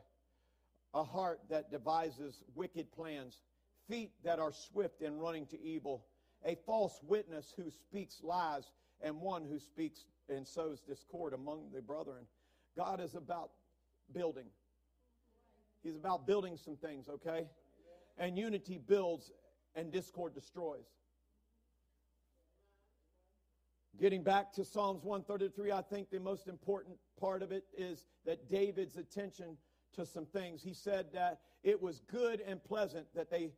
a 0.95 1.03
heart 1.03 1.41
that 1.51 1.73
devises 1.73 2.45
wicked 2.55 2.93
plans, 2.93 3.41
feet 3.89 4.13
that 4.23 4.39
are 4.39 4.53
swift 4.53 5.03
in 5.03 5.19
running 5.19 5.45
to 5.45 5.61
evil, 5.61 6.05
a 6.45 6.55
false 6.65 7.01
witness 7.03 7.53
who 7.57 7.69
speaks 7.69 8.21
lies, 8.23 8.71
and 9.03 9.20
one 9.20 9.44
who 9.44 9.59
speaks 9.59 10.05
and 10.28 10.46
sows 10.46 10.80
discord 10.80 11.32
among 11.32 11.70
the 11.74 11.80
brethren. 11.80 12.24
God 12.76 13.00
is 13.00 13.14
about 13.14 13.50
building. 14.12 14.46
He's 15.82 15.96
about 15.96 16.26
building 16.26 16.57
some 16.57 16.76
things, 16.76 17.09
okay? 17.09 17.46
And 18.18 18.38
unity 18.38 18.78
builds 18.78 19.32
and 19.74 19.90
discord 19.90 20.34
destroys. 20.34 20.86
Getting 24.00 24.22
back 24.22 24.53
to 24.55 24.64
Psalms 24.64 25.05
133, 25.05 25.70
I 25.70 25.82
think 25.82 26.11
the 26.11 26.18
most 26.18 26.48
important 26.48 26.96
part 27.20 27.42
of 27.42 27.53
it 27.53 27.64
is 27.76 28.07
that 28.24 28.48
David's 28.48 28.96
attention 28.96 29.57
to 29.94 30.07
some 30.07 30.24
things. 30.24 30.62
He 30.62 30.72
said 30.72 31.07
that 31.12 31.40
it 31.62 31.80
was 31.80 32.00
good 32.11 32.40
and 32.40 32.62
pleasant 32.62 33.07
that 33.14 33.30
they 33.30 33.50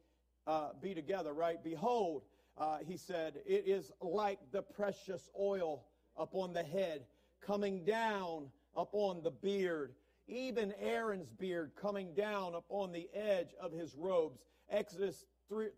uh, 0.47 0.71
be 0.81 0.95
together, 0.95 1.33
right? 1.33 1.63
Behold, 1.63 2.23
uh, 2.57 2.79
he 2.87 2.97
said, 2.97 3.35
it 3.47 3.65
is 3.67 3.93
like 4.01 4.39
the 4.53 4.63
precious 4.63 5.29
oil 5.39 5.85
upon 6.17 6.53
the 6.53 6.63
head, 6.63 7.03
coming 7.41 7.85
down 7.85 8.47
upon 8.77 9.23
the 9.23 9.31
beard, 9.31 9.95
even 10.27 10.73
Aaron's 10.81 11.31
beard 11.31 11.73
coming 11.81 12.15
down 12.15 12.55
upon 12.55 12.93
the 12.93 13.09
edge 13.15 13.55
of 13.61 13.73
his 13.73 13.95
robes. 13.97 14.41
Exodus 14.71 15.27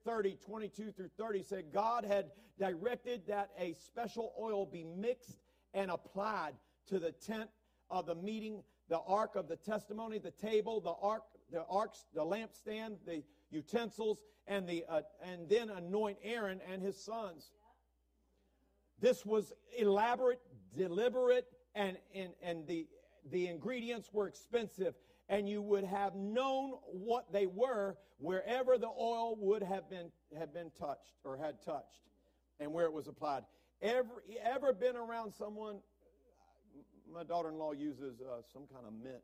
30, 0.05 0.39
22 0.47 0.93
through 0.93 1.11
30 1.19 1.43
said 1.43 1.65
God 1.73 2.05
had 2.05 2.31
directed 2.59 3.27
that 3.27 3.51
a 3.59 3.75
special 3.75 4.33
oil 4.41 4.65
be 4.65 4.85
mixed 4.85 5.39
and 5.75 5.91
applied 5.91 6.55
to 6.89 6.99
the 6.99 7.13
tent 7.13 7.51
of 7.91 8.07
the 8.07 8.15
meeting, 8.15 8.63
the 8.89 9.01
ark 9.01 9.35
of 9.35 9.49
the 9.49 9.57
testimony, 9.57 10.19
the 10.19 10.31
table, 10.31 10.81
the 10.81 10.95
ark, 11.03 11.25
the 11.51 11.65
arks, 11.69 12.07
the 12.15 12.25
lampstand, 12.25 12.97
the 13.07 13.23
utensils, 13.51 14.23
and 14.47 14.69
the 14.69 14.85
uh, 14.89 15.03
and 15.23 15.49
then 15.49 15.71
anoint 15.71 16.19
Aaron 16.23 16.61
and 16.71 16.83
his 16.83 16.97
sons. 17.03 17.51
This 19.01 19.27
was 19.27 19.53
elaborate, 19.79 20.41
deliberate, 20.77 21.47
and 21.75 21.97
and 22.15 22.31
and 22.43 22.67
the 22.67 22.87
the 23.31 23.49
ingredients 23.49 24.11
were 24.13 24.29
expensive. 24.29 24.95
And 25.29 25.49
you 25.49 25.61
would 25.61 25.83
have 25.83 26.15
known 26.15 26.75
what 26.85 27.33
they 27.33 27.47
were 27.47 27.97
wherever 28.19 28.79
the 28.79 28.87
oil 28.87 29.37
would 29.41 29.63
have 29.63 29.91
been 29.91 30.13
have 30.39 30.55
been 30.55 30.71
touched 30.79 31.15
or 31.25 31.37
had 31.37 31.61
touched 31.63 32.03
and 32.61 32.73
where 32.73 32.85
it 32.85 32.93
was 32.93 33.09
applied. 33.09 33.43
Ever 33.83 34.23
ever 34.45 34.73
been 34.73 34.97
around 34.97 35.35
someone 35.35 35.81
my 37.13 37.25
daughter-in-law 37.25 37.73
uses 37.73 38.21
uh, 38.21 38.43
some 38.53 38.63
kind 38.73 38.87
of 38.87 38.93
mint 38.93 39.23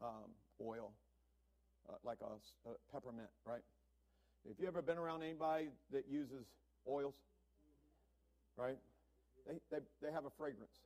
um, 0.00 0.30
oil 0.60 0.92
uh, 1.88 1.94
like 2.04 2.18
a, 2.22 2.70
a 2.70 2.74
peppermint 2.92 3.28
right 3.46 3.62
if 4.50 4.58
you 4.60 4.66
ever 4.66 4.82
been 4.82 4.98
around 4.98 5.22
anybody 5.22 5.68
that 5.90 6.04
uses 6.08 6.46
oils 6.88 7.14
right 8.56 8.78
they, 9.46 9.54
they, 9.70 9.82
they 10.02 10.12
have 10.12 10.24
a 10.24 10.30
fragrance 10.30 10.78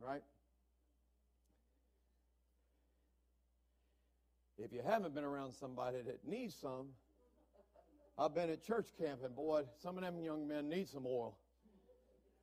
right 0.00 0.22
If 4.62 4.72
you 4.72 4.80
haven't 4.84 5.12
been 5.12 5.24
around 5.24 5.52
somebody 5.52 6.02
that 6.02 6.20
needs 6.24 6.54
some, 6.54 6.86
I've 8.16 8.32
been 8.32 8.48
at 8.48 8.62
church 8.62 8.86
camp 8.96 9.20
and 9.24 9.34
boy, 9.34 9.64
some 9.82 9.96
of 9.96 10.04
them 10.04 10.20
young 10.20 10.46
men 10.46 10.68
need 10.68 10.88
some 10.88 11.04
oil. 11.04 11.36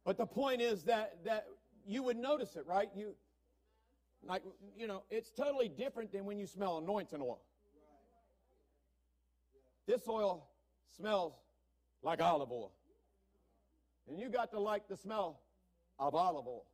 But 0.04 0.18
the 0.18 0.26
point 0.26 0.62
is 0.62 0.84
that 0.84 1.24
that 1.24 1.48
you 1.88 2.04
would 2.04 2.18
notice 2.18 2.58
it, 2.58 2.66
right? 2.66 2.90
You 2.94 3.16
like 4.28 4.44
you 4.78 4.88
know, 4.88 5.04
it's 5.10 5.32
totally 5.32 5.70
different 5.70 6.12
than 6.12 6.26
when 6.26 6.38
you 6.38 6.48
smell 6.48 6.78
anointing 6.78 7.22
oil. 7.22 7.42
This 9.88 10.08
oil 10.08 10.48
smells 10.98 11.34
like 12.04 12.22
olive 12.22 12.52
oil. 12.52 12.72
And 14.08 14.20
you 14.20 14.30
got 14.30 14.52
to 14.52 14.60
like 14.60 14.88
the 14.88 14.98
smell 14.98 15.40
of 15.98 16.16
olive 16.16 16.48
oil. 16.48 16.66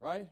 Right? 0.00 0.26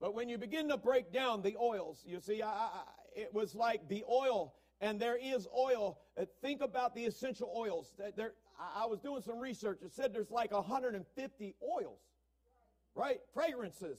But 0.00 0.14
when 0.14 0.28
you 0.28 0.38
begin 0.38 0.68
to 0.68 0.76
break 0.76 1.12
down 1.12 1.42
the 1.42 1.56
oils, 1.60 2.02
you 2.06 2.20
see, 2.20 2.42
I, 2.42 2.48
I, 2.48 2.82
it 3.14 3.32
was 3.34 3.54
like 3.54 3.88
the 3.88 4.04
oil, 4.10 4.54
and 4.80 4.98
there 4.98 5.18
is 5.22 5.46
oil. 5.56 5.98
Uh, 6.18 6.24
think 6.40 6.62
about 6.62 6.94
the 6.94 7.04
essential 7.04 7.52
oils. 7.54 7.92
There, 8.16 8.32
I 8.74 8.86
was 8.86 9.00
doing 9.00 9.20
some 9.20 9.38
research. 9.38 9.80
It 9.82 9.92
said 9.92 10.14
there's 10.14 10.30
like 10.30 10.52
150 10.52 11.54
oils, 11.62 12.00
right? 12.94 13.20
Fragrances. 13.34 13.98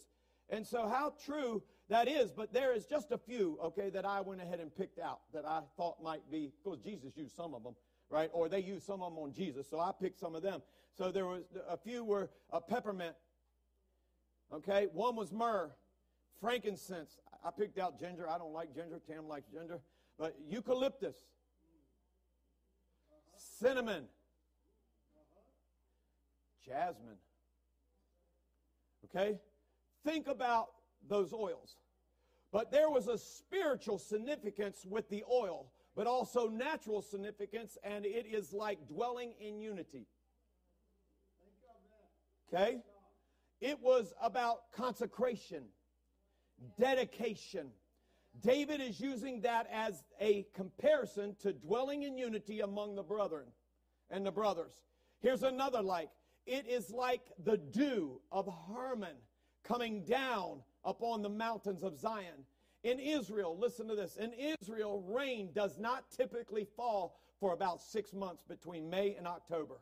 And 0.52 0.68
so, 0.68 0.88
how 0.88 1.14
true 1.26 1.64
that 1.88 2.08
is, 2.08 2.32
but 2.32 2.54
there 2.54 2.74
is 2.74 2.86
just 2.86 3.12
a 3.12 3.18
few, 3.18 3.58
okay, 3.64 3.90
that 3.90 4.06
I 4.06 4.20
went 4.22 4.42
ahead 4.42 4.60
and 4.60 4.76
picked 4.76 5.00
out 5.00 5.22
that 5.34 5.46
I 5.46 5.62
thought 5.78 6.04
might 6.04 6.30
be, 6.30 6.52
because 6.64 6.80
Jesus 6.80 7.16
used 7.16 7.36
some 7.36 7.54
of 7.54 7.64
them, 7.64 7.74
right? 8.10 8.30
Or 8.34 8.50
they 8.50 8.60
used 8.60 8.86
some 8.86 9.02
of 9.02 9.14
them 9.14 9.24
on 9.24 9.32
Jesus, 9.32 9.70
so 9.70 9.80
I 9.80 9.92
picked 10.00 10.20
some 10.20 10.36
of 10.36 10.44
them. 10.44 10.62
So 10.98 11.10
there 11.10 11.26
was 11.26 11.44
a 11.70 11.78
few 11.78 12.04
were 12.04 12.30
a 12.52 12.60
peppermint, 12.60 13.16
okay. 14.54 14.88
One 14.94 15.16
was 15.16 15.32
myrrh, 15.32 15.72
frankincense. 16.42 17.18
I 17.46 17.50
picked 17.52 17.80
out 17.80 18.00
ginger. 18.00 18.30
I 18.30 18.38
don't 18.38 18.54
like 18.54 18.76
ginger. 18.76 19.00
Tam 19.08 19.28
likes 19.28 19.48
ginger. 19.48 19.80
But 20.20 20.36
eucalyptus, 20.48 21.16
cinnamon, 23.60 24.04
jasmine. 26.66 27.18
Okay? 29.06 29.40
Think 30.06 30.28
about 30.28 30.68
those 31.08 31.34
oils. 31.34 31.76
But 32.52 32.72
there 32.72 32.90
was 32.90 33.08
a 33.08 33.18
spiritual 33.18 33.98
significance 33.98 34.86
with 34.88 35.10
the 35.10 35.24
oil, 35.32 35.72
but 35.96 36.08
also 36.08 36.48
natural 36.48 37.02
significance, 37.02 37.78
and 37.84 38.06
it 38.06 38.26
is 38.26 38.52
like 38.52 38.88
dwelling 38.88 39.34
in 39.40 39.62
unity. 39.62 40.08
Okay? 42.54 42.82
It 43.62 43.80
was 43.82 44.14
about 44.22 44.72
consecration 44.76 45.64
dedication. 46.80 47.68
David 48.42 48.82
is 48.82 49.00
using 49.00 49.42
that 49.42 49.68
as 49.72 50.04
a 50.20 50.46
comparison 50.54 51.36
to 51.42 51.54
dwelling 51.54 52.04
in 52.04 52.18
unity 52.18 52.62
among 52.62 52.96
the 52.96 53.04
brethren 53.04 53.46
and 54.10 54.26
the 54.26 54.32
brothers. 54.32 54.74
Here's 55.20 55.44
another 55.44 55.82
like 55.82 56.10
it 56.46 56.68
is 56.68 56.90
like 56.92 57.22
the 57.44 57.58
dew 57.58 58.20
of 58.32 58.50
Hermon 58.68 59.16
coming 59.64 60.04
down 60.04 60.62
upon 60.84 61.22
the 61.22 61.30
mountains 61.30 61.84
of 61.84 61.98
Zion. 61.98 62.46
In 62.84 63.00
Israel, 63.00 63.58
listen 63.60 63.88
to 63.88 63.96
this. 63.96 64.18
In 64.18 64.32
Israel, 64.34 65.04
rain 65.08 65.50
does 65.54 65.78
not 65.78 66.06
typically 66.10 66.66
fall 66.76 67.20
for 67.40 67.54
about 67.54 67.82
six 67.82 68.14
months 68.14 68.44
between 68.48 68.90
May 68.90 69.16
and 69.16 69.28
October. 69.28 69.76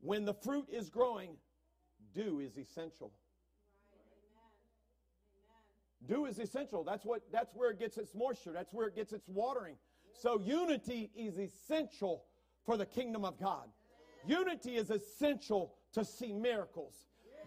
When 0.00 0.24
the 0.24 0.34
fruit 0.34 0.66
is 0.70 0.88
growing, 0.88 1.36
dew 2.14 2.40
is 2.40 2.56
essential. 2.56 3.12
Dew 6.08 6.26
is 6.26 6.38
essential. 6.38 6.82
That's 6.82 7.04
what 7.04 7.22
that's 7.30 7.54
where 7.54 7.70
it 7.70 7.78
gets 7.78 7.96
its 7.96 8.14
moisture. 8.14 8.52
That's 8.52 8.72
where 8.72 8.88
it 8.88 8.96
gets 8.96 9.12
its 9.12 9.28
watering. 9.28 9.76
So 10.12 10.40
unity 10.40 11.10
is 11.14 11.38
essential 11.38 12.24
for 12.64 12.76
the 12.76 12.86
kingdom 12.86 13.24
of 13.24 13.38
God. 13.38 13.68
Unity 14.26 14.76
is 14.76 14.90
essential 14.90 15.74
to 15.92 16.04
see 16.04 16.32
miracles. 16.32 16.94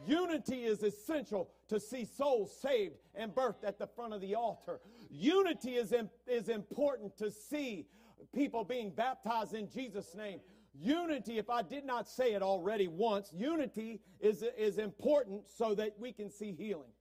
Unity 0.07 0.65
is 0.65 0.83
essential 0.83 1.49
to 1.69 1.79
see 1.79 2.05
souls 2.05 2.55
saved 2.61 2.95
and 3.15 3.33
birthed 3.33 3.63
at 3.63 3.79
the 3.79 3.87
front 3.87 4.13
of 4.13 4.21
the 4.21 4.35
altar. 4.35 4.79
Unity 5.09 5.75
is, 5.75 5.91
in, 5.91 6.09
is 6.27 6.49
important 6.49 7.17
to 7.17 7.31
see 7.31 7.87
people 8.33 8.63
being 8.63 8.91
baptized 8.91 9.53
in 9.53 9.69
Jesus' 9.69 10.15
name. 10.15 10.39
Unity, 10.73 11.37
if 11.37 11.49
I 11.49 11.61
did 11.61 11.85
not 11.85 12.07
say 12.07 12.33
it 12.33 12.41
already 12.41 12.87
once, 12.87 13.31
unity 13.33 14.01
is, 14.19 14.43
is 14.57 14.77
important 14.77 15.43
so 15.47 15.73
that 15.75 15.93
we 15.99 16.11
can 16.11 16.29
see 16.29 16.51
healing. 16.51 16.91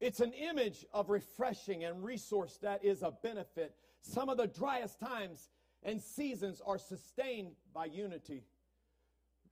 It's 0.00 0.20
an 0.20 0.32
image 0.32 0.86
of 0.92 1.10
refreshing 1.10 1.84
and 1.84 2.04
resource 2.04 2.58
that 2.62 2.84
is 2.84 3.02
a 3.02 3.10
benefit. 3.10 3.74
Some 4.00 4.28
of 4.28 4.36
the 4.36 4.46
driest 4.46 5.00
times 5.00 5.50
and 5.82 6.00
seasons 6.00 6.60
are 6.64 6.78
sustained 6.78 7.52
by 7.74 7.86
unity. 7.86 8.42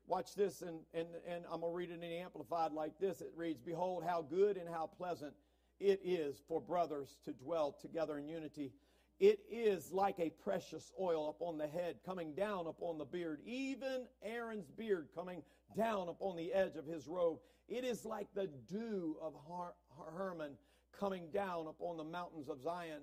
Watch 0.07 0.35
this, 0.35 0.63
and, 0.63 0.81
and, 0.95 1.09
and 1.27 1.45
I'm 1.51 1.61
going 1.61 1.73
to 1.73 1.77
read 1.77 1.91
it 1.91 1.95
in 1.95 2.01
the 2.01 2.19
Amplified 2.19 2.73
like 2.73 2.99
this. 3.01 3.21
It 3.21 3.33
reads 3.35 3.61
Behold, 3.61 4.05
how 4.07 4.23
good 4.23 4.57
and 4.57 4.69
how 4.69 4.87
pleasant 4.97 5.35
it 5.81 6.01
is 6.05 6.41
for 6.49 6.61
brothers 6.61 7.19
to 7.25 7.33
dwell 7.33 7.77
together 7.81 8.19
in 8.19 8.29
unity. 8.29 8.73
it 9.19 9.41
is 9.51 9.93
like 9.93 10.19
a 10.19 10.31
precious 10.31 10.93
oil 11.01 11.29
upon 11.31 11.59
the 11.59 11.67
head, 11.67 11.97
coming 12.05 12.35
down 12.35 12.67
upon 12.67 12.99
the 12.99 13.05
beard, 13.05 13.41
even 13.45 14.07
Aaron's 14.23 14.71
beard 14.71 15.09
coming 15.15 15.43
down 15.77 16.09
upon 16.09 16.37
the 16.37 16.53
edge 16.53 16.77
of 16.77 16.87
his 16.87 17.07
robe. 17.09 17.39
It 17.69 17.85
is 17.85 18.05
like 18.05 18.29
the 18.35 18.47
dew 18.69 19.17
of 19.21 19.35
Har- 19.49 19.75
Hermon 20.17 20.53
coming 20.99 21.29
down 21.33 21.67
upon 21.67 21.97
the 21.97 22.05
mountains 22.05 22.49
of 22.49 22.61
Zion. 22.63 23.03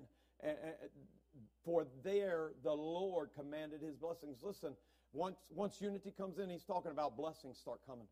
For 1.64 1.86
there 2.02 2.50
the 2.62 2.72
Lord 2.72 3.30
commanded 3.36 3.80
his 3.80 3.96
blessings. 3.96 4.38
Listen, 4.42 4.74
once, 5.12 5.38
once 5.54 5.80
unity 5.80 6.12
comes 6.16 6.38
in, 6.38 6.50
he's 6.50 6.64
talking 6.64 6.90
about 6.90 7.16
blessings 7.16 7.58
start 7.58 7.80
coming. 7.86 8.06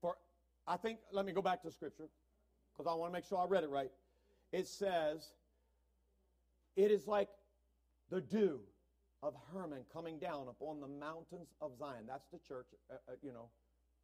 For 0.00 0.16
I 0.66 0.76
think, 0.76 0.98
let 1.12 1.24
me 1.24 1.32
go 1.32 1.42
back 1.42 1.62
to 1.62 1.70
scripture 1.70 2.08
because 2.72 2.90
I 2.90 2.94
want 2.94 3.12
to 3.12 3.12
make 3.12 3.24
sure 3.24 3.38
I 3.38 3.46
read 3.46 3.64
it 3.64 3.70
right. 3.70 3.90
It 4.52 4.66
says, 4.66 5.32
It 6.76 6.90
is 6.90 7.06
like 7.06 7.28
the 8.10 8.20
dew 8.20 8.60
of 9.22 9.34
Hermon 9.52 9.82
coming 9.92 10.18
down 10.18 10.46
upon 10.48 10.80
the 10.80 10.88
mountains 10.88 11.48
of 11.60 11.72
Zion. 11.78 12.04
That's 12.06 12.26
the 12.32 12.38
church, 12.38 12.66
uh, 12.90 12.94
uh, 13.08 13.12
you 13.22 13.32
know. 13.32 13.48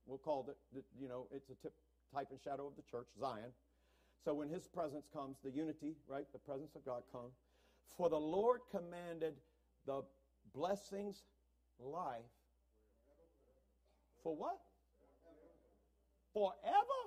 We'll 0.07 0.19
call 0.19 0.47
it, 0.51 0.57
the, 0.75 0.83
you 1.01 1.09
know, 1.09 1.29
it's 1.31 1.49
a 1.49 1.55
tip, 1.63 1.73
type 2.13 2.29
and 2.31 2.39
shadow 2.41 2.67
of 2.67 2.77
the 2.77 2.83
church, 2.83 3.07
Zion. 3.19 3.53
So 4.25 4.33
when 4.33 4.49
his 4.49 4.67
presence 4.67 5.07
comes, 5.13 5.37
the 5.45 5.51
unity, 5.51 5.97
right, 6.09 6.25
the 6.33 6.39
presence 6.39 6.75
of 6.75 6.85
God 6.85 7.03
comes. 7.13 7.35
For 7.97 8.09
the 8.09 8.19
Lord 8.19 8.61
commanded 8.71 9.35
the 9.87 10.03
blessings, 10.55 11.25
life, 11.79 12.23
for 14.23 14.35
what? 14.35 14.59
Forever? 16.33 17.01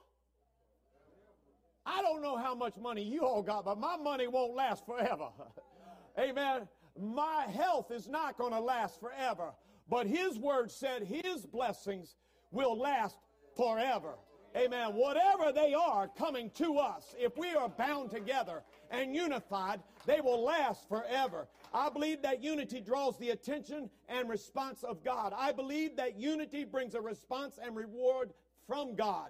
I 1.85 2.01
don't 2.01 2.21
know 2.21 2.37
how 2.37 2.53
much 2.53 2.77
money 2.77 3.01
you 3.01 3.25
all 3.25 3.41
got, 3.41 3.65
but 3.65 3.79
my 3.79 3.97
money 3.97 4.27
won't 4.27 4.53
last 4.53 4.85
forever. 4.85 5.29
Amen. 6.19 6.67
My 6.99 7.45
health 7.51 7.91
is 7.91 8.07
not 8.07 8.37
going 8.37 8.53
to 8.53 8.59
last 8.59 8.99
forever, 8.99 9.53
but 9.89 10.05
His 10.05 10.37
word 10.37 10.69
said 10.69 11.03
His 11.03 11.45
blessings 11.45 12.15
will 12.51 12.77
last 12.77 13.17
forever. 13.55 14.15
Amen. 14.55 14.93
Whatever 14.93 15.51
they 15.51 15.73
are 15.73 16.07
coming 16.17 16.49
to 16.51 16.77
us, 16.77 17.15
if 17.19 17.37
we 17.37 17.53
are 17.53 17.69
bound 17.69 18.09
together 18.09 18.63
and 18.89 19.13
unified, 19.13 19.81
they 20.05 20.21
will 20.21 20.43
last 20.43 20.87
forever. 20.89 21.47
I 21.73 21.89
believe 21.89 22.21
that 22.23 22.43
unity 22.43 22.81
draws 22.81 23.17
the 23.17 23.31
attention 23.31 23.89
and 24.09 24.29
response 24.29 24.83
of 24.83 25.03
God. 25.03 25.33
I 25.37 25.51
believe 25.51 25.97
that 25.97 26.17
unity 26.17 26.63
brings 26.63 26.95
a 26.95 27.01
response 27.01 27.59
and 27.61 27.75
reward 27.75 28.31
from 28.65 28.95
God. 28.95 29.29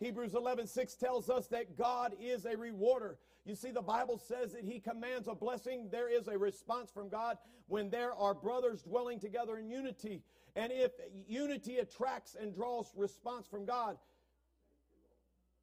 Hebrews 0.00 0.34
11, 0.34 0.66
6 0.66 0.94
tells 0.96 1.30
us 1.30 1.46
that 1.48 1.78
God 1.78 2.14
is 2.20 2.44
a 2.44 2.56
rewarder. 2.56 3.18
You 3.44 3.54
see, 3.54 3.70
the 3.70 3.82
Bible 3.82 4.18
says 4.18 4.52
that 4.52 4.64
He 4.64 4.80
commands 4.80 5.28
a 5.28 5.34
blessing. 5.34 5.88
There 5.90 6.08
is 6.08 6.28
a 6.28 6.36
response 6.36 6.90
from 6.90 7.08
God 7.08 7.38
when 7.68 7.88
there 7.88 8.12
are 8.14 8.34
brothers 8.34 8.82
dwelling 8.82 9.18
together 9.18 9.58
in 9.58 9.70
unity. 9.70 10.22
And 10.56 10.72
if 10.72 10.92
unity 11.26 11.78
attracts 11.78 12.36
and 12.38 12.54
draws 12.54 12.92
response 12.96 13.46
from 13.46 13.64
God, 13.64 13.96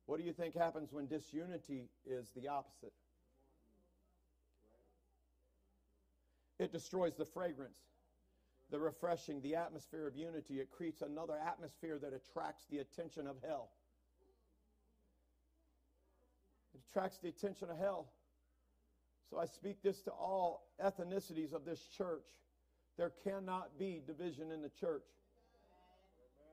what 0.10 0.20
do 0.20 0.26
you 0.26 0.34
think 0.34 0.58
happens 0.58 0.92
when 0.92 1.06
disunity 1.06 1.88
is 2.04 2.32
the 2.36 2.48
opposite? 2.48 2.92
It 6.58 6.72
destroys 6.72 7.14
the 7.16 7.26
fragrance, 7.26 7.78
the 8.72 8.80
refreshing, 8.80 9.40
the 9.44 9.54
atmosphere 9.54 10.08
of 10.08 10.16
unity. 10.16 10.62
It 10.62 10.72
creates 10.72 11.04
another 11.04 11.36
atmosphere 11.48 12.00
that 12.02 12.12
attracts 12.12 12.66
the 12.72 12.80
attention 12.80 13.28
of 13.28 13.36
hell. 13.48 13.70
It 16.74 16.82
attracts 16.90 17.20
the 17.20 17.30
attention 17.30 17.70
of 17.70 17.78
hell. 17.78 18.08
So 19.30 19.38
I 19.38 19.46
speak 19.46 19.84
this 19.84 20.02
to 20.02 20.12
all 20.12 20.72
ethnicities 20.84 21.54
of 21.54 21.66
this 21.66 21.86
church. 21.96 22.26
There 22.98 23.12
cannot 23.24 23.78
be 23.78 24.02
division 24.08 24.52
in 24.52 24.64
the 24.64 24.70
church. 24.70 25.06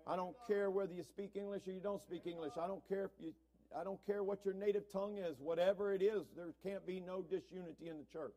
I 0.07 0.15
don't 0.15 0.37
care 0.47 0.71
whether 0.71 0.93
you 0.93 1.03
speak 1.03 1.37
English 1.37 1.67
or 1.67 1.73
you 1.73 1.81
don't 1.81 2.03
speak 2.03 2.27
English. 2.27 2.53
I 2.63 2.67
don't 2.67 2.87
care 2.87 3.07
if 3.07 3.11
you 3.19 3.33
I 3.79 3.85
don't 3.85 4.01
care 4.07 4.25
what 4.25 4.45
your 4.45 4.55
native 4.55 4.91
tongue 4.91 5.19
is, 5.19 5.37
whatever 5.39 5.93
it 5.93 6.01
is, 6.01 6.23
there 6.35 6.47
can't 6.65 6.87
be 6.87 6.99
no 6.99 7.21
disunity 7.21 7.89
in 7.89 7.99
the 7.99 8.07
church. 8.11 8.35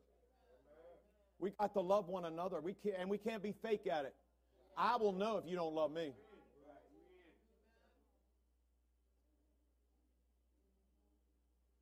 We 1.38 1.50
got 1.58 1.72
to 1.72 1.80
love 1.80 2.08
one 2.08 2.26
another. 2.26 2.60
We 2.60 2.74
can't, 2.74 2.96
and 2.98 3.08
we 3.08 3.16
can't 3.16 3.42
be 3.42 3.54
fake 3.62 3.86
at 3.90 4.04
it. 4.04 4.14
I 4.76 4.96
will 4.96 5.12
know 5.12 5.38
if 5.38 5.46
you 5.46 5.56
don't 5.56 5.74
love 5.74 5.92
me. 5.92 6.12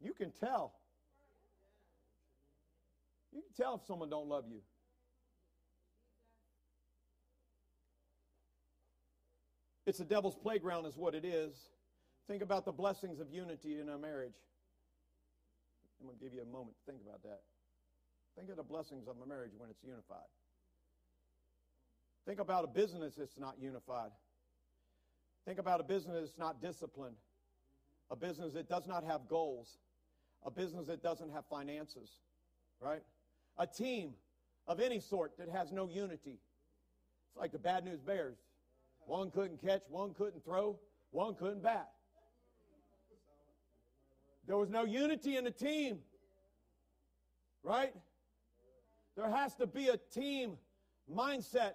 You 0.01 0.13
can 0.15 0.31
tell. 0.31 0.75
You 3.33 3.43
can 3.43 3.53
tell 3.57 3.75
if 3.75 3.87
someone 3.87 4.09
don't 4.09 4.29
love 4.29 4.45
you. 4.49 4.61
It's 9.85 9.99
the 9.99 10.05
devil's 10.05 10.37
playground 10.37 10.87
is 10.87 10.97
what 10.97 11.17
it 11.17 11.25
is. 11.25 11.55
Think 12.29 12.43
about 12.43 12.67
the 12.67 12.73
blessings 12.73 13.21
of 13.21 13.31
unity 13.33 13.81
in 13.81 13.89
a 13.89 13.97
marriage. 13.99 14.37
I'm 15.99 16.07
going 16.07 16.19
to 16.19 16.23
give 16.23 16.35
you 16.35 16.43
a 16.43 16.53
moment 16.53 16.77
to 16.77 16.93
think 16.93 17.03
about 17.03 17.23
that. 17.23 17.41
Think 18.37 18.51
of 18.51 18.57
the 18.57 18.63
blessings 18.63 19.09
of 19.09 19.17
a 19.25 19.27
marriage 19.27 19.53
when 19.57 19.71
it's 19.71 19.83
unified. 19.83 20.29
Think 22.27 22.39
about 22.39 22.65
a 22.65 22.67
business 22.67 23.15
that's 23.17 23.39
not 23.39 23.55
unified. 23.59 24.11
Think 25.47 25.59
about 25.59 25.81
a 25.81 25.83
business 25.83 26.21
that's 26.21 26.39
not 26.39 26.61
disciplined. 26.61 27.17
A 28.11 28.17
business 28.17 28.53
that 28.53 28.69
does 28.69 28.87
not 28.87 29.03
have 29.05 29.27
goals. 29.29 29.79
A 30.45 30.51
business 30.51 30.87
that 30.87 31.03
doesn't 31.03 31.33
have 31.33 31.47
finances. 31.47 32.11
Right? 32.81 33.03
A 33.59 33.67
team 33.67 34.13
of 34.67 34.81
any 34.81 35.01
sort 35.01 35.33
that 35.39 35.49
has 35.49 35.73
no 35.73 35.89
unity. 35.89 36.39
It's 37.29 37.37
like 37.37 37.53
the 37.53 37.59
bad 37.59 37.87
news 37.87 38.01
bears. 38.01 38.37
One 39.07 39.31
couldn't 39.31 39.63
catch, 39.63 39.81
one 39.89 40.13
couldn't 40.13 40.45
throw, 40.45 40.79
one 41.11 41.35
couldn't 41.35 41.63
bat. 41.63 41.89
There 44.49 44.57
was 44.57 44.71
no 44.71 44.85
unity 44.85 45.37
in 45.37 45.45
the 45.45 45.51
team. 45.51 45.99
Right? 47.63 47.93
There 49.15 49.29
has 49.29 49.55
to 49.57 49.67
be 49.67 49.89
a 49.89 49.99
team 49.99 50.57
mindset. 51.15 51.73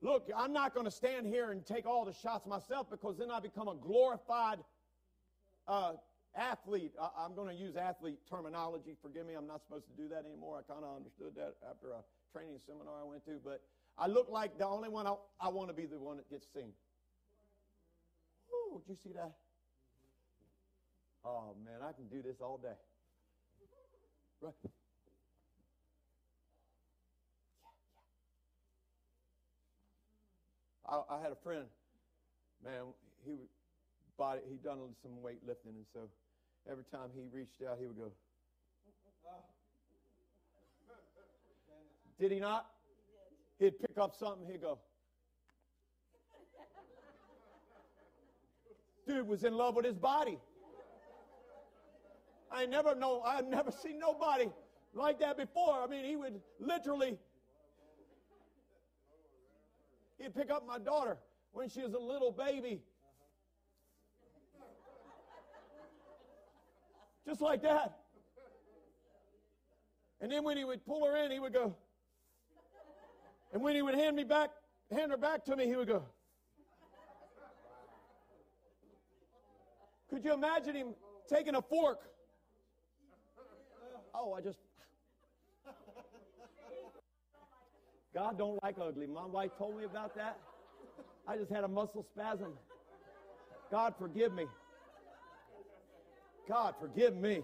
Look, 0.00 0.30
I'm 0.36 0.52
not 0.52 0.74
going 0.74 0.84
to 0.84 0.92
stand 0.92 1.26
here 1.26 1.50
and 1.50 1.66
take 1.66 1.86
all 1.86 2.04
the 2.04 2.12
shots 2.12 2.46
myself 2.46 2.88
because 2.88 3.18
then 3.18 3.32
I 3.32 3.40
become 3.40 3.66
a 3.66 3.74
glorified 3.74 4.58
uh, 5.66 5.94
athlete. 6.36 6.92
I, 7.00 7.24
am 7.24 7.34
going 7.34 7.48
to 7.48 7.54
use 7.54 7.74
athlete 7.74 8.18
terminology. 8.30 8.94
Forgive 9.02 9.26
me, 9.26 9.34
I'm 9.34 9.48
not 9.48 9.62
supposed 9.62 9.86
to 9.86 10.00
do 10.00 10.08
that 10.10 10.24
anymore. 10.24 10.62
I 10.62 10.72
kind 10.72 10.84
of 10.84 10.94
understood 10.94 11.34
that 11.36 11.54
after 11.68 11.88
a 11.88 12.04
training 12.32 12.60
seminar 12.64 12.94
I 13.00 13.04
went 13.04 13.24
to. 13.24 13.40
But 13.44 13.60
I 13.98 14.06
look 14.06 14.28
like 14.30 14.56
the 14.56 14.66
only 14.66 14.88
one 14.88 15.08
I, 15.08 15.14
I 15.40 15.48
want 15.48 15.68
to 15.68 15.74
be 15.74 15.86
the 15.86 15.98
one 15.98 16.18
that 16.18 16.30
gets 16.30 16.46
seen. 16.54 16.70
Oh, 18.52 18.82
did 18.86 18.92
you 18.92 18.98
see 19.02 19.12
that? 19.14 19.32
Oh 21.24 21.54
man, 21.64 21.80
I 21.82 21.92
can 21.92 22.06
do 22.08 22.22
this 22.22 22.36
all 22.40 22.58
day. 22.58 22.76
Right? 24.42 24.52
Yeah, 24.62 24.70
yeah. 30.86 31.00
I, 31.08 31.16
I 31.16 31.22
had 31.22 31.32
a 31.32 31.36
friend, 31.42 31.64
man. 32.62 32.92
He 33.24 33.32
would 33.32 33.48
body 34.18 34.40
he 34.50 34.56
done 34.56 34.78
some 35.02 35.12
weightlifting, 35.24 35.74
and 35.76 35.86
so 35.92 36.00
every 36.70 36.84
time 36.84 37.08
he 37.14 37.22
reached 37.32 37.62
out, 37.68 37.78
he 37.80 37.86
would 37.86 37.96
go. 37.96 38.12
Did 42.20 42.32
he 42.32 42.38
not? 42.38 42.66
He'd 43.58 43.78
pick 43.80 43.98
up 43.98 44.14
something. 44.14 44.46
He'd 44.50 44.60
go. 44.60 44.78
Dude 49.06 49.26
was 49.26 49.44
in 49.44 49.54
love 49.54 49.74
with 49.74 49.84
his 49.84 49.96
body. 49.96 50.38
I 52.54 52.66
never 52.66 52.94
know, 52.94 53.20
I've 53.22 53.48
never 53.48 53.72
seen 53.72 53.98
nobody 53.98 54.48
like 54.94 55.18
that 55.18 55.36
before. 55.36 55.82
I 55.82 55.88
mean, 55.88 56.04
he 56.04 56.14
would 56.14 56.40
literally, 56.60 57.18
he'd 60.18 60.34
pick 60.34 60.52
up 60.52 60.64
my 60.64 60.78
daughter 60.78 61.18
when 61.52 61.68
she 61.68 61.82
was 61.82 61.94
a 61.94 61.98
little 61.98 62.30
baby. 62.30 62.80
Just 67.26 67.40
like 67.40 67.60
that. 67.62 67.98
And 70.20 70.30
then 70.30 70.44
when 70.44 70.56
he 70.56 70.64
would 70.64 70.86
pull 70.86 71.04
her 71.04 71.16
in, 71.16 71.32
he 71.32 71.40
would 71.40 71.52
go. 71.52 71.74
And 73.52 73.62
when 73.62 73.74
he 73.74 73.82
would 73.82 73.94
hand 73.94 74.14
me 74.14 74.22
back, 74.22 74.50
hand 74.92 75.10
her 75.10 75.16
back 75.16 75.44
to 75.46 75.56
me, 75.56 75.66
he 75.66 75.74
would 75.74 75.88
go. 75.88 76.04
Could 80.08 80.24
you 80.24 80.32
imagine 80.32 80.76
him 80.76 80.94
taking 81.28 81.56
a 81.56 81.62
fork 81.62 82.13
Oh, 84.14 84.32
I 84.34 84.40
just. 84.40 84.58
God 88.14 88.38
don't 88.38 88.62
like 88.62 88.76
ugly. 88.80 89.06
My 89.06 89.26
wife 89.26 89.50
told 89.58 89.76
me 89.76 89.84
about 89.84 90.14
that. 90.14 90.38
I 91.26 91.36
just 91.36 91.50
had 91.50 91.64
a 91.64 91.68
muscle 91.68 92.06
spasm. 92.14 92.52
God 93.70 93.94
forgive 93.98 94.32
me. 94.32 94.46
God 96.48 96.74
forgive 96.80 97.16
me. 97.16 97.42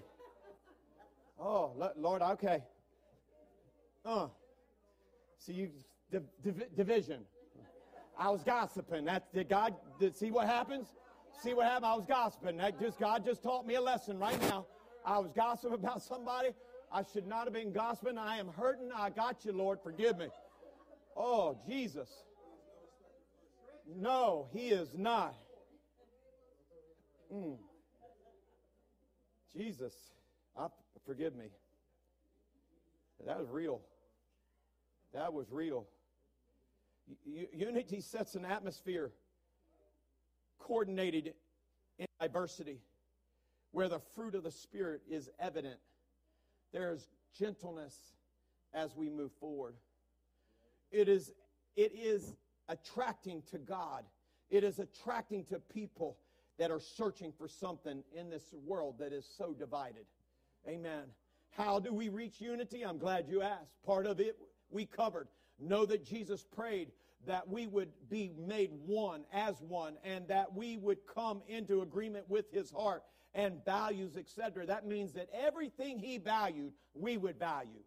Oh, 1.41 1.73
Lord, 1.97 2.23
okay. 2.23 2.63
Uh, 4.05 4.29
see 5.39 5.55
you 5.55 5.71
div- 6.13 6.23
div- 6.45 6.77
division. 6.77 7.23
I 8.19 8.29
was 8.29 8.43
gossiping. 8.45 9.07
That 9.07 9.33
did 9.33 9.49
God 9.49 9.75
did, 9.99 10.17
see 10.17 10.31
what 10.31 10.47
happens? 10.47 10.89
See 11.43 11.55
what 11.55 11.67
happened? 11.67 11.87
I 11.87 11.95
was 11.95 12.05
gossiping. 12.05 12.59
That 12.59 12.79
just 12.79 12.99
God 12.99 13.25
just 13.25 13.43
taught 13.43 13.67
me 13.67 13.75
a 13.75 13.81
lesson 13.81 14.19
right 14.19 14.41
now. 14.43 14.67
I 15.05 15.19
was 15.19 15.33
gossiping 15.33 15.75
about 15.75 16.03
somebody. 16.03 16.51
I 16.93 17.03
should 17.13 17.27
not 17.27 17.45
have 17.45 17.53
been 17.53 17.73
gossiping. 17.73 18.19
I 18.19 18.39
am 18.39 18.49
hurting. 18.49 18.91
I 18.95 19.11
got 19.11 19.45
you, 19.45 19.53
Lord. 19.53 19.79
Forgive 19.83 20.19
me. 20.19 20.27
Oh, 21.17 21.59
Jesus. 21.69 22.09
No, 23.97 24.49
he 24.53 24.69
is 24.69 24.97
not. 24.97 25.35
Mm. 27.33 27.57
Jesus, 29.57 29.95
I, 30.57 30.67
forgive 31.05 31.35
me. 31.35 31.47
That 33.27 33.39
was 33.39 33.49
real. 33.51 33.81
That 35.13 35.33
was 35.33 35.47
real. 35.51 35.87
Unity 37.53 38.01
sets 38.01 38.35
an 38.37 38.45
atmosphere 38.45 39.11
coordinated 40.59 41.35
in 41.99 42.07
diversity 42.21 42.79
where 43.73 43.89
the 43.89 44.01
fruit 44.15 44.35
of 44.35 44.43
the 44.43 44.51
Spirit 44.51 45.03
is 45.09 45.31
evident. 45.39 45.79
There's 46.73 47.09
gentleness 47.39 47.97
as 48.75 48.97
we 48.97 49.09
move 49.09 49.33
forward. 49.41 49.75
It 50.91 51.09
is, 51.09 51.33
it 51.77 51.93
is 51.95 52.35
attracting 52.69 53.43
to 53.51 53.59
God. 53.59 54.05
It 54.51 54.65
is 54.65 54.79
attracting 54.79 55.45
to 55.47 55.59
people 55.59 56.17
that 56.59 56.71
are 56.71 56.81
searching 56.81 57.33
for 57.33 57.49
something 57.49 58.03
in 58.15 58.29
this 58.29 58.55
world 58.65 58.97
that 58.99 59.13
is 59.13 59.29
so 59.39 59.55
divided. 59.55 60.05
Amen. 60.69 61.05
How 61.57 61.79
do 61.79 61.93
we 61.93 62.09
reach 62.09 62.41
unity? 62.41 62.83
I'm 62.85 62.99
glad 62.99 63.27
you 63.29 63.43
asked. 63.43 63.83
Part 63.85 64.07
of 64.07 64.21
it 64.21 64.37
we 64.71 64.87
covered. 64.87 65.29
Know 65.59 65.85
that 65.87 66.05
Jesus 66.05 66.45
prayed 66.45 66.91
that 67.27 67.49
we 67.49 67.67
would 67.67 67.91
be 68.09 68.33
made 68.39 68.71
one 68.87 69.25
as 69.33 69.61
one 69.61 69.97
and 70.05 70.27
that 70.29 70.55
we 70.55 70.77
would 70.79 70.99
come 71.07 71.43
into 71.49 71.83
agreement 71.83 72.29
with 72.29 72.51
his 72.51 72.71
heart 72.71 73.03
and 73.35 73.65
values, 73.65 74.17
etc. 74.17 74.67
That 74.67 74.87
means 74.87 75.13
that 75.13 75.29
everything 75.33 75.99
he 75.99 76.19
valued, 76.19 76.73
we 76.95 77.17
would 77.17 77.39
value. 77.39 77.83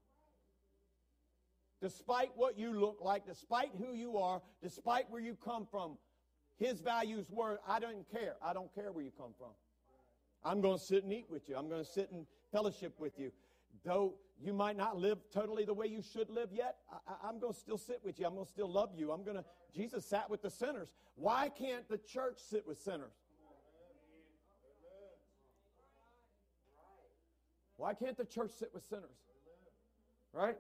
Despite 1.82 2.32
what 2.36 2.58
you 2.58 2.80
look 2.80 3.00
like, 3.02 3.26
despite 3.26 3.72
who 3.78 3.94
you 3.94 4.18
are, 4.18 4.42
despite 4.62 5.10
where 5.10 5.22
you 5.22 5.36
come 5.44 5.68
from, 5.70 5.98
his 6.58 6.80
values 6.80 7.26
were 7.30 7.60
I 7.68 7.80
don't 7.80 8.10
care. 8.10 8.36
I 8.42 8.54
don't 8.54 8.74
care 8.74 8.92
where 8.92 9.04
you 9.04 9.12
come 9.18 9.34
from. 9.38 9.50
I'm 10.46 10.62
going 10.62 10.78
to 10.78 10.84
sit 10.84 11.04
and 11.04 11.12
eat 11.12 11.26
with 11.30 11.50
you. 11.50 11.58
I'm 11.58 11.68
going 11.68 11.84
to 11.84 11.90
sit 11.90 12.12
and 12.12 12.26
fellowship 12.52 12.94
with 13.00 13.18
you. 13.20 13.32
Though 13.84 14.14
you 14.42 14.54
might 14.54 14.78
not 14.78 14.98
live 14.98 15.18
totally 15.34 15.66
the 15.66 15.74
way 15.74 15.88
you 15.88 16.02
should 16.02 16.30
live 16.30 16.50
yet, 16.54 16.78
I, 17.08 17.30
am 17.30 17.40
going 17.40 17.54
to 17.54 17.60
still 17.60 17.78
sit 17.78 18.00
with 18.04 18.20
you. 18.20 18.28
I'm 18.28 18.34
going 18.34 18.46
to 18.46 18.52
still 18.52 18.72
love 18.72 18.92
you. 18.96 19.12
I'm 19.12 19.24
going 19.24 19.38
to, 19.38 19.46
Jesus 19.76 20.06
sat 20.06 20.30
with 20.30 20.42
the 20.42 20.50
sinners. 20.50 20.94
Why 21.16 21.50
can't 21.50 21.88
the 21.90 21.98
church 21.98 22.38
sit 22.38 22.68
with 22.68 22.78
sinners? 22.78 23.14
Why 27.84 27.94
can't 27.94 28.16
the 28.16 28.24
church 28.24 28.52
sit 28.58 28.70
with 28.74 28.86
sinners? 28.86 29.18
Right? 30.32 30.56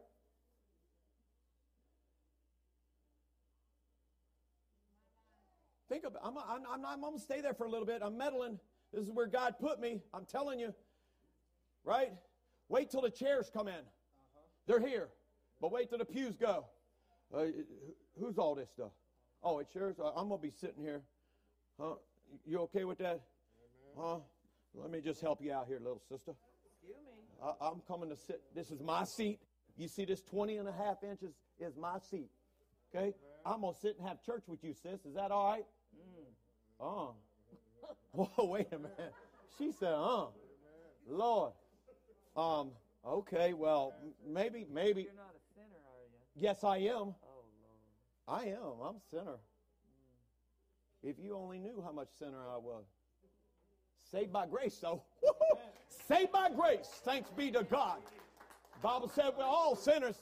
Think 5.87 6.03
about 6.03 6.21
I'm, 6.21 6.37
I'm, 6.37 6.65
I'm, 6.69 6.85
I'm 6.85 6.99
going 6.99 7.15
to 7.15 7.21
stay 7.21 7.39
there 7.39 7.53
for 7.53 7.65
a 7.65 7.69
little 7.69 7.85
bit. 7.85 8.01
I'm 8.03 8.17
meddling. 8.17 8.59
This 8.91 9.05
is 9.05 9.09
where 9.09 9.27
God 9.27 9.55
put 9.57 9.79
me. 9.79 10.01
I'm 10.13 10.25
telling 10.25 10.59
you. 10.59 10.73
Right? 11.85 12.11
Wait 12.67 12.91
till 12.91 12.99
the 12.99 13.09
chairs 13.09 13.49
come 13.53 13.69
in. 13.69 13.75
Uh-huh. 13.75 14.41
They're 14.67 14.85
here. 14.85 15.07
But 15.61 15.71
wait 15.71 15.87
till 15.87 15.99
the 15.99 16.05
pews 16.05 16.35
go. 16.35 16.65
Uh, 17.33 17.45
who's 18.19 18.37
all 18.37 18.53
this 18.53 18.69
stuff? 18.69 18.91
Oh, 19.41 19.59
it's 19.59 19.73
yours? 19.73 19.95
Uh, 19.97 20.11
I'm 20.13 20.29
to 20.29 20.37
be 20.37 20.51
sitting 20.51 20.83
here. 20.83 21.03
Huh? 21.79 21.93
You 22.45 22.59
okay 22.63 22.83
with 22.83 22.97
that? 22.97 23.21
Huh? 23.97 24.17
Let 24.75 24.91
me 24.91 24.99
just 24.99 25.21
help 25.21 25.41
you 25.41 25.53
out 25.53 25.67
here, 25.69 25.79
little 25.79 26.01
sister. 26.09 26.33
I, 27.43 27.67
I'm 27.67 27.81
coming 27.87 28.09
to 28.09 28.15
sit. 28.15 28.41
This 28.55 28.71
is 28.71 28.81
my 28.81 29.03
seat. 29.03 29.39
You 29.77 29.87
see 29.87 30.05
this 30.05 30.21
20 30.21 30.57
and 30.57 30.67
a 30.67 30.71
half 30.71 31.03
inches 31.03 31.33
is 31.59 31.75
my 31.75 31.97
seat. 31.99 32.29
Okay? 32.93 33.13
I'm 33.45 33.61
going 33.61 33.73
to 33.73 33.79
sit 33.79 33.97
and 33.97 34.07
have 34.07 34.23
church 34.23 34.43
with 34.47 34.63
you, 34.63 34.73
sis. 34.73 35.05
Is 35.05 35.15
that 35.15 35.31
all 35.31 35.51
right? 35.51 35.65
Mm. 35.95 36.25
Oh. 36.79 37.15
Whoa, 38.11 38.45
wait 38.45 38.67
a 38.71 38.77
minute. 38.77 39.13
She 39.57 39.71
said, 39.71 39.93
uh. 39.93 40.27
Lord. 41.07 41.53
Um, 42.37 42.71
okay, 43.05 43.53
well, 43.53 43.93
maybe, 44.25 44.65
maybe. 44.71 45.03
You're 45.03 45.13
not 45.13 45.35
a 45.35 45.53
sinner, 45.53 45.75
are 45.75 46.05
you? 46.05 46.41
Yes, 46.41 46.63
I 46.63 46.77
am. 46.77 47.13
Oh, 47.25 47.43
Lord. 48.27 48.43
I 48.43 48.45
am. 48.51 48.87
I'm 48.87 48.95
a 48.95 49.01
sinner. 49.09 49.37
Mm. 49.37 51.09
If 51.09 51.19
you 51.19 51.35
only 51.35 51.59
knew 51.59 51.83
how 51.85 51.91
much 51.91 52.07
sinner 52.17 52.49
I 52.49 52.57
was. 52.57 52.85
Saved 54.09 54.31
by 54.31 54.45
grace, 54.47 54.77
though. 54.77 55.03
Saved 56.07 56.33
by 56.33 56.49
grace. 56.49 56.89
Thanks 57.05 57.29
be 57.29 57.49
to 57.51 57.63
God. 57.63 57.99
The 58.75 58.81
Bible 58.81 59.07
said 59.07 59.31
we're 59.37 59.45
all 59.45 59.75
sinners. 59.75 60.17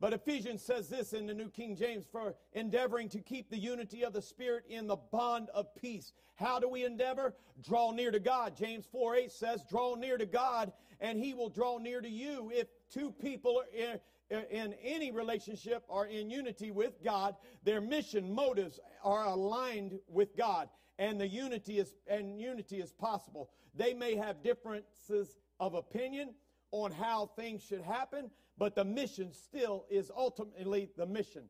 But 0.00 0.12
Ephesians 0.12 0.62
says 0.62 0.88
this 0.88 1.12
in 1.12 1.26
the 1.26 1.34
New 1.34 1.50
King 1.50 1.74
James 1.74 2.04
for 2.10 2.36
endeavoring 2.52 3.08
to 3.08 3.18
keep 3.18 3.50
the 3.50 3.58
unity 3.58 4.04
of 4.04 4.12
the 4.12 4.22
Spirit 4.22 4.62
in 4.68 4.86
the 4.86 4.94
bond 4.94 5.48
of 5.52 5.74
peace. 5.74 6.12
How 6.36 6.60
do 6.60 6.68
we 6.68 6.84
endeavor? 6.84 7.34
Draw 7.60 7.90
near 7.92 8.12
to 8.12 8.20
God. 8.20 8.56
James 8.56 8.86
4 8.92 9.16
8 9.16 9.32
says, 9.32 9.64
Draw 9.68 9.96
near 9.96 10.16
to 10.18 10.26
God, 10.26 10.72
and 11.00 11.18
He 11.18 11.34
will 11.34 11.48
draw 11.48 11.78
near 11.78 12.00
to 12.00 12.08
you. 12.08 12.52
If 12.54 12.68
two 12.92 13.10
people 13.10 13.60
are 13.60 13.98
in, 14.30 14.44
in 14.52 14.74
any 14.84 15.10
relationship 15.10 15.82
are 15.90 16.06
in 16.06 16.30
unity 16.30 16.70
with 16.70 17.02
God, 17.02 17.34
their 17.64 17.80
mission, 17.80 18.32
motives 18.32 18.78
are 19.02 19.24
aligned 19.24 19.98
with 20.06 20.36
God. 20.36 20.68
And 20.98 21.20
the 21.20 21.28
unity 21.28 21.78
is 21.78 21.94
and 22.06 22.40
unity 22.40 22.80
is 22.80 22.92
possible. 22.92 23.50
They 23.74 23.94
may 23.94 24.16
have 24.16 24.42
differences 24.42 25.36
of 25.60 25.74
opinion 25.74 26.34
on 26.72 26.90
how 26.92 27.26
things 27.36 27.62
should 27.62 27.82
happen, 27.82 28.30
but 28.58 28.74
the 28.74 28.84
mission 28.84 29.32
still 29.32 29.86
is 29.88 30.10
ultimately 30.14 30.90
the 30.96 31.06
mission. 31.06 31.44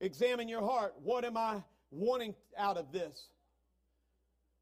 Examine 0.00 0.48
your 0.48 0.62
heart. 0.62 0.94
What 1.02 1.24
am 1.24 1.36
I 1.36 1.62
wanting 1.90 2.34
out 2.56 2.76
of 2.76 2.92
this? 2.92 3.30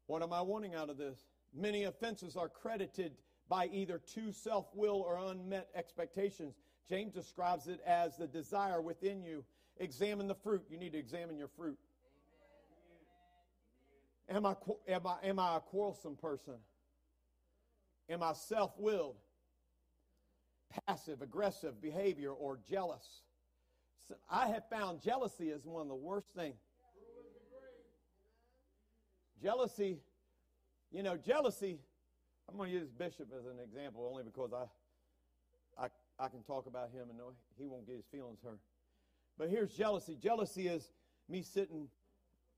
What 0.07 0.23
am 0.23 0.33
I 0.33 0.41
wanting 0.41 0.73
out 0.73 0.89
of 0.89 0.97
this? 0.97 1.19
Many 1.53 1.83
offenses 1.83 2.35
are 2.35 2.49
credited 2.49 3.13
by 3.49 3.67
either 3.71 3.99
too 3.99 4.31
self 4.31 4.67
will 4.73 5.01
or 5.01 5.17
unmet 5.17 5.69
expectations. 5.75 6.55
James 6.89 7.13
describes 7.13 7.67
it 7.67 7.81
as 7.85 8.17
the 8.17 8.27
desire 8.27 8.81
within 8.81 9.21
you. 9.21 9.43
Examine 9.77 10.27
the 10.27 10.35
fruit. 10.35 10.63
You 10.69 10.77
need 10.77 10.93
to 10.93 10.97
examine 10.97 11.37
your 11.37 11.49
fruit. 11.49 11.77
Am 14.29 14.45
I, 14.45 14.55
am 14.87 15.07
I, 15.07 15.15
am 15.23 15.39
I 15.39 15.57
a 15.57 15.59
quarrelsome 15.59 16.15
person? 16.15 16.55
Am 18.09 18.23
I 18.23 18.33
self 18.33 18.71
willed? 18.77 19.15
passive 20.85 21.21
aggressive 21.21 21.81
behavior 21.81 22.31
or 22.31 22.59
jealous. 22.69 23.21
So 24.07 24.15
I 24.29 24.47
have 24.47 24.63
found 24.69 25.01
jealousy 25.01 25.49
is 25.49 25.65
one 25.65 25.81
of 25.81 25.87
the 25.87 25.95
worst 25.95 26.27
things. 26.35 26.55
Jealousy, 29.41 29.99
you 30.91 31.03
know, 31.03 31.15
jealousy, 31.15 31.79
I'm 32.49 32.57
going 32.57 32.71
to 32.71 32.77
use 32.77 32.89
Bishop 32.89 33.27
as 33.37 33.45
an 33.45 33.59
example 33.63 34.07
only 34.09 34.23
because 34.23 34.51
I, 34.51 35.83
I, 35.83 35.87
I 36.19 36.27
can 36.29 36.41
talk 36.41 36.65
about 36.65 36.89
him 36.89 37.09
and 37.09 37.17
know 37.17 37.33
he 37.59 37.67
won't 37.67 37.85
get 37.85 37.97
his 37.97 38.05
feelings 38.11 38.39
hurt. 38.43 38.59
But 39.37 39.49
here's 39.49 39.71
jealousy. 39.71 40.15
Jealousy 40.15 40.67
is 40.67 40.91
me 41.29 41.43
sitting 41.43 41.87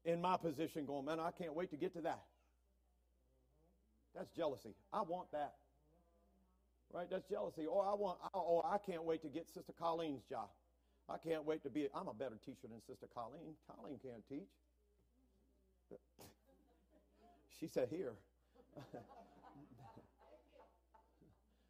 in 0.05 0.21
my 0.21 0.37
position 0.37 0.85
going, 0.85 1.05
man, 1.05 1.19
I 1.19 1.31
can't 1.31 1.53
wait 1.53 1.71
to 1.71 1.77
get 1.77 1.93
to 1.93 2.01
that. 2.01 2.21
That's 4.15 4.29
jealousy. 4.31 4.75
I 4.91 5.01
want 5.01 5.31
that. 5.31 5.55
Right? 6.91 7.07
That's 7.09 7.27
jealousy. 7.29 7.65
Or 7.65 7.85
I 7.85 7.93
want, 7.93 8.17
uh, 8.23 8.29
oh, 8.33 8.63
I 8.65 8.77
can't 8.77 9.03
wait 9.03 9.21
to 9.21 9.27
get 9.27 9.47
Sister 9.47 9.73
Colleen's 9.77 10.23
job. 10.23 10.49
I 11.07 11.17
can't 11.17 11.45
wait 11.45 11.63
to 11.63 11.69
be, 11.69 11.87
I'm 11.93 12.07
a 12.07 12.13
better 12.13 12.37
teacher 12.45 12.67
than 12.69 12.81
Sister 12.81 13.07
Colleen. 13.13 13.55
Colleen 13.67 13.99
can't 14.03 14.27
teach. 14.27 14.49
She 17.59 17.67
said, 17.67 17.89
here. 17.89 18.13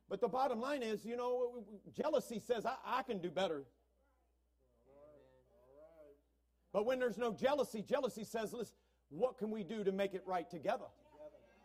but 0.08 0.22
the 0.22 0.28
bottom 0.28 0.62
line 0.62 0.84
is, 0.84 1.04
you 1.04 1.18
know, 1.18 1.64
jealousy 2.00 2.40
says, 2.46 2.64
I, 2.64 2.76
I 2.86 3.02
can 3.02 3.18
do 3.18 3.32
better. 3.32 3.64
But 6.74 6.86
when 6.86 7.00
there's 7.00 7.18
no 7.18 7.34
jealousy, 7.34 7.82
jealousy 7.82 8.24
says, 8.24 8.54
listen, 8.54 8.76
what 9.10 9.38
can 9.38 9.50
we 9.50 9.64
do 9.64 9.84
to 9.84 9.92
make 9.92 10.14
it 10.14 10.24
right 10.26 10.50
together? 10.50 10.86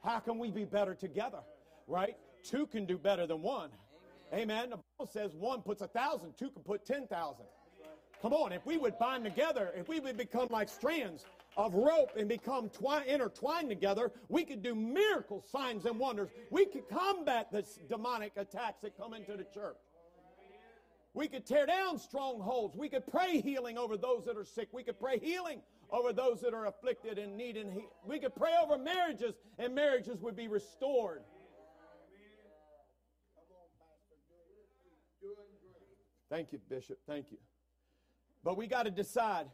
How 0.02 0.18
can 0.18 0.38
we 0.38 0.50
be 0.50 0.64
better 0.64 0.94
together? 0.94 1.40
Right? 1.86 2.16
Two 2.42 2.66
can 2.66 2.86
do 2.86 2.96
better 2.96 3.26
than 3.26 3.42
one. 3.42 3.70
Amen. 4.32 4.70
The 4.70 4.78
Bible 4.98 5.10
says 5.12 5.34
one 5.34 5.62
puts 5.62 5.82
a 5.82 5.88
thousand, 5.88 6.36
two 6.38 6.50
can 6.50 6.62
put 6.62 6.84
ten 6.84 7.06
thousand. 7.06 7.46
Come 8.22 8.32
on, 8.32 8.52
if 8.52 8.64
we 8.64 8.78
would 8.78 8.98
bind 8.98 9.24
together, 9.24 9.70
if 9.76 9.88
we 9.88 10.00
would 10.00 10.16
become 10.16 10.48
like 10.50 10.68
strands, 10.68 11.26
of 11.56 11.74
rope 11.74 12.10
and 12.16 12.28
become 12.28 12.68
twi- 12.68 13.04
intertwined 13.04 13.68
together, 13.68 14.10
we 14.28 14.44
could 14.44 14.62
do 14.62 14.74
miracles, 14.74 15.44
signs 15.50 15.84
and 15.84 15.98
wonders. 15.98 16.30
We 16.50 16.66
could 16.66 16.88
combat 16.88 17.52
the 17.52 17.64
demonic 17.88 18.32
attacks 18.36 18.80
that 18.82 18.96
come 18.96 19.14
into 19.14 19.36
the 19.36 19.44
church. 19.44 19.76
We 21.14 21.28
could 21.28 21.46
tear 21.46 21.64
down 21.64 21.98
strongholds. 21.98 22.76
We 22.76 22.88
could 22.88 23.06
pray 23.06 23.40
healing 23.40 23.78
over 23.78 23.96
those 23.96 24.24
that 24.24 24.36
are 24.36 24.44
sick. 24.44 24.68
We 24.72 24.82
could 24.82 24.98
pray 24.98 25.18
healing 25.20 25.62
over 25.90 26.12
those 26.12 26.40
that 26.40 26.52
are 26.52 26.66
afflicted 26.66 27.18
and 27.18 27.36
need 27.36 27.56
and 27.56 27.72
he- 27.72 27.88
we 28.04 28.18
could 28.18 28.34
pray 28.34 28.56
over 28.60 28.76
marriages 28.76 29.36
and 29.58 29.74
marriages 29.76 30.20
would 30.20 30.34
be 30.34 30.48
restored. 30.48 31.24
Thank 36.28 36.52
you, 36.52 36.58
Bishop. 36.68 36.98
Thank 37.06 37.30
you. 37.30 37.38
But 38.42 38.56
we 38.56 38.66
got 38.66 38.84
to 38.84 38.90
decide 38.90 39.48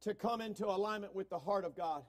to 0.00 0.14
come 0.14 0.40
into 0.40 0.66
alignment 0.66 1.14
with 1.14 1.28
the 1.28 1.38
heart 1.38 1.66
of 1.66 1.74
God 1.74 2.02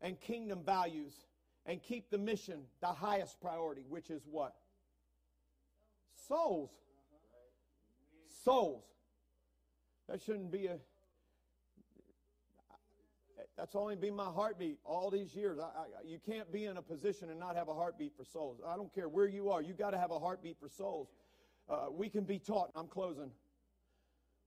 and 0.00 0.20
kingdom 0.20 0.62
values 0.62 1.26
and 1.64 1.82
keep 1.82 2.08
the 2.10 2.18
mission 2.18 2.68
the 2.80 2.86
highest 2.86 3.40
priority, 3.40 3.82
which 3.88 4.10
is 4.10 4.22
what? 4.26 4.54
Souls. 6.28 6.70
Souls. 8.46 8.84
That 10.08 10.22
shouldn't 10.22 10.52
be 10.52 10.66
a. 10.66 10.76
That's 13.58 13.74
only 13.74 13.96
been 13.96 14.14
my 14.14 14.26
heartbeat 14.26 14.78
all 14.84 15.10
these 15.10 15.34
years. 15.34 15.58
I, 15.58 15.64
I, 15.64 15.84
you 16.06 16.20
can't 16.24 16.52
be 16.52 16.66
in 16.66 16.76
a 16.76 16.82
position 16.82 17.28
and 17.30 17.40
not 17.40 17.56
have 17.56 17.66
a 17.66 17.74
heartbeat 17.74 18.12
for 18.16 18.24
souls. 18.24 18.60
I 18.64 18.76
don't 18.76 18.94
care 18.94 19.08
where 19.08 19.26
you 19.26 19.50
are. 19.50 19.62
You 19.62 19.74
got 19.74 19.90
to 19.90 19.98
have 19.98 20.12
a 20.12 20.20
heartbeat 20.20 20.58
for 20.60 20.68
souls. 20.68 21.08
Uh, 21.68 21.86
we 21.90 22.08
can 22.08 22.22
be 22.22 22.38
taught. 22.38 22.70
I'm 22.76 22.86
closing. 22.86 23.32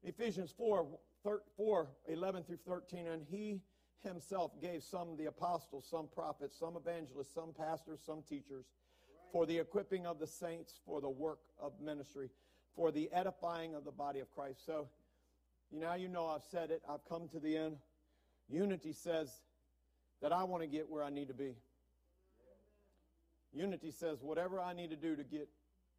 Ephesians 0.04 0.54
4, 0.58 0.88
4, 1.58 1.88
11 2.08 2.43
through 2.43 2.60
13. 2.66 3.06
And 3.08 3.26
he 3.30 3.60
himself 4.02 4.52
gave 4.62 4.82
some 4.82 5.18
the 5.18 5.26
apostles, 5.26 5.86
some 5.89 6.08
prophets, 6.08 6.58
some 6.58 6.78
evangelists, 6.78 7.34
some 7.34 7.52
pastors, 7.52 8.00
some 8.06 8.22
teachers 8.22 8.64
for 9.34 9.45
the 9.45 9.58
equipping 9.58 10.06
of 10.06 10.20
the 10.20 10.28
saints, 10.28 10.80
for 10.86 11.02
the 11.02 11.10
work 11.10 11.39
of 11.62 11.74
ministry, 11.82 12.30
for 12.80 12.93
the 12.93 13.09
edifying 13.11 13.75
of 13.75 13.84
the 13.84 13.91
body 13.91 14.21
of 14.21 14.34
Christ. 14.34 14.65
So, 14.65 14.88
you 15.69 15.82
now 15.82 15.95
you 15.95 16.07
know 16.07 16.27
I've 16.27 16.45
said 16.49 16.71
it. 16.71 16.82
I've 16.89 17.03
come 17.09 17.27
to 17.27 17.39
the 17.39 17.57
end. 17.57 17.75
Unity 18.49 18.93
says 18.93 19.30
that 20.21 20.32
I 20.32 20.45
want 20.45 20.63
to 20.63 20.67
get 20.67 20.89
where 20.89 21.03
I 21.03 21.09
need 21.09 21.27
to 21.27 21.34
be. 21.34 21.55
Unity 23.53 23.91
says 23.91 24.19
whatever 24.21 24.61
I 24.61 24.71
need 24.71 24.91
to 24.91 24.95
do 24.95 25.17
to 25.17 25.23
get 25.23 25.49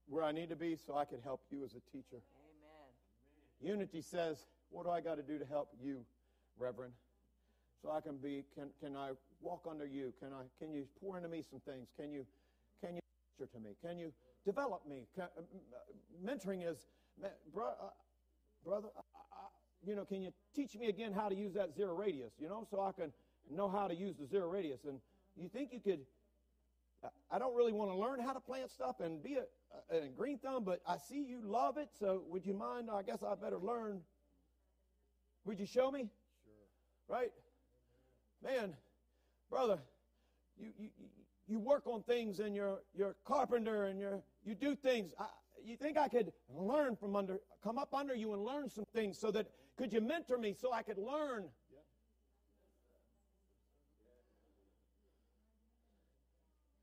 where 0.09 0.25
I 0.25 0.33
need 0.33 0.49
to 0.49 0.57
be 0.57 0.75
so 0.75 0.97
I 0.97 1.05
can 1.05 1.21
help 1.21 1.43
you 1.51 1.65
as 1.65 1.73
a 1.73 1.83
teacher. 1.93 2.23
Amen. 3.61 3.77
Unity 3.77 4.01
says, 4.01 4.39
what 4.71 4.87
do 4.87 4.91
I 4.91 5.03
got 5.03 5.17
to 5.17 5.23
do 5.23 5.39
to 5.39 5.45
help 5.45 5.69
you, 5.83 5.99
Reverend? 6.59 6.95
So 7.83 7.91
I 7.91 8.01
can 8.01 8.17
be, 8.17 8.45
can, 8.55 8.71
can 8.83 8.97
I 8.97 9.11
walk 9.43 9.67
under 9.71 9.85
you? 9.85 10.15
Can 10.19 10.31
I, 10.33 10.45
can 10.59 10.73
you 10.73 10.87
pour 10.99 11.19
into 11.19 11.29
me 11.29 11.43
some 11.43 11.61
things? 11.61 11.89
Can 11.99 12.11
you, 12.11 12.25
can 12.83 12.95
you 12.95 13.01
mentor 13.39 13.53
to 13.53 13.63
me? 13.63 13.77
Can 13.85 13.99
you 13.99 14.13
develop 14.45 14.87
me? 14.89 15.07
Uh, 15.21 15.27
mentoring 16.25 16.69
is, 16.69 16.79
uh, 17.25 17.29
brother, 18.65 18.89
uh, 18.97 19.03
you 19.87 19.97
know, 19.97 20.05
can 20.05 20.23
you 20.23 20.33
teach 20.55 20.77
me 20.77 20.89
again 20.89 21.13
how 21.13 21.29
to 21.29 21.35
use 21.35 21.55
that 21.55 21.75
zero 21.75 21.95
radius, 21.95 22.33
you 22.39 22.49
know, 22.49 22.67
so 22.71 22.81
I 22.81 22.93
can 22.93 23.13
know 23.51 23.69
how 23.69 23.89
to 23.89 23.95
use 23.95 24.17
the 24.17 24.27
zero 24.27 24.49
radius? 24.49 24.85
And 24.85 25.01
you 25.37 25.49
think 25.49 25.73
you 25.73 25.81
could, 25.81 26.01
I 27.31 27.39
don't 27.39 27.55
really 27.55 27.73
want 27.73 27.91
to 27.91 27.97
learn 27.97 28.21
how 28.21 28.33
to 28.33 28.41
plant 28.41 28.71
stuff 28.71 29.01
and 29.01 29.23
be 29.23 29.37
a, 29.37 29.95
a, 29.95 30.05
a 30.05 30.09
green 30.09 30.39
thumb, 30.39 30.65
but 30.65 30.81
I 30.87 30.97
see 30.99 31.25
you 31.27 31.41
love 31.43 31.79
it, 31.79 31.89
so 31.99 32.23
would 32.29 32.45
you 32.45 32.55
mind? 32.55 32.89
I 32.93 33.03
guess 33.03 33.23
I 33.23 33.35
better 33.35 33.59
learn. 33.59 34.01
Would 35.47 35.59
you 35.59 35.67
show 35.67 35.91
me? 35.91 36.01
Sure. 36.45 37.17
Right? 37.17 37.33
Man, 38.43 38.75
brother, 39.49 39.79
you, 40.59 40.69
you, 40.79 40.89
you 41.49 41.59
work 41.59 41.87
on 41.87 42.03
things 42.03 42.41
and 42.41 42.55
you're, 42.55 42.81
you're 42.95 43.11
a 43.11 43.15
carpenter 43.25 43.87
and 43.87 43.99
you're, 43.99 44.23
you 44.45 44.55
do 44.55 44.75
things. 44.75 45.13
I, 45.19 45.27
you 45.63 45.77
think 45.77 45.99
I 45.99 46.09
could 46.09 46.33
learn 46.55 46.97
from 46.97 47.17
under, 47.17 47.41
come 47.63 47.79
up 47.79 47.95
under 47.95 48.15
you 48.15 48.33
and 48.33 48.43
learn 48.43 48.69
some 48.71 48.87
things 48.95 49.19
so 49.19 49.31
that, 49.33 49.47
could 49.77 49.93
you 49.93 50.01
mentor 50.01 50.39
me 50.39 50.55
so 50.59 50.73
I 50.73 50.83
could 50.83 50.99
learn? 50.99 51.45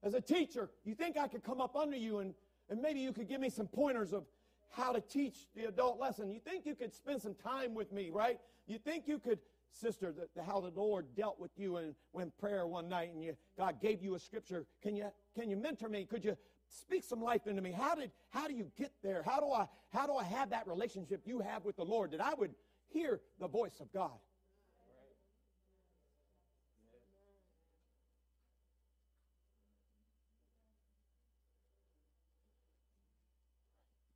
As 0.03 0.13
a 0.13 0.21
teacher, 0.21 0.69
you 0.85 0.95
think 0.95 1.17
I 1.17 1.27
could 1.27 1.43
come 1.43 1.59
up 1.59 1.75
under 1.75 1.97
you 1.97 2.19
and, 2.19 2.33
and 2.69 2.81
maybe 2.81 2.99
you 2.99 3.11
could 3.11 3.27
give 3.27 3.41
me 3.41 3.49
some 3.49 3.67
pointers 3.67 4.13
of 4.13 4.25
how 4.71 4.91
to 4.91 5.01
teach 5.01 5.47
the 5.55 5.65
adult 5.65 5.99
lesson. 5.99 6.31
You 6.31 6.39
think 6.39 6.65
you 6.65 6.75
could 6.75 6.93
spend 6.93 7.21
some 7.21 7.35
time 7.35 7.73
with 7.73 7.91
me, 7.91 8.09
right? 8.11 8.39
You 8.67 8.77
think 8.77 9.07
you 9.07 9.19
could, 9.19 9.39
sister, 9.71 10.11
the, 10.11 10.27
the, 10.35 10.43
how 10.43 10.59
the 10.61 10.71
Lord 10.79 11.07
dealt 11.15 11.39
with 11.39 11.51
you 11.57 11.77
in, 11.77 11.95
when 12.11 12.31
prayer 12.39 12.67
one 12.67 12.87
night 12.87 13.11
and 13.13 13.23
you, 13.23 13.35
God 13.57 13.81
gave 13.81 14.01
you 14.01 14.15
a 14.15 14.19
scripture. 14.19 14.65
Can 14.81 14.95
you, 14.95 15.07
can 15.35 15.49
you 15.49 15.57
mentor 15.57 15.89
me? 15.89 16.05
Could 16.05 16.23
you 16.23 16.37
speak 16.69 17.03
some 17.03 17.21
life 17.21 17.47
into 17.47 17.61
me? 17.61 17.71
How 17.71 17.95
did, 17.95 18.11
how 18.29 18.47
do 18.47 18.53
you 18.53 18.71
get 18.77 18.91
there? 19.03 19.23
How 19.23 19.39
do 19.39 19.51
I, 19.51 19.67
how 19.93 20.05
do 20.05 20.13
I 20.13 20.23
have 20.23 20.49
that 20.51 20.67
relationship 20.67 21.21
you 21.25 21.39
have 21.39 21.65
with 21.65 21.75
the 21.75 21.83
Lord 21.83 22.11
that 22.11 22.21
I 22.21 22.33
would 22.33 22.53
hear 22.89 23.21
the 23.39 23.47
voice 23.47 23.79
of 23.79 23.91
God? 23.91 24.11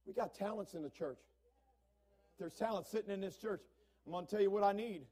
We 0.05 0.13
got 0.13 0.35
talents 0.35 0.73
in 0.73 0.83
the 0.83 0.89
church. 0.89 1.19
There's 2.37 2.53
talent 2.53 2.85
sitting 2.85 3.11
in 3.11 3.21
this 3.21 3.37
church. 3.37 3.61
I'm 4.05 4.11
going 4.11 4.25
to 4.25 4.29
tell 4.29 4.41
you 4.41 4.51
what 4.51 4.63
I 4.63 4.73
need. 4.73 5.03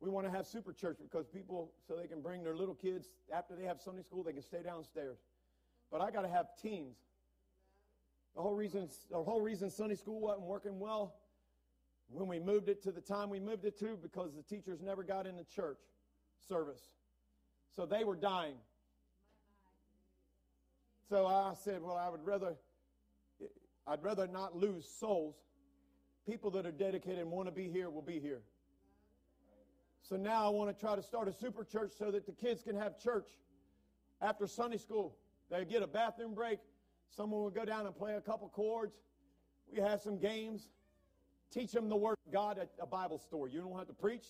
We 0.00 0.10
want 0.10 0.26
to 0.26 0.32
have 0.32 0.48
super 0.48 0.72
church 0.72 0.96
because 1.00 1.28
people, 1.28 1.70
so 1.86 1.94
they 1.94 2.08
can 2.08 2.20
bring 2.20 2.42
their 2.42 2.56
little 2.56 2.74
kids 2.74 3.08
after 3.32 3.54
they 3.54 3.62
have 3.64 3.80
Sunday 3.80 4.02
school, 4.02 4.24
they 4.24 4.32
can 4.32 4.42
stay 4.42 4.60
downstairs. 4.64 5.18
But 5.92 6.00
I 6.00 6.10
got 6.10 6.22
to 6.22 6.28
have 6.28 6.46
teams. 6.60 6.96
The 8.34 8.40
whole 8.40 8.54
reason, 8.54 8.88
the 9.10 9.22
whole 9.22 9.42
reason 9.42 9.70
Sunday 9.70 9.94
school 9.94 10.20
wasn't 10.20 10.46
working 10.46 10.80
well 10.80 11.14
when 12.08 12.26
we 12.26 12.40
moved 12.40 12.70
it 12.70 12.82
to 12.82 12.92
the 12.92 13.00
time 13.00 13.28
we 13.28 13.38
moved 13.38 13.66
it 13.66 13.78
to 13.80 13.98
because 14.02 14.32
the 14.34 14.42
teachers 14.42 14.80
never 14.80 15.02
got 15.02 15.26
in 15.26 15.36
the 15.36 15.44
church 15.44 15.78
service. 16.48 16.80
So 17.76 17.84
they 17.84 18.04
were 18.04 18.16
dying. 18.16 18.54
So 21.10 21.26
I 21.26 21.52
said, 21.62 21.82
well, 21.82 21.96
I 21.96 22.08
would 22.08 22.24
rather 22.24 22.54
I'd 23.86 24.02
rather 24.02 24.26
not 24.26 24.56
lose 24.56 24.88
souls. 24.88 25.36
People 26.26 26.50
that 26.52 26.64
are 26.64 26.72
dedicated 26.72 27.18
and 27.18 27.30
want 27.30 27.48
to 27.48 27.52
be 27.52 27.68
here 27.68 27.90
will 27.90 28.00
be 28.00 28.18
here. 28.18 28.40
So 30.02 30.16
now 30.16 30.46
I 30.46 30.48
want 30.50 30.74
to 30.74 30.80
try 30.80 30.96
to 30.96 31.02
start 31.02 31.28
a 31.28 31.32
super 31.32 31.64
church 31.64 31.92
so 31.98 32.10
that 32.10 32.26
the 32.26 32.32
kids 32.32 32.62
can 32.62 32.76
have 32.76 32.98
church 32.98 33.26
after 34.22 34.46
Sunday 34.46 34.78
school. 34.78 35.16
They 35.52 35.64
get 35.66 35.82
a 35.82 35.86
bathroom 35.86 36.34
break. 36.34 36.58
Someone 37.14 37.42
will 37.42 37.50
go 37.50 37.66
down 37.66 37.84
and 37.84 37.94
play 37.94 38.14
a 38.14 38.20
couple 38.22 38.48
chords. 38.48 38.94
We 39.70 39.80
have 39.80 40.00
some 40.00 40.18
games. 40.18 40.68
Teach 41.52 41.72
them 41.72 41.90
the 41.90 41.96
Word 41.96 42.16
of 42.26 42.32
God 42.32 42.58
at 42.58 42.70
a 42.80 42.86
Bible 42.86 43.18
story. 43.18 43.52
You 43.52 43.60
don't 43.60 43.76
have 43.76 43.86
to 43.86 43.92
preach. 43.92 44.24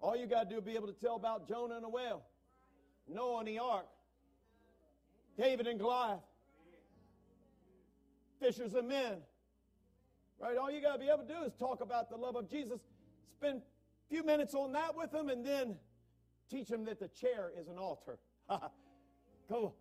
All 0.00 0.14
you 0.14 0.26
got 0.26 0.48
to 0.48 0.54
do 0.54 0.58
is 0.58 0.64
be 0.64 0.76
able 0.76 0.88
to 0.88 0.92
tell 0.92 1.16
about 1.16 1.48
Jonah 1.48 1.76
and 1.76 1.84
the 1.84 1.88
whale, 1.88 2.22
Noah 3.08 3.38
and 3.38 3.48
the 3.48 3.58
ark, 3.58 3.86
David 5.38 5.66
and 5.66 5.80
Goliath 5.80 6.20
fishers 8.42 8.74
of 8.74 8.84
men. 8.84 9.18
Right? 10.38 10.56
All 10.56 10.70
you 10.70 10.82
got 10.82 10.94
to 10.94 10.98
be 10.98 11.06
able 11.06 11.24
to 11.24 11.32
do 11.32 11.44
is 11.44 11.54
talk 11.54 11.80
about 11.80 12.10
the 12.10 12.16
love 12.16 12.34
of 12.34 12.50
Jesus, 12.50 12.80
spend 13.38 13.58
a 13.58 14.14
few 14.14 14.24
minutes 14.24 14.54
on 14.54 14.72
that 14.72 14.96
with 14.96 15.12
them, 15.12 15.28
and 15.28 15.46
then 15.46 15.76
teach 16.50 16.68
them 16.68 16.84
that 16.86 16.98
the 16.98 17.08
chair 17.08 17.52
is 17.58 17.68
an 17.68 17.78
altar. 17.78 18.18
Come 19.48 19.72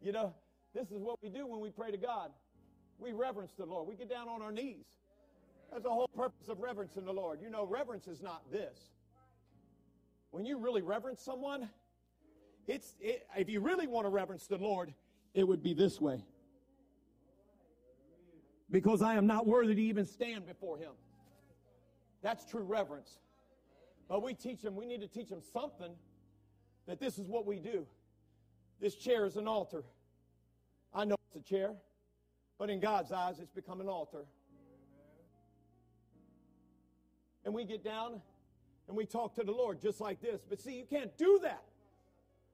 You 0.00 0.12
know, 0.12 0.34
this 0.74 0.90
is 0.90 1.02
what 1.02 1.18
we 1.22 1.28
do 1.28 1.46
when 1.46 1.60
we 1.60 1.70
pray 1.70 1.90
to 1.90 1.96
God. 1.96 2.30
We 2.98 3.12
reverence 3.12 3.52
the 3.56 3.66
Lord. 3.66 3.88
We 3.88 3.94
get 3.94 4.08
down 4.08 4.28
on 4.28 4.42
our 4.42 4.52
knees. 4.52 4.86
That's 5.70 5.82
the 5.82 5.90
whole 5.90 6.08
purpose 6.16 6.48
of 6.48 6.60
reverence 6.60 6.96
in 6.96 7.04
the 7.04 7.12
Lord. 7.12 7.40
You 7.42 7.50
know, 7.50 7.66
reverence 7.66 8.06
is 8.06 8.22
not 8.22 8.50
this. 8.50 8.90
When 10.30 10.44
you 10.44 10.58
really 10.58 10.82
reverence 10.82 11.22
someone, 11.22 11.68
it's 12.66 12.94
it, 13.00 13.26
if 13.36 13.48
you 13.48 13.60
really 13.60 13.86
want 13.86 14.06
to 14.06 14.10
reverence 14.10 14.46
the 14.46 14.58
Lord, 14.58 14.92
it 15.34 15.46
would 15.46 15.62
be 15.62 15.74
this 15.74 16.00
way 16.00 16.22
because 18.70 19.02
I 19.02 19.14
am 19.14 19.26
not 19.26 19.46
worthy 19.46 19.74
to 19.74 19.82
even 19.82 20.04
stand 20.04 20.46
before 20.46 20.76
him. 20.78 20.92
That's 22.22 22.44
true 22.44 22.62
reverence. 22.62 23.18
But 24.08 24.22
we 24.22 24.34
teach 24.34 24.62
them, 24.62 24.74
we 24.74 24.86
need 24.86 25.00
to 25.00 25.08
teach 25.08 25.28
them 25.28 25.40
something 25.52 25.92
that 26.86 27.00
this 27.00 27.18
is 27.18 27.28
what 27.28 27.46
we 27.46 27.58
do. 27.58 27.86
This 28.80 28.94
chair 28.94 29.26
is 29.26 29.36
an 29.36 29.48
altar. 29.48 29.84
I 30.94 31.04
know 31.04 31.16
it's 31.26 31.36
a 31.36 31.48
chair, 31.48 31.72
but 32.58 32.70
in 32.70 32.80
God's 32.80 33.12
eyes, 33.12 33.40
it's 33.40 33.50
become 33.50 33.80
an 33.80 33.88
altar. 33.88 34.24
And 37.44 37.54
we 37.54 37.64
get 37.64 37.82
down 37.82 38.20
and 38.88 38.96
we 38.96 39.04
talk 39.04 39.34
to 39.36 39.42
the 39.42 39.52
Lord 39.52 39.80
just 39.80 40.00
like 40.00 40.20
this. 40.20 40.42
But 40.48 40.60
see, 40.60 40.76
you 40.76 40.84
can't 40.84 41.16
do 41.16 41.40
that. 41.42 41.62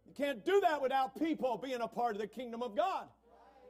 You 0.06 0.12
can't 0.14 0.44
do 0.44 0.60
that 0.60 0.80
without 0.80 1.18
people 1.18 1.58
being 1.62 1.80
a 1.80 1.88
part 1.88 2.14
of 2.14 2.20
the 2.20 2.26
kingdom 2.26 2.62
of 2.62 2.76
God. 2.76 3.06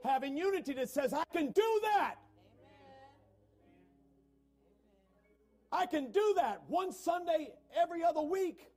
Having 0.05 0.37
unity 0.37 0.75
that 0.75 0.91
says, 0.91 1.13
I 1.15 1.25
can 1.33 1.51
do 1.51 1.81
that. 1.83 2.17
I 5.73 5.87
can 5.87 6.13
do 6.13 6.35
that 6.37 6.63
one 6.69 6.93
Sunday 6.93 7.53
every 7.77 8.05
other 8.05 8.23
week. 8.23 8.74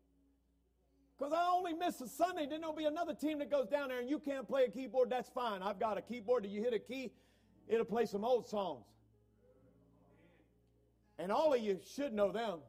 Because 1.17 1.33
I 1.33 1.49
only 1.51 1.73
miss 1.73 1.99
a 2.01 2.07
Sunday, 2.07 2.45
then 2.47 2.61
there'll 2.61 2.75
be 2.75 2.85
another 2.85 3.13
team 3.13 3.39
that 3.39 3.49
goes 3.49 3.67
down 3.67 3.89
there 3.89 3.99
and 3.99 4.09
you 4.09 4.19
can't 4.19 4.47
play 4.47 4.65
a 4.65 4.69
keyboard, 4.69 5.09
that's 5.09 5.29
fine. 5.29 5.63
I've 5.63 5.79
got 5.79 5.97
a 5.97 6.01
keyboard 6.01 6.43
Do 6.43 6.49
you 6.49 6.61
hit 6.61 6.73
a 6.73 6.79
key, 6.79 7.11
it'll 7.67 7.85
play 7.85 8.05
some 8.05 8.23
old 8.23 8.47
songs. 8.47 8.85
And 11.17 11.31
all 11.31 11.53
of 11.53 11.59
you 11.59 11.79
should 11.95 12.13
know 12.13 12.31
them. 12.31 12.59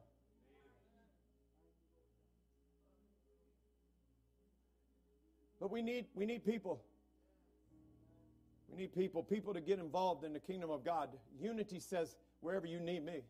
But 5.61 5.70
we 5.70 5.82
need, 5.82 6.07
we 6.14 6.24
need 6.24 6.46
people. 6.46 6.80
We 8.70 8.78
need 8.78 8.94
people, 8.94 9.22
people 9.22 9.53
to 9.53 9.61
get 9.61 9.78
involved 9.78 10.24
in 10.24 10.32
the 10.32 10.40
kingdom 10.40 10.70
of 10.70 10.84
God. 10.84 11.11
Unity 11.38 11.80
says, 11.80 12.16
wherever 12.40 12.66
you 12.66 12.80
need 12.80 13.05
me, 13.05 13.22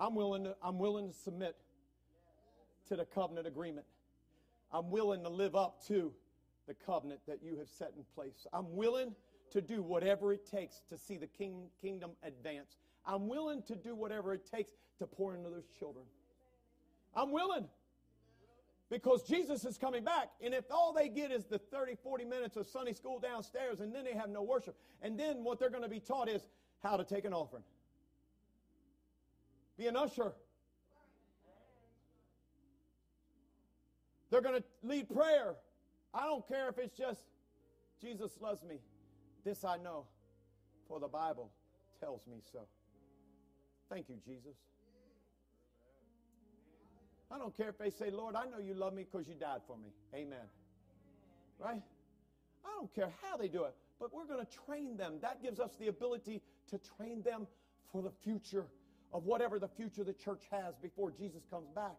I'm 0.00 0.14
willing 0.14 0.44
to, 0.44 0.56
I'm 0.62 0.78
willing 0.78 1.08
to 1.08 1.14
submit 1.14 1.56
to 2.88 2.96
the 2.96 3.04
covenant 3.04 3.46
agreement. 3.46 3.86
I'm 4.72 4.90
willing 4.90 5.22
to 5.22 5.28
live 5.28 5.54
up 5.54 5.84
to 5.88 6.12
the 6.66 6.74
covenant 6.74 7.20
that 7.26 7.42
you 7.42 7.56
have 7.58 7.68
set 7.68 7.92
in 7.96 8.04
place. 8.14 8.46
I'm 8.52 8.74
willing 8.74 9.14
to 9.50 9.60
do 9.60 9.82
whatever 9.82 10.32
it 10.32 10.50
takes 10.50 10.80
to 10.88 10.96
see 10.96 11.16
the 11.18 11.26
king, 11.26 11.66
kingdom 11.80 12.12
advance. 12.22 12.76
I'm 13.04 13.28
willing 13.28 13.62
to 13.64 13.76
do 13.76 13.94
whatever 13.94 14.32
it 14.32 14.50
takes 14.50 14.72
to 14.98 15.06
pour 15.06 15.34
into 15.34 15.50
those 15.50 15.68
children. 15.78 16.04
I'm 17.14 17.32
willing 17.32 17.66
because 18.88 19.22
Jesus 19.24 19.64
is 19.64 19.76
coming 19.76 20.04
back. 20.04 20.30
And 20.42 20.54
if 20.54 20.64
all 20.70 20.92
they 20.92 21.08
get 21.08 21.30
is 21.30 21.44
the 21.44 21.58
30, 21.58 21.96
40 22.02 22.24
minutes 22.24 22.56
of 22.56 22.66
Sunday 22.66 22.92
school 22.92 23.18
downstairs 23.18 23.80
and 23.80 23.94
then 23.94 24.04
they 24.04 24.14
have 24.14 24.30
no 24.30 24.42
worship, 24.42 24.76
and 25.02 25.18
then 25.18 25.44
what 25.44 25.58
they're 25.58 25.70
going 25.70 25.82
to 25.82 25.88
be 25.88 26.00
taught 26.00 26.28
is 26.28 26.42
how 26.82 26.96
to 26.96 27.04
take 27.04 27.24
an 27.24 27.32
offering, 27.32 27.64
be 29.76 29.86
an 29.86 29.96
usher. 29.96 30.32
They're 34.32 34.40
going 34.40 34.62
to 34.62 34.64
lead 34.82 35.10
prayer. 35.10 35.56
I 36.14 36.24
don't 36.24 36.48
care 36.48 36.70
if 36.70 36.78
it's 36.78 36.96
just 36.96 37.20
Jesus 38.00 38.32
loves 38.40 38.64
me. 38.64 38.76
This 39.44 39.62
I 39.62 39.76
know, 39.76 40.06
for 40.88 40.98
the 40.98 41.06
Bible 41.06 41.50
tells 42.00 42.22
me 42.26 42.38
so. 42.50 42.60
Thank 43.90 44.08
you, 44.08 44.16
Jesus. 44.24 44.56
I 47.30 47.36
don't 47.36 47.54
care 47.54 47.68
if 47.68 47.76
they 47.76 47.90
say, 47.90 48.10
Lord, 48.10 48.34
I 48.34 48.46
know 48.46 48.58
you 48.58 48.72
love 48.72 48.94
me 48.94 49.04
because 49.04 49.28
you 49.28 49.34
died 49.34 49.60
for 49.66 49.76
me. 49.76 49.90
Amen. 50.14 50.48
Right? 51.58 51.82
I 52.64 52.68
don't 52.78 52.94
care 52.94 53.12
how 53.22 53.36
they 53.36 53.48
do 53.48 53.64
it, 53.64 53.74
but 54.00 54.14
we're 54.14 54.24
going 54.24 54.44
to 54.44 54.52
train 54.66 54.96
them. 54.96 55.18
That 55.20 55.42
gives 55.42 55.60
us 55.60 55.72
the 55.78 55.88
ability 55.88 56.40
to 56.70 56.80
train 56.96 57.20
them 57.20 57.46
for 57.92 58.00
the 58.00 58.12
future 58.24 58.64
of 59.12 59.24
whatever 59.24 59.58
the 59.58 59.68
future 59.68 60.04
the 60.04 60.14
church 60.14 60.44
has 60.50 60.74
before 60.80 61.10
Jesus 61.10 61.42
comes 61.50 61.68
back. 61.74 61.96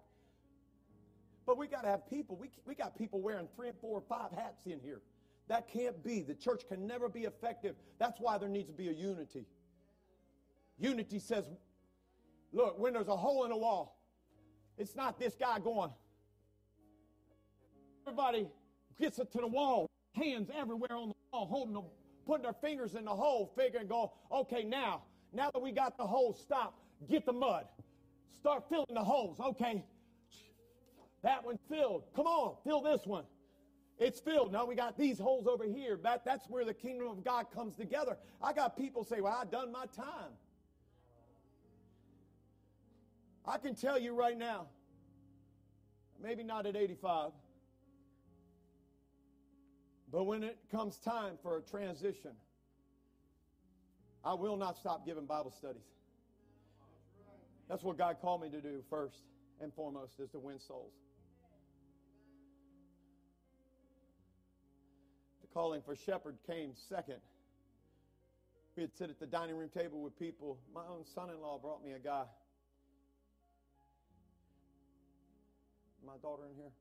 But 1.45 1.57
we 1.57 1.67
got 1.67 1.83
to 1.83 1.89
have 1.89 2.09
people. 2.09 2.37
We, 2.37 2.49
we 2.65 2.75
got 2.75 2.97
people 2.97 3.21
wearing 3.21 3.47
three 3.55 3.71
four 3.81 4.01
five 4.07 4.31
hats 4.31 4.65
in 4.65 4.79
here. 4.79 5.01
That 5.49 5.67
can't 5.67 6.01
be. 6.03 6.21
The 6.21 6.35
church 6.35 6.63
can 6.67 6.87
never 6.87 7.09
be 7.09 7.21
effective. 7.21 7.75
That's 7.99 8.19
why 8.19 8.37
there 8.37 8.49
needs 8.49 8.67
to 8.67 8.73
be 8.73 8.87
a 8.87 8.93
unity. 8.93 9.45
Unity 10.79 11.19
says, 11.19 11.45
look, 12.53 12.79
when 12.79 12.93
there's 12.93 13.09
a 13.09 13.15
hole 13.15 13.43
in 13.45 13.51
a 13.51 13.57
wall, 13.57 13.99
it's 14.77 14.95
not 14.95 15.19
this 15.19 15.35
guy 15.35 15.59
going. 15.59 15.91
Everybody 18.07 18.47
gets 18.99 19.19
it 19.19 19.31
to 19.33 19.39
the 19.39 19.47
wall, 19.47 19.89
hands 20.15 20.49
everywhere 20.55 20.93
on 20.93 21.09
the 21.09 21.15
wall, 21.31 21.45
holding 21.45 21.73
them, 21.73 21.85
putting 22.25 22.43
their 22.43 22.53
fingers 22.53 22.95
in 22.95 23.05
the 23.05 23.11
hole, 23.11 23.51
figuring, 23.55 23.87
go, 23.87 24.13
okay, 24.31 24.63
now, 24.63 25.03
now 25.33 25.51
that 25.51 25.61
we 25.61 25.71
got 25.71 25.97
the 25.97 26.05
hole, 26.05 26.33
stop, 26.33 26.79
get 27.09 27.25
the 27.25 27.33
mud, 27.33 27.65
start 28.39 28.63
filling 28.69 28.93
the 28.93 29.03
holes. 29.03 29.39
Okay, 29.39 29.83
that 31.24 31.43
one 31.43 31.57
filled. 31.69 32.03
Come 32.15 32.28
on, 32.28 32.55
fill 32.63 32.82
this 32.82 33.05
one. 33.05 33.24
It's 33.97 34.19
filled. 34.19 34.51
Now 34.51 34.65
we 34.65 34.76
got 34.76 34.97
these 34.97 35.17
holes 35.17 35.47
over 35.47 35.63
here. 35.63 35.97
That, 36.03 36.26
that's 36.26 36.49
where 36.49 36.65
the 36.65 36.74
kingdom 36.74 37.07
of 37.07 37.24
God 37.24 37.45
comes 37.53 37.76
together. 37.76 38.17
I 38.41 38.51
got 38.53 38.78
people 38.78 39.03
say, 39.03 39.21
Well, 39.21 39.38
I've 39.39 39.51
done 39.51 39.71
my 39.71 39.86
time. 39.95 40.34
I 43.45 43.57
can 43.57 43.76
tell 43.76 43.99
you 43.99 44.13
right 44.13 44.38
now, 44.38 44.67
maybe 46.21 46.43
not 46.43 46.65
at 46.65 46.76
85, 46.76 47.32
but 50.11 50.24
when 50.24 50.43
it 50.43 50.57
comes 50.71 50.97
time 50.97 51.34
for 51.41 51.57
a 51.57 51.61
transition, 51.61 52.32
I 54.24 54.34
will 54.34 54.55
not 54.55 54.78
stop 54.78 55.05
giving 55.05 55.26
Bible 55.26 55.51
studies. 55.51 55.82
That's 57.67 57.84
what 57.84 57.97
God 57.97 58.17
called 58.21 58.41
me 58.41 58.49
to 58.49 58.61
do 58.61 58.82
first 58.89 59.24
and 59.61 59.74
foremost, 59.74 60.19
is 60.19 60.30
to 60.32 60.39
win 60.39 60.59
souls. 60.59 60.93
Calling 65.54 65.82
for 65.82 65.95
shepherd 65.95 66.38
came 66.47 66.74
second. 66.89 67.20
We 68.76 68.82
had 68.82 68.95
sit 68.97 69.10
at 69.10 69.20
the 69.20 69.28
dining 69.28 69.56
room 69.56 69.70
table 69.70 70.01
with 70.01 70.18
people. 70.18 70.58
My 70.74 70.82
own 70.82 71.06
son 71.14 71.30
in 71.30 71.39
law 71.39 71.60
brought 71.60 71.84
me 71.84 71.91
a 71.91 71.99
guy 71.99 72.24
my 76.06 76.18
daughter 76.22 76.43
in 76.49 76.56
here? 76.56 76.72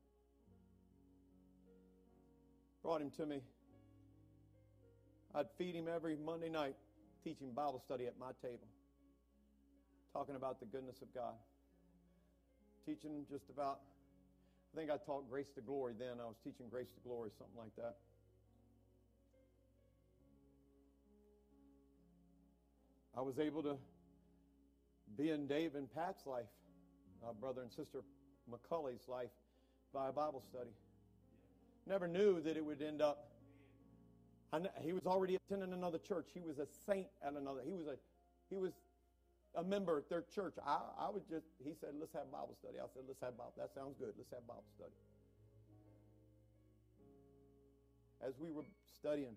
Brought 2.83 3.01
him 3.01 3.09
to 3.17 3.25
me. 3.25 3.41
I'd 5.33 5.47
feed 5.57 5.75
him 5.75 5.87
every 5.87 6.17
Monday 6.17 6.49
night, 6.49 6.75
teaching 7.23 7.51
Bible 7.51 7.81
study 7.83 8.05
at 8.05 8.19
my 8.19 8.31
table, 8.41 8.67
talking 10.11 10.35
about 10.35 10.59
the 10.59 10.65
goodness 10.65 11.01
of 11.01 11.13
God. 11.13 11.33
Teaching 12.85 13.25
just 13.31 13.49
about, 13.49 13.79
I 14.73 14.77
think 14.77 14.91
I 14.91 14.97
taught 14.97 15.29
Grace 15.29 15.47
to 15.55 15.61
Glory 15.61 15.93
then. 15.97 16.19
I 16.21 16.25
was 16.25 16.35
teaching 16.43 16.67
Grace 16.69 16.91
to 16.93 17.07
Glory, 17.07 17.31
something 17.37 17.57
like 17.57 17.75
that. 17.77 17.95
I 23.15 23.21
was 23.21 23.37
able 23.39 23.61
to 23.63 23.77
be 25.17 25.29
in 25.29 25.45
Dave 25.47 25.75
and 25.75 25.93
Pat's 25.93 26.25
life, 26.25 26.45
uh, 27.23 27.33
brother 27.33 27.61
and 27.61 27.71
sister 27.71 27.99
McCully's 28.49 29.07
life 29.07 29.29
by 29.93 30.09
a 30.09 30.11
Bible 30.11 30.43
study. 30.49 30.71
Never 31.85 32.07
knew 32.07 32.41
that 32.41 32.57
it 32.57 32.65
would 32.65 32.81
end 32.81 33.01
up. 33.01 33.29
he 34.81 34.93
was 34.93 35.05
already 35.05 35.35
attending 35.35 35.73
another 35.73 35.99
church. 35.99 36.29
He 36.33 36.41
was 36.41 36.57
a 36.59 36.67
saint 36.87 37.07
at 37.25 37.33
another. 37.33 37.61
He 37.65 37.73
was 37.73 37.87
a, 37.87 37.95
he 38.49 38.57
was 38.57 38.71
a 39.55 39.63
member 39.63 39.97
at 39.97 40.09
their 40.09 40.23
church. 40.33 40.55
I, 40.65 40.79
I 40.97 41.09
would 41.09 41.27
just. 41.29 41.45
He 41.63 41.73
said, 41.79 41.89
"Let's 41.99 42.13
have 42.13 42.31
Bible 42.31 42.55
study." 42.59 42.79
I 42.79 42.87
said, 42.93 43.03
"Let's 43.07 43.21
have 43.21 43.37
Bible." 43.37 43.53
That 43.57 43.69
sounds 43.75 43.95
good. 43.99 44.13
Let's 44.17 44.31
have 44.31 44.47
Bible 44.47 44.65
study. 44.75 44.95
As 48.25 48.33
we 48.39 48.51
were 48.51 48.63
studying, 48.97 49.35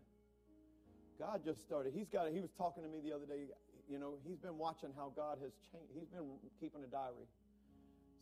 God 1.18 1.44
just 1.44 1.60
started. 1.62 1.92
He's 1.94 2.08
got. 2.08 2.30
He 2.32 2.40
was 2.40 2.50
talking 2.56 2.82
to 2.82 2.88
me 2.88 3.00
the 3.04 3.14
other 3.14 3.26
day. 3.26 3.48
You 3.88 3.98
know, 3.98 4.14
he's 4.26 4.38
been 4.38 4.58
watching 4.58 4.90
how 4.96 5.12
God 5.14 5.38
has 5.42 5.52
changed. 5.72 5.92
He's 5.94 6.08
been 6.08 6.26
keeping 6.60 6.82
a 6.82 6.88
diary 6.88 7.26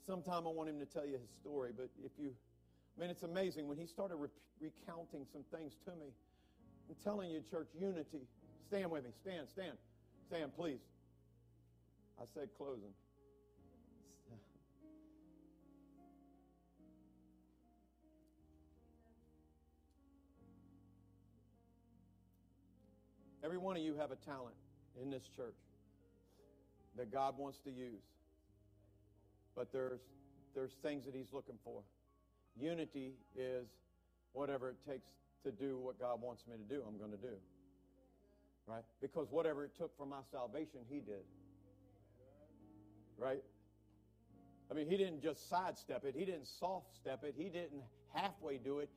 Sometime 0.07 0.47
I 0.47 0.51
want 0.51 0.69
him 0.69 0.79
to 0.81 0.87
tell 0.87 1.07
you 1.07 1.15
his 1.15 1.31
story, 1.41 1.71
but 1.75 1.89
if 2.05 2.13
you, 2.19 2.33
I 2.97 3.01
mean, 3.01 3.11
it's 3.11 3.23
amazing. 3.23 3.69
When 3.69 3.79
he 3.79 3.87
started 3.87 4.17
re- 4.17 4.29
recounting 4.61 5.25
some 5.33 5.45
things 5.51 5.73
to 5.87 5.93
me, 5.93 6.13
I'm 6.89 6.97
telling 7.03 7.31
you, 7.31 7.43
church, 7.51 7.69
unity. 7.79 8.29
Stand 8.69 8.91
with 8.91 9.05
me. 9.05 9.11
Stand, 9.23 9.49
stand. 9.49 9.79
Stand, 10.29 10.55
please. 10.55 10.81
I 12.21 12.25
said 12.35 12.49
closing. 12.59 12.93
Every 23.43 23.59
one 23.59 23.77
of 23.77 23.83
you 23.83 23.95
have 23.97 24.11
a 24.11 24.17
talent 24.17 24.55
in 25.01 25.11
this 25.11 25.29
church 25.37 25.57
that 26.97 27.13
God 27.13 27.37
wants 27.37 27.59
to 27.61 27.71
use. 27.71 28.03
But 29.57 29.73
there's, 29.73 30.01
there's 30.55 30.73
things 30.83 31.05
that 31.07 31.15
he's 31.15 31.33
looking 31.33 31.59
for. 31.65 31.83
Unity 32.61 33.13
is 33.37 33.67
whatever 34.33 34.71
it 34.71 34.77
takes 34.89 35.09
to 35.45 35.51
do 35.51 35.79
what 35.79 35.99
God 35.99 36.21
wants 36.21 36.45
me 36.49 36.57
to 36.57 36.75
do, 36.75 36.83
I'm 36.87 36.99
going 36.99 37.11
to 37.11 37.17
do. 37.17 37.35
Right? 38.67 38.85
Because 39.01 39.27
whatever 39.31 39.65
it 39.65 39.73
took 39.77 39.97
for 39.97 40.07
my 40.07 40.21
salvation, 40.33 40.81
he 40.89 40.97
did. 40.97 41.25
Right? 43.19 43.43
I 44.71 44.75
mean, 44.75 44.89
he 44.89 44.97
didn't 44.97 45.23
just 45.23 45.49
sidestep 45.49 46.05
it, 46.05 46.15
he 46.17 46.25
didn't 46.25 46.47
soft 46.47 46.95
step 46.97 47.23
it, 47.25 47.35
he 47.37 47.45
didn't 47.45 47.83
halfway 48.15 48.57
do 48.57 48.79
it. 48.79 48.89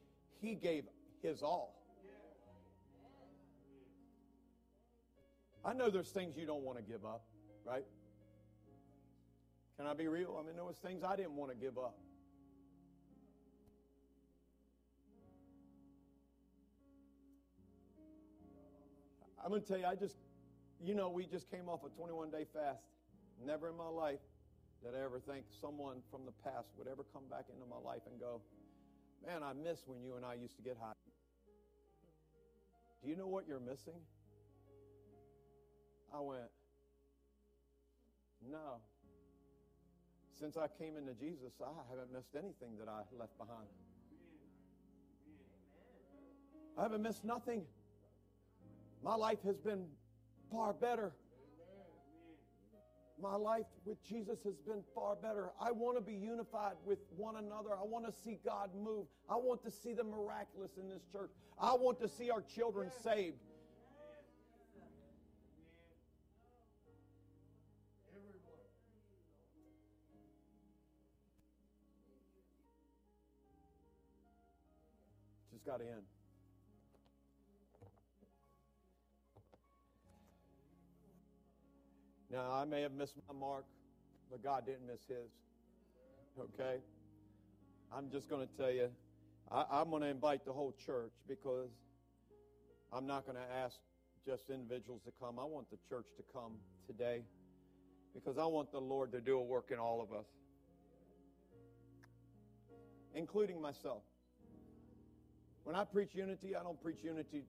He 0.41 0.55
gave 0.55 0.85
his 1.21 1.41
all. 1.41 1.76
I 5.68 5.74
know 5.74 5.89
there's 5.89 6.11
things 6.11 6.38
you 6.38 6.45
don't 6.45 6.63
want 6.63 6.78
to 6.78 6.84
give 6.84 7.03
up, 7.03 7.26
right? 7.65 7.84
Can 9.76 9.86
I 9.86 9.93
be 9.93 10.07
real? 10.07 10.39
I 10.39 10.47
mean, 10.47 10.55
there 10.55 10.63
was 10.63 10.78
things 10.78 11.03
I 11.03 11.18
didn't 11.18 11.36
want 11.36 11.51
to 11.51 11.57
give 11.57 11.78
up. 11.78 11.97
I'm 19.43 19.49
going 19.49 19.61
to 19.61 19.68
tell 19.68 19.78
you, 19.78 19.86
I 19.86 19.95
just, 19.95 20.15
you 20.82 20.95
know, 20.95 21.09
we 21.09 21.26
just 21.26 21.51
came 21.51 21.68
off 21.68 21.82
a 21.86 21.89
21 21.89 22.32
day 22.32 22.45
fast. 22.53 22.86
Never 23.45 23.70
in 23.70 23.76
my 23.76 23.89
life 23.89 24.20
did 24.82 24.95
I 24.95 25.03
ever 25.03 25.20
think 25.20 25.43
someone 25.59 25.97
from 26.09 26.22
the 26.26 26.32
past 26.49 26.70
would 26.78 26.88
ever 26.88 27.03
come 27.11 27.24
back 27.30 27.45
into 27.53 27.65
my 27.70 27.78
life 27.78 28.01
and 28.09 28.18
go, 28.20 28.41
Man, 29.26 29.43
I 29.43 29.51
miss 29.51 29.82
when 29.86 30.01
you 30.01 30.15
and 30.15 30.26
I 30.26 30.36
used 30.36 30.55
to 30.55 30.61
get 30.61 30.78
high. 30.80 30.93
Do 33.03 33.09
you 33.09 33.18
know 33.18 33.28
what 33.28 33.45
you're 33.47 33.59
missing? 33.59 33.99
I 36.13 36.19
went, 36.21 36.49
No. 38.49 38.79
Since 40.39 40.55
I 40.55 40.67
came 40.67 40.95
into 40.97 41.13
Jesus, 41.13 41.53
I 41.61 41.71
haven't 41.89 42.13
missed 42.13 42.35
anything 42.35 42.77
that 42.79 42.87
I 42.87 43.01
left 43.17 43.37
behind. 43.37 43.67
I 46.77 46.83
haven't 46.83 47.01
missed 47.01 47.25
nothing. 47.25 47.63
My 49.03 49.15
life 49.15 49.39
has 49.43 49.57
been 49.57 49.85
far 50.51 50.73
better. 50.73 51.13
My 53.19 53.35
life 53.35 53.65
with 53.83 53.97
Jesus 54.07 54.37
has 54.43 54.53
been 54.57 54.83
far 54.93 55.15
better. 55.15 55.49
I 55.59 55.71
want 55.71 55.97
to 55.97 56.01
be 56.01 56.13
unified 56.13 56.73
with 56.85 56.99
one 57.15 57.37
another. 57.37 57.71
I 57.71 57.83
want 57.83 58.05
to 58.05 58.11
see 58.11 58.37
God 58.45 58.69
move. 58.75 59.07
I 59.27 59.35
want 59.35 59.63
to 59.63 59.71
see 59.71 59.93
the 59.93 60.03
miraculous 60.03 60.77
in 60.79 60.87
this 60.87 61.01
church. 61.11 61.31
I 61.59 61.73
want 61.73 61.99
to 62.01 62.07
see 62.07 62.29
our 62.29 62.41
children 62.41 62.91
saved. 63.03 63.37
Got 75.68 75.82
end. 75.82 76.03
Now, 82.32 82.53
I 82.53 82.63
may 82.63 82.82
have 82.84 82.93
missed 82.93 83.15
my 83.28 83.38
mark, 83.38 83.65
but 84.32 84.41
God 84.41 84.65
didn't 84.65 84.88
miss 84.88 85.01
his. 85.09 85.30
Okay? 86.39 86.78
I'm 87.91 88.09
just 88.09 88.30
going 88.30 88.47
to 88.47 88.53
tell 88.57 88.72
you, 88.72 88.89
I, 89.51 89.82
am 89.82 89.89
going 89.89 90.03
to 90.03 90.07
invite 90.07 90.45
the 90.45 90.53
whole 90.53 90.74
church 90.86 91.11
because 91.28 91.70
I'm 92.93 93.05
not 93.05 93.26
going 93.26 93.38
to 93.38 93.55
ask 93.63 93.76
just 94.26 94.49
individuals 94.49 95.01
to 95.05 95.11
come. 95.20 95.38
I 95.38 95.43
want 95.43 95.70
the 95.70 95.78
church 95.89 96.07
to 96.15 96.24
come 96.32 96.53
today 96.86 97.24
because 98.13 98.38
I 98.38 98.45
want 98.45 98.72
the 98.72 98.80
Lord 98.80 99.11
to 99.11 99.20
do 99.20 99.38
a 99.38 99.43
work 99.43 99.72
in 99.72 99.80
all 99.80 100.01
of 100.01 100.18
us, 100.18 100.28
including 103.13 103.61
myself. 103.61 104.03
When 105.68 105.76
I 105.76 105.84
preach 105.84 106.11
unity, 106.13 106.55
I 106.55 106.63
don't 106.63 106.82
preach 106.82 106.99
unity 107.03 107.43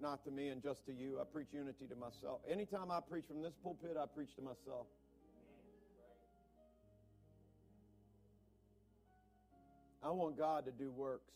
not 0.00 0.22
to 0.24 0.30
me 0.30 0.50
and 0.50 0.62
just 0.62 0.86
to 0.86 0.92
you. 0.92 1.18
I 1.20 1.24
preach 1.24 1.48
unity 1.52 1.84
to 1.90 1.96
myself. 1.96 2.38
Anytime 2.48 2.92
I 2.92 3.00
preach 3.00 3.24
from 3.26 3.42
this 3.42 3.54
pulpit, 3.60 3.96
I 4.00 4.06
preach 4.06 4.36
to 4.36 4.40
myself. 4.40 4.86
I 10.00 10.10
want 10.10 10.38
God 10.38 10.64
to 10.66 10.70
do 10.70 10.92
works. 10.92 11.32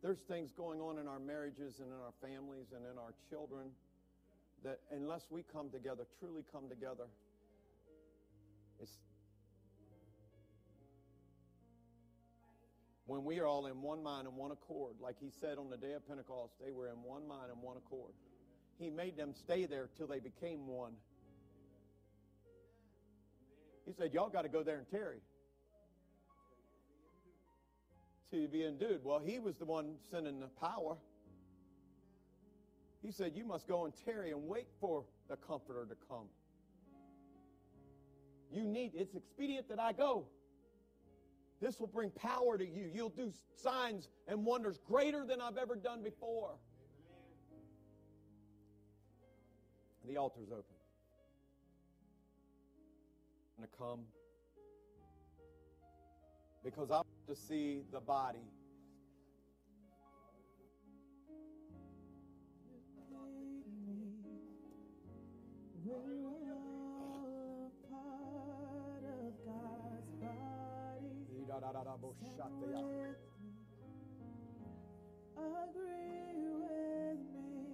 There's 0.00 0.20
things 0.28 0.52
going 0.56 0.80
on 0.80 0.98
in 0.98 1.08
our 1.08 1.18
marriages 1.18 1.80
and 1.80 1.88
in 1.88 1.98
our 1.98 2.14
families 2.22 2.66
and 2.72 2.86
in 2.86 2.98
our 2.98 3.14
children 3.28 3.66
that 4.62 4.78
unless 4.92 5.26
we 5.28 5.42
come 5.52 5.70
together, 5.70 6.06
truly 6.20 6.44
come 6.52 6.68
together, 6.68 7.10
it's 8.80 8.92
when 13.08 13.24
we 13.24 13.40
are 13.40 13.46
all 13.46 13.66
in 13.66 13.80
one 13.80 14.02
mind 14.02 14.26
and 14.28 14.36
one 14.36 14.50
accord, 14.52 14.96
like 15.00 15.16
he 15.18 15.30
said 15.40 15.56
on 15.56 15.70
the 15.70 15.78
day 15.78 15.94
of 15.94 16.06
Pentecost, 16.06 16.52
they 16.62 16.70
were 16.70 16.88
in 16.88 17.02
one 17.02 17.26
mind 17.26 17.50
and 17.50 17.62
one 17.62 17.78
accord. 17.78 18.12
He 18.78 18.90
made 18.90 19.16
them 19.16 19.32
stay 19.34 19.64
there 19.64 19.88
till 19.96 20.06
they 20.06 20.20
became 20.20 20.66
one. 20.66 20.92
He 23.86 23.94
said, 23.94 24.12
Y'all 24.12 24.28
got 24.28 24.42
to 24.42 24.50
go 24.50 24.62
there 24.62 24.76
and 24.76 24.90
tarry. 24.90 25.20
To 28.30 28.46
be 28.46 28.66
endued. 28.66 29.00
Well, 29.02 29.20
he 29.24 29.38
was 29.38 29.56
the 29.56 29.64
one 29.64 29.94
sending 30.10 30.38
the 30.38 30.48
power. 30.60 30.98
He 33.02 33.10
said, 33.10 33.32
You 33.34 33.46
must 33.46 33.66
go 33.66 33.86
and 33.86 33.94
tarry 34.04 34.32
and 34.32 34.46
wait 34.46 34.66
for 34.82 35.04
the 35.30 35.36
Comforter 35.36 35.86
to 35.86 35.96
come. 36.10 36.26
You 38.52 38.64
need, 38.64 38.92
it's 38.94 39.14
expedient 39.14 39.66
that 39.70 39.80
I 39.80 39.94
go. 39.94 40.26
This 41.60 41.80
will 41.80 41.88
bring 41.88 42.10
power 42.10 42.56
to 42.56 42.64
you. 42.64 42.90
You'll 42.94 43.08
do 43.08 43.32
signs 43.56 44.08
and 44.28 44.44
wonders 44.44 44.78
greater 44.86 45.24
than 45.24 45.40
I've 45.40 45.56
ever 45.56 45.74
done 45.74 46.02
before. 46.02 46.54
The 50.06 50.16
altar's 50.16 50.50
open. 50.50 50.64
I'm 53.58 53.64
going 53.64 53.70
to 53.70 53.76
come 53.76 54.00
because 56.64 56.90
I 56.90 56.96
want 56.96 57.06
to 57.28 57.36
see 57.36 57.82
the 57.92 58.00
body. 58.00 58.38
Agree 75.36 76.48
with 76.54 77.18
me, 77.34 77.66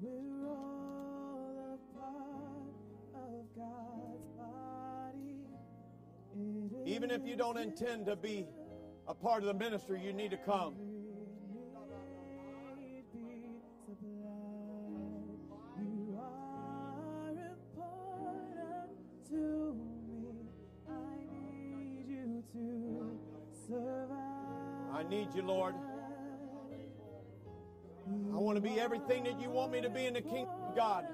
we're 0.00 0.48
all 0.48 1.74
a 1.74 1.98
part 1.98 2.74
of 3.14 3.44
God's 3.56 4.26
body. 4.36 5.44
Even 6.86 7.10
if 7.10 7.26
you 7.26 7.36
don't 7.36 7.58
intend 7.58 8.06
to 8.06 8.16
be 8.16 8.46
a 9.06 9.14
part 9.14 9.42
of 9.42 9.46
the 9.48 9.54
ministry, 9.54 10.00
you 10.02 10.12
need 10.12 10.30
to 10.30 10.36
come. 10.38 10.74
Everything 29.08 29.24
that 29.24 29.40
you 29.40 29.50
want 29.50 29.72
me 29.72 29.80
to 29.80 29.88
be 29.88 30.06
in 30.06 30.14
the 30.14 30.20
kingdom 30.20 30.54
of 30.68 30.76
God. 30.76 31.04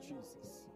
Jesus. 0.00 0.66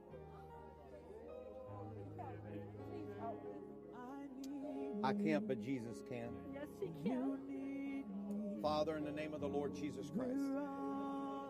I 5.05 5.13
can't, 5.13 5.47
but 5.47 5.61
Jesus 5.61 6.03
can. 6.09 6.31
Yes, 6.53 6.69
He 6.81 6.89
can. 7.09 7.39
Father, 8.63 8.97
in 8.97 9.05
the 9.05 9.13
name 9.13 9.35
of 9.35 9.41
the 9.41 9.47
Lord 9.47 9.75
Jesus 9.75 10.11
Christ, 10.17 10.51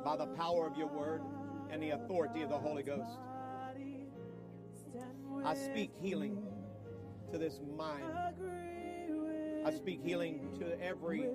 by 0.04 0.16
the 0.16 0.26
power 0.26 0.66
of 0.66 0.76
your 0.76 0.88
word 0.88 1.22
and 1.70 1.82
the 1.82 1.90
authority 1.90 2.42
of 2.42 2.50
the 2.50 2.58
Holy 2.58 2.82
Ghost. 2.82 3.18
I 5.44 5.54
speak 5.54 5.92
healing 6.00 6.42
to 7.32 7.38
this 7.38 7.60
mind. 7.76 8.04
I 9.64 9.72
speak 9.72 10.00
healing 10.02 10.48
to 10.60 10.80
every 10.80 11.26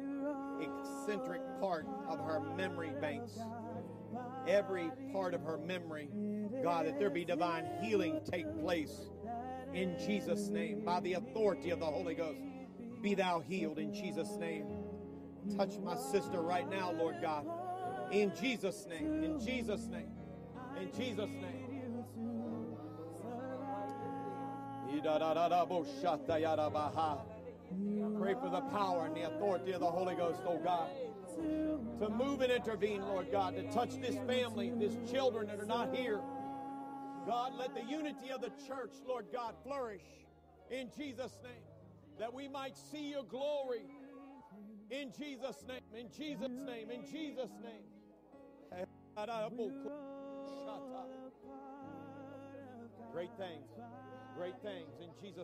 eccentric 0.61 1.41
part 1.59 1.85
of 2.07 2.19
her 2.19 2.39
memory 2.55 2.91
banks. 3.01 3.39
Every 4.47 4.91
part 5.13 5.33
of 5.33 5.41
her 5.43 5.57
memory, 5.57 6.09
God, 6.63 6.85
that 6.85 6.99
there 6.99 7.09
be 7.09 7.25
divine 7.25 7.65
healing 7.81 8.19
take 8.29 8.45
place 8.61 9.09
in 9.73 9.95
Jesus' 10.05 10.47
name 10.47 10.83
by 10.83 10.99
the 10.99 11.13
authority 11.13 11.69
of 11.69 11.79
the 11.79 11.85
Holy 11.85 12.15
Ghost. 12.15 12.41
Be 13.01 13.15
thou 13.15 13.39
healed 13.39 13.79
in 13.79 13.93
Jesus' 13.93 14.37
name. 14.37 14.65
Touch 15.57 15.77
my 15.83 15.95
sister 15.95 16.41
right 16.41 16.69
now, 16.69 16.91
Lord 16.91 17.15
God. 17.21 17.45
In 18.11 18.31
Jesus' 18.39 18.85
name. 18.89 19.23
In 19.23 19.39
Jesus' 19.39 19.87
name. 19.87 20.11
In 20.79 20.91
Jesus' 20.91 21.29
name. 21.29 21.60
Pray 28.19 28.33
for 28.33 28.49
the 28.49 28.61
power 28.69 29.05
and 29.05 29.15
the 29.15 29.23
authority 29.23 29.71
of 29.71 29.79
the 29.79 29.89
Holy 29.89 30.15
Ghost, 30.15 30.41
oh 30.45 30.59
God, 30.63 30.89
to 31.99 32.09
move 32.09 32.41
and 32.41 32.51
intervene, 32.51 33.01
Lord 33.01 33.31
God, 33.31 33.55
to 33.55 33.63
touch 33.71 33.99
this 34.01 34.15
family, 34.27 34.71
these 34.77 34.97
children 35.09 35.47
that 35.47 35.59
are 35.59 35.65
not 35.65 35.95
here. 35.95 36.19
God, 37.25 37.53
let 37.57 37.73
the 37.73 37.83
unity 37.83 38.29
of 38.29 38.41
the 38.41 38.51
church, 38.67 38.91
Lord 39.07 39.27
God, 39.31 39.55
flourish 39.63 40.03
in 40.69 40.89
Jesus' 40.97 41.37
name, 41.43 41.63
that 42.19 42.33
we 42.33 42.47
might 42.47 42.77
see 42.77 43.11
your 43.11 43.23
glory 43.23 43.85
in 44.89 45.11
Jesus' 45.17 45.63
name, 45.67 45.79
in 45.97 46.09
Jesus' 46.15 46.59
name, 46.65 46.91
in 46.91 47.05
Jesus' 47.05 47.51
name. 47.63 47.85
Great 53.11 53.31
things 53.37 53.67
great 54.37 54.55
things. 54.61 54.91
In 54.99 55.09
Jesus' 55.21 55.39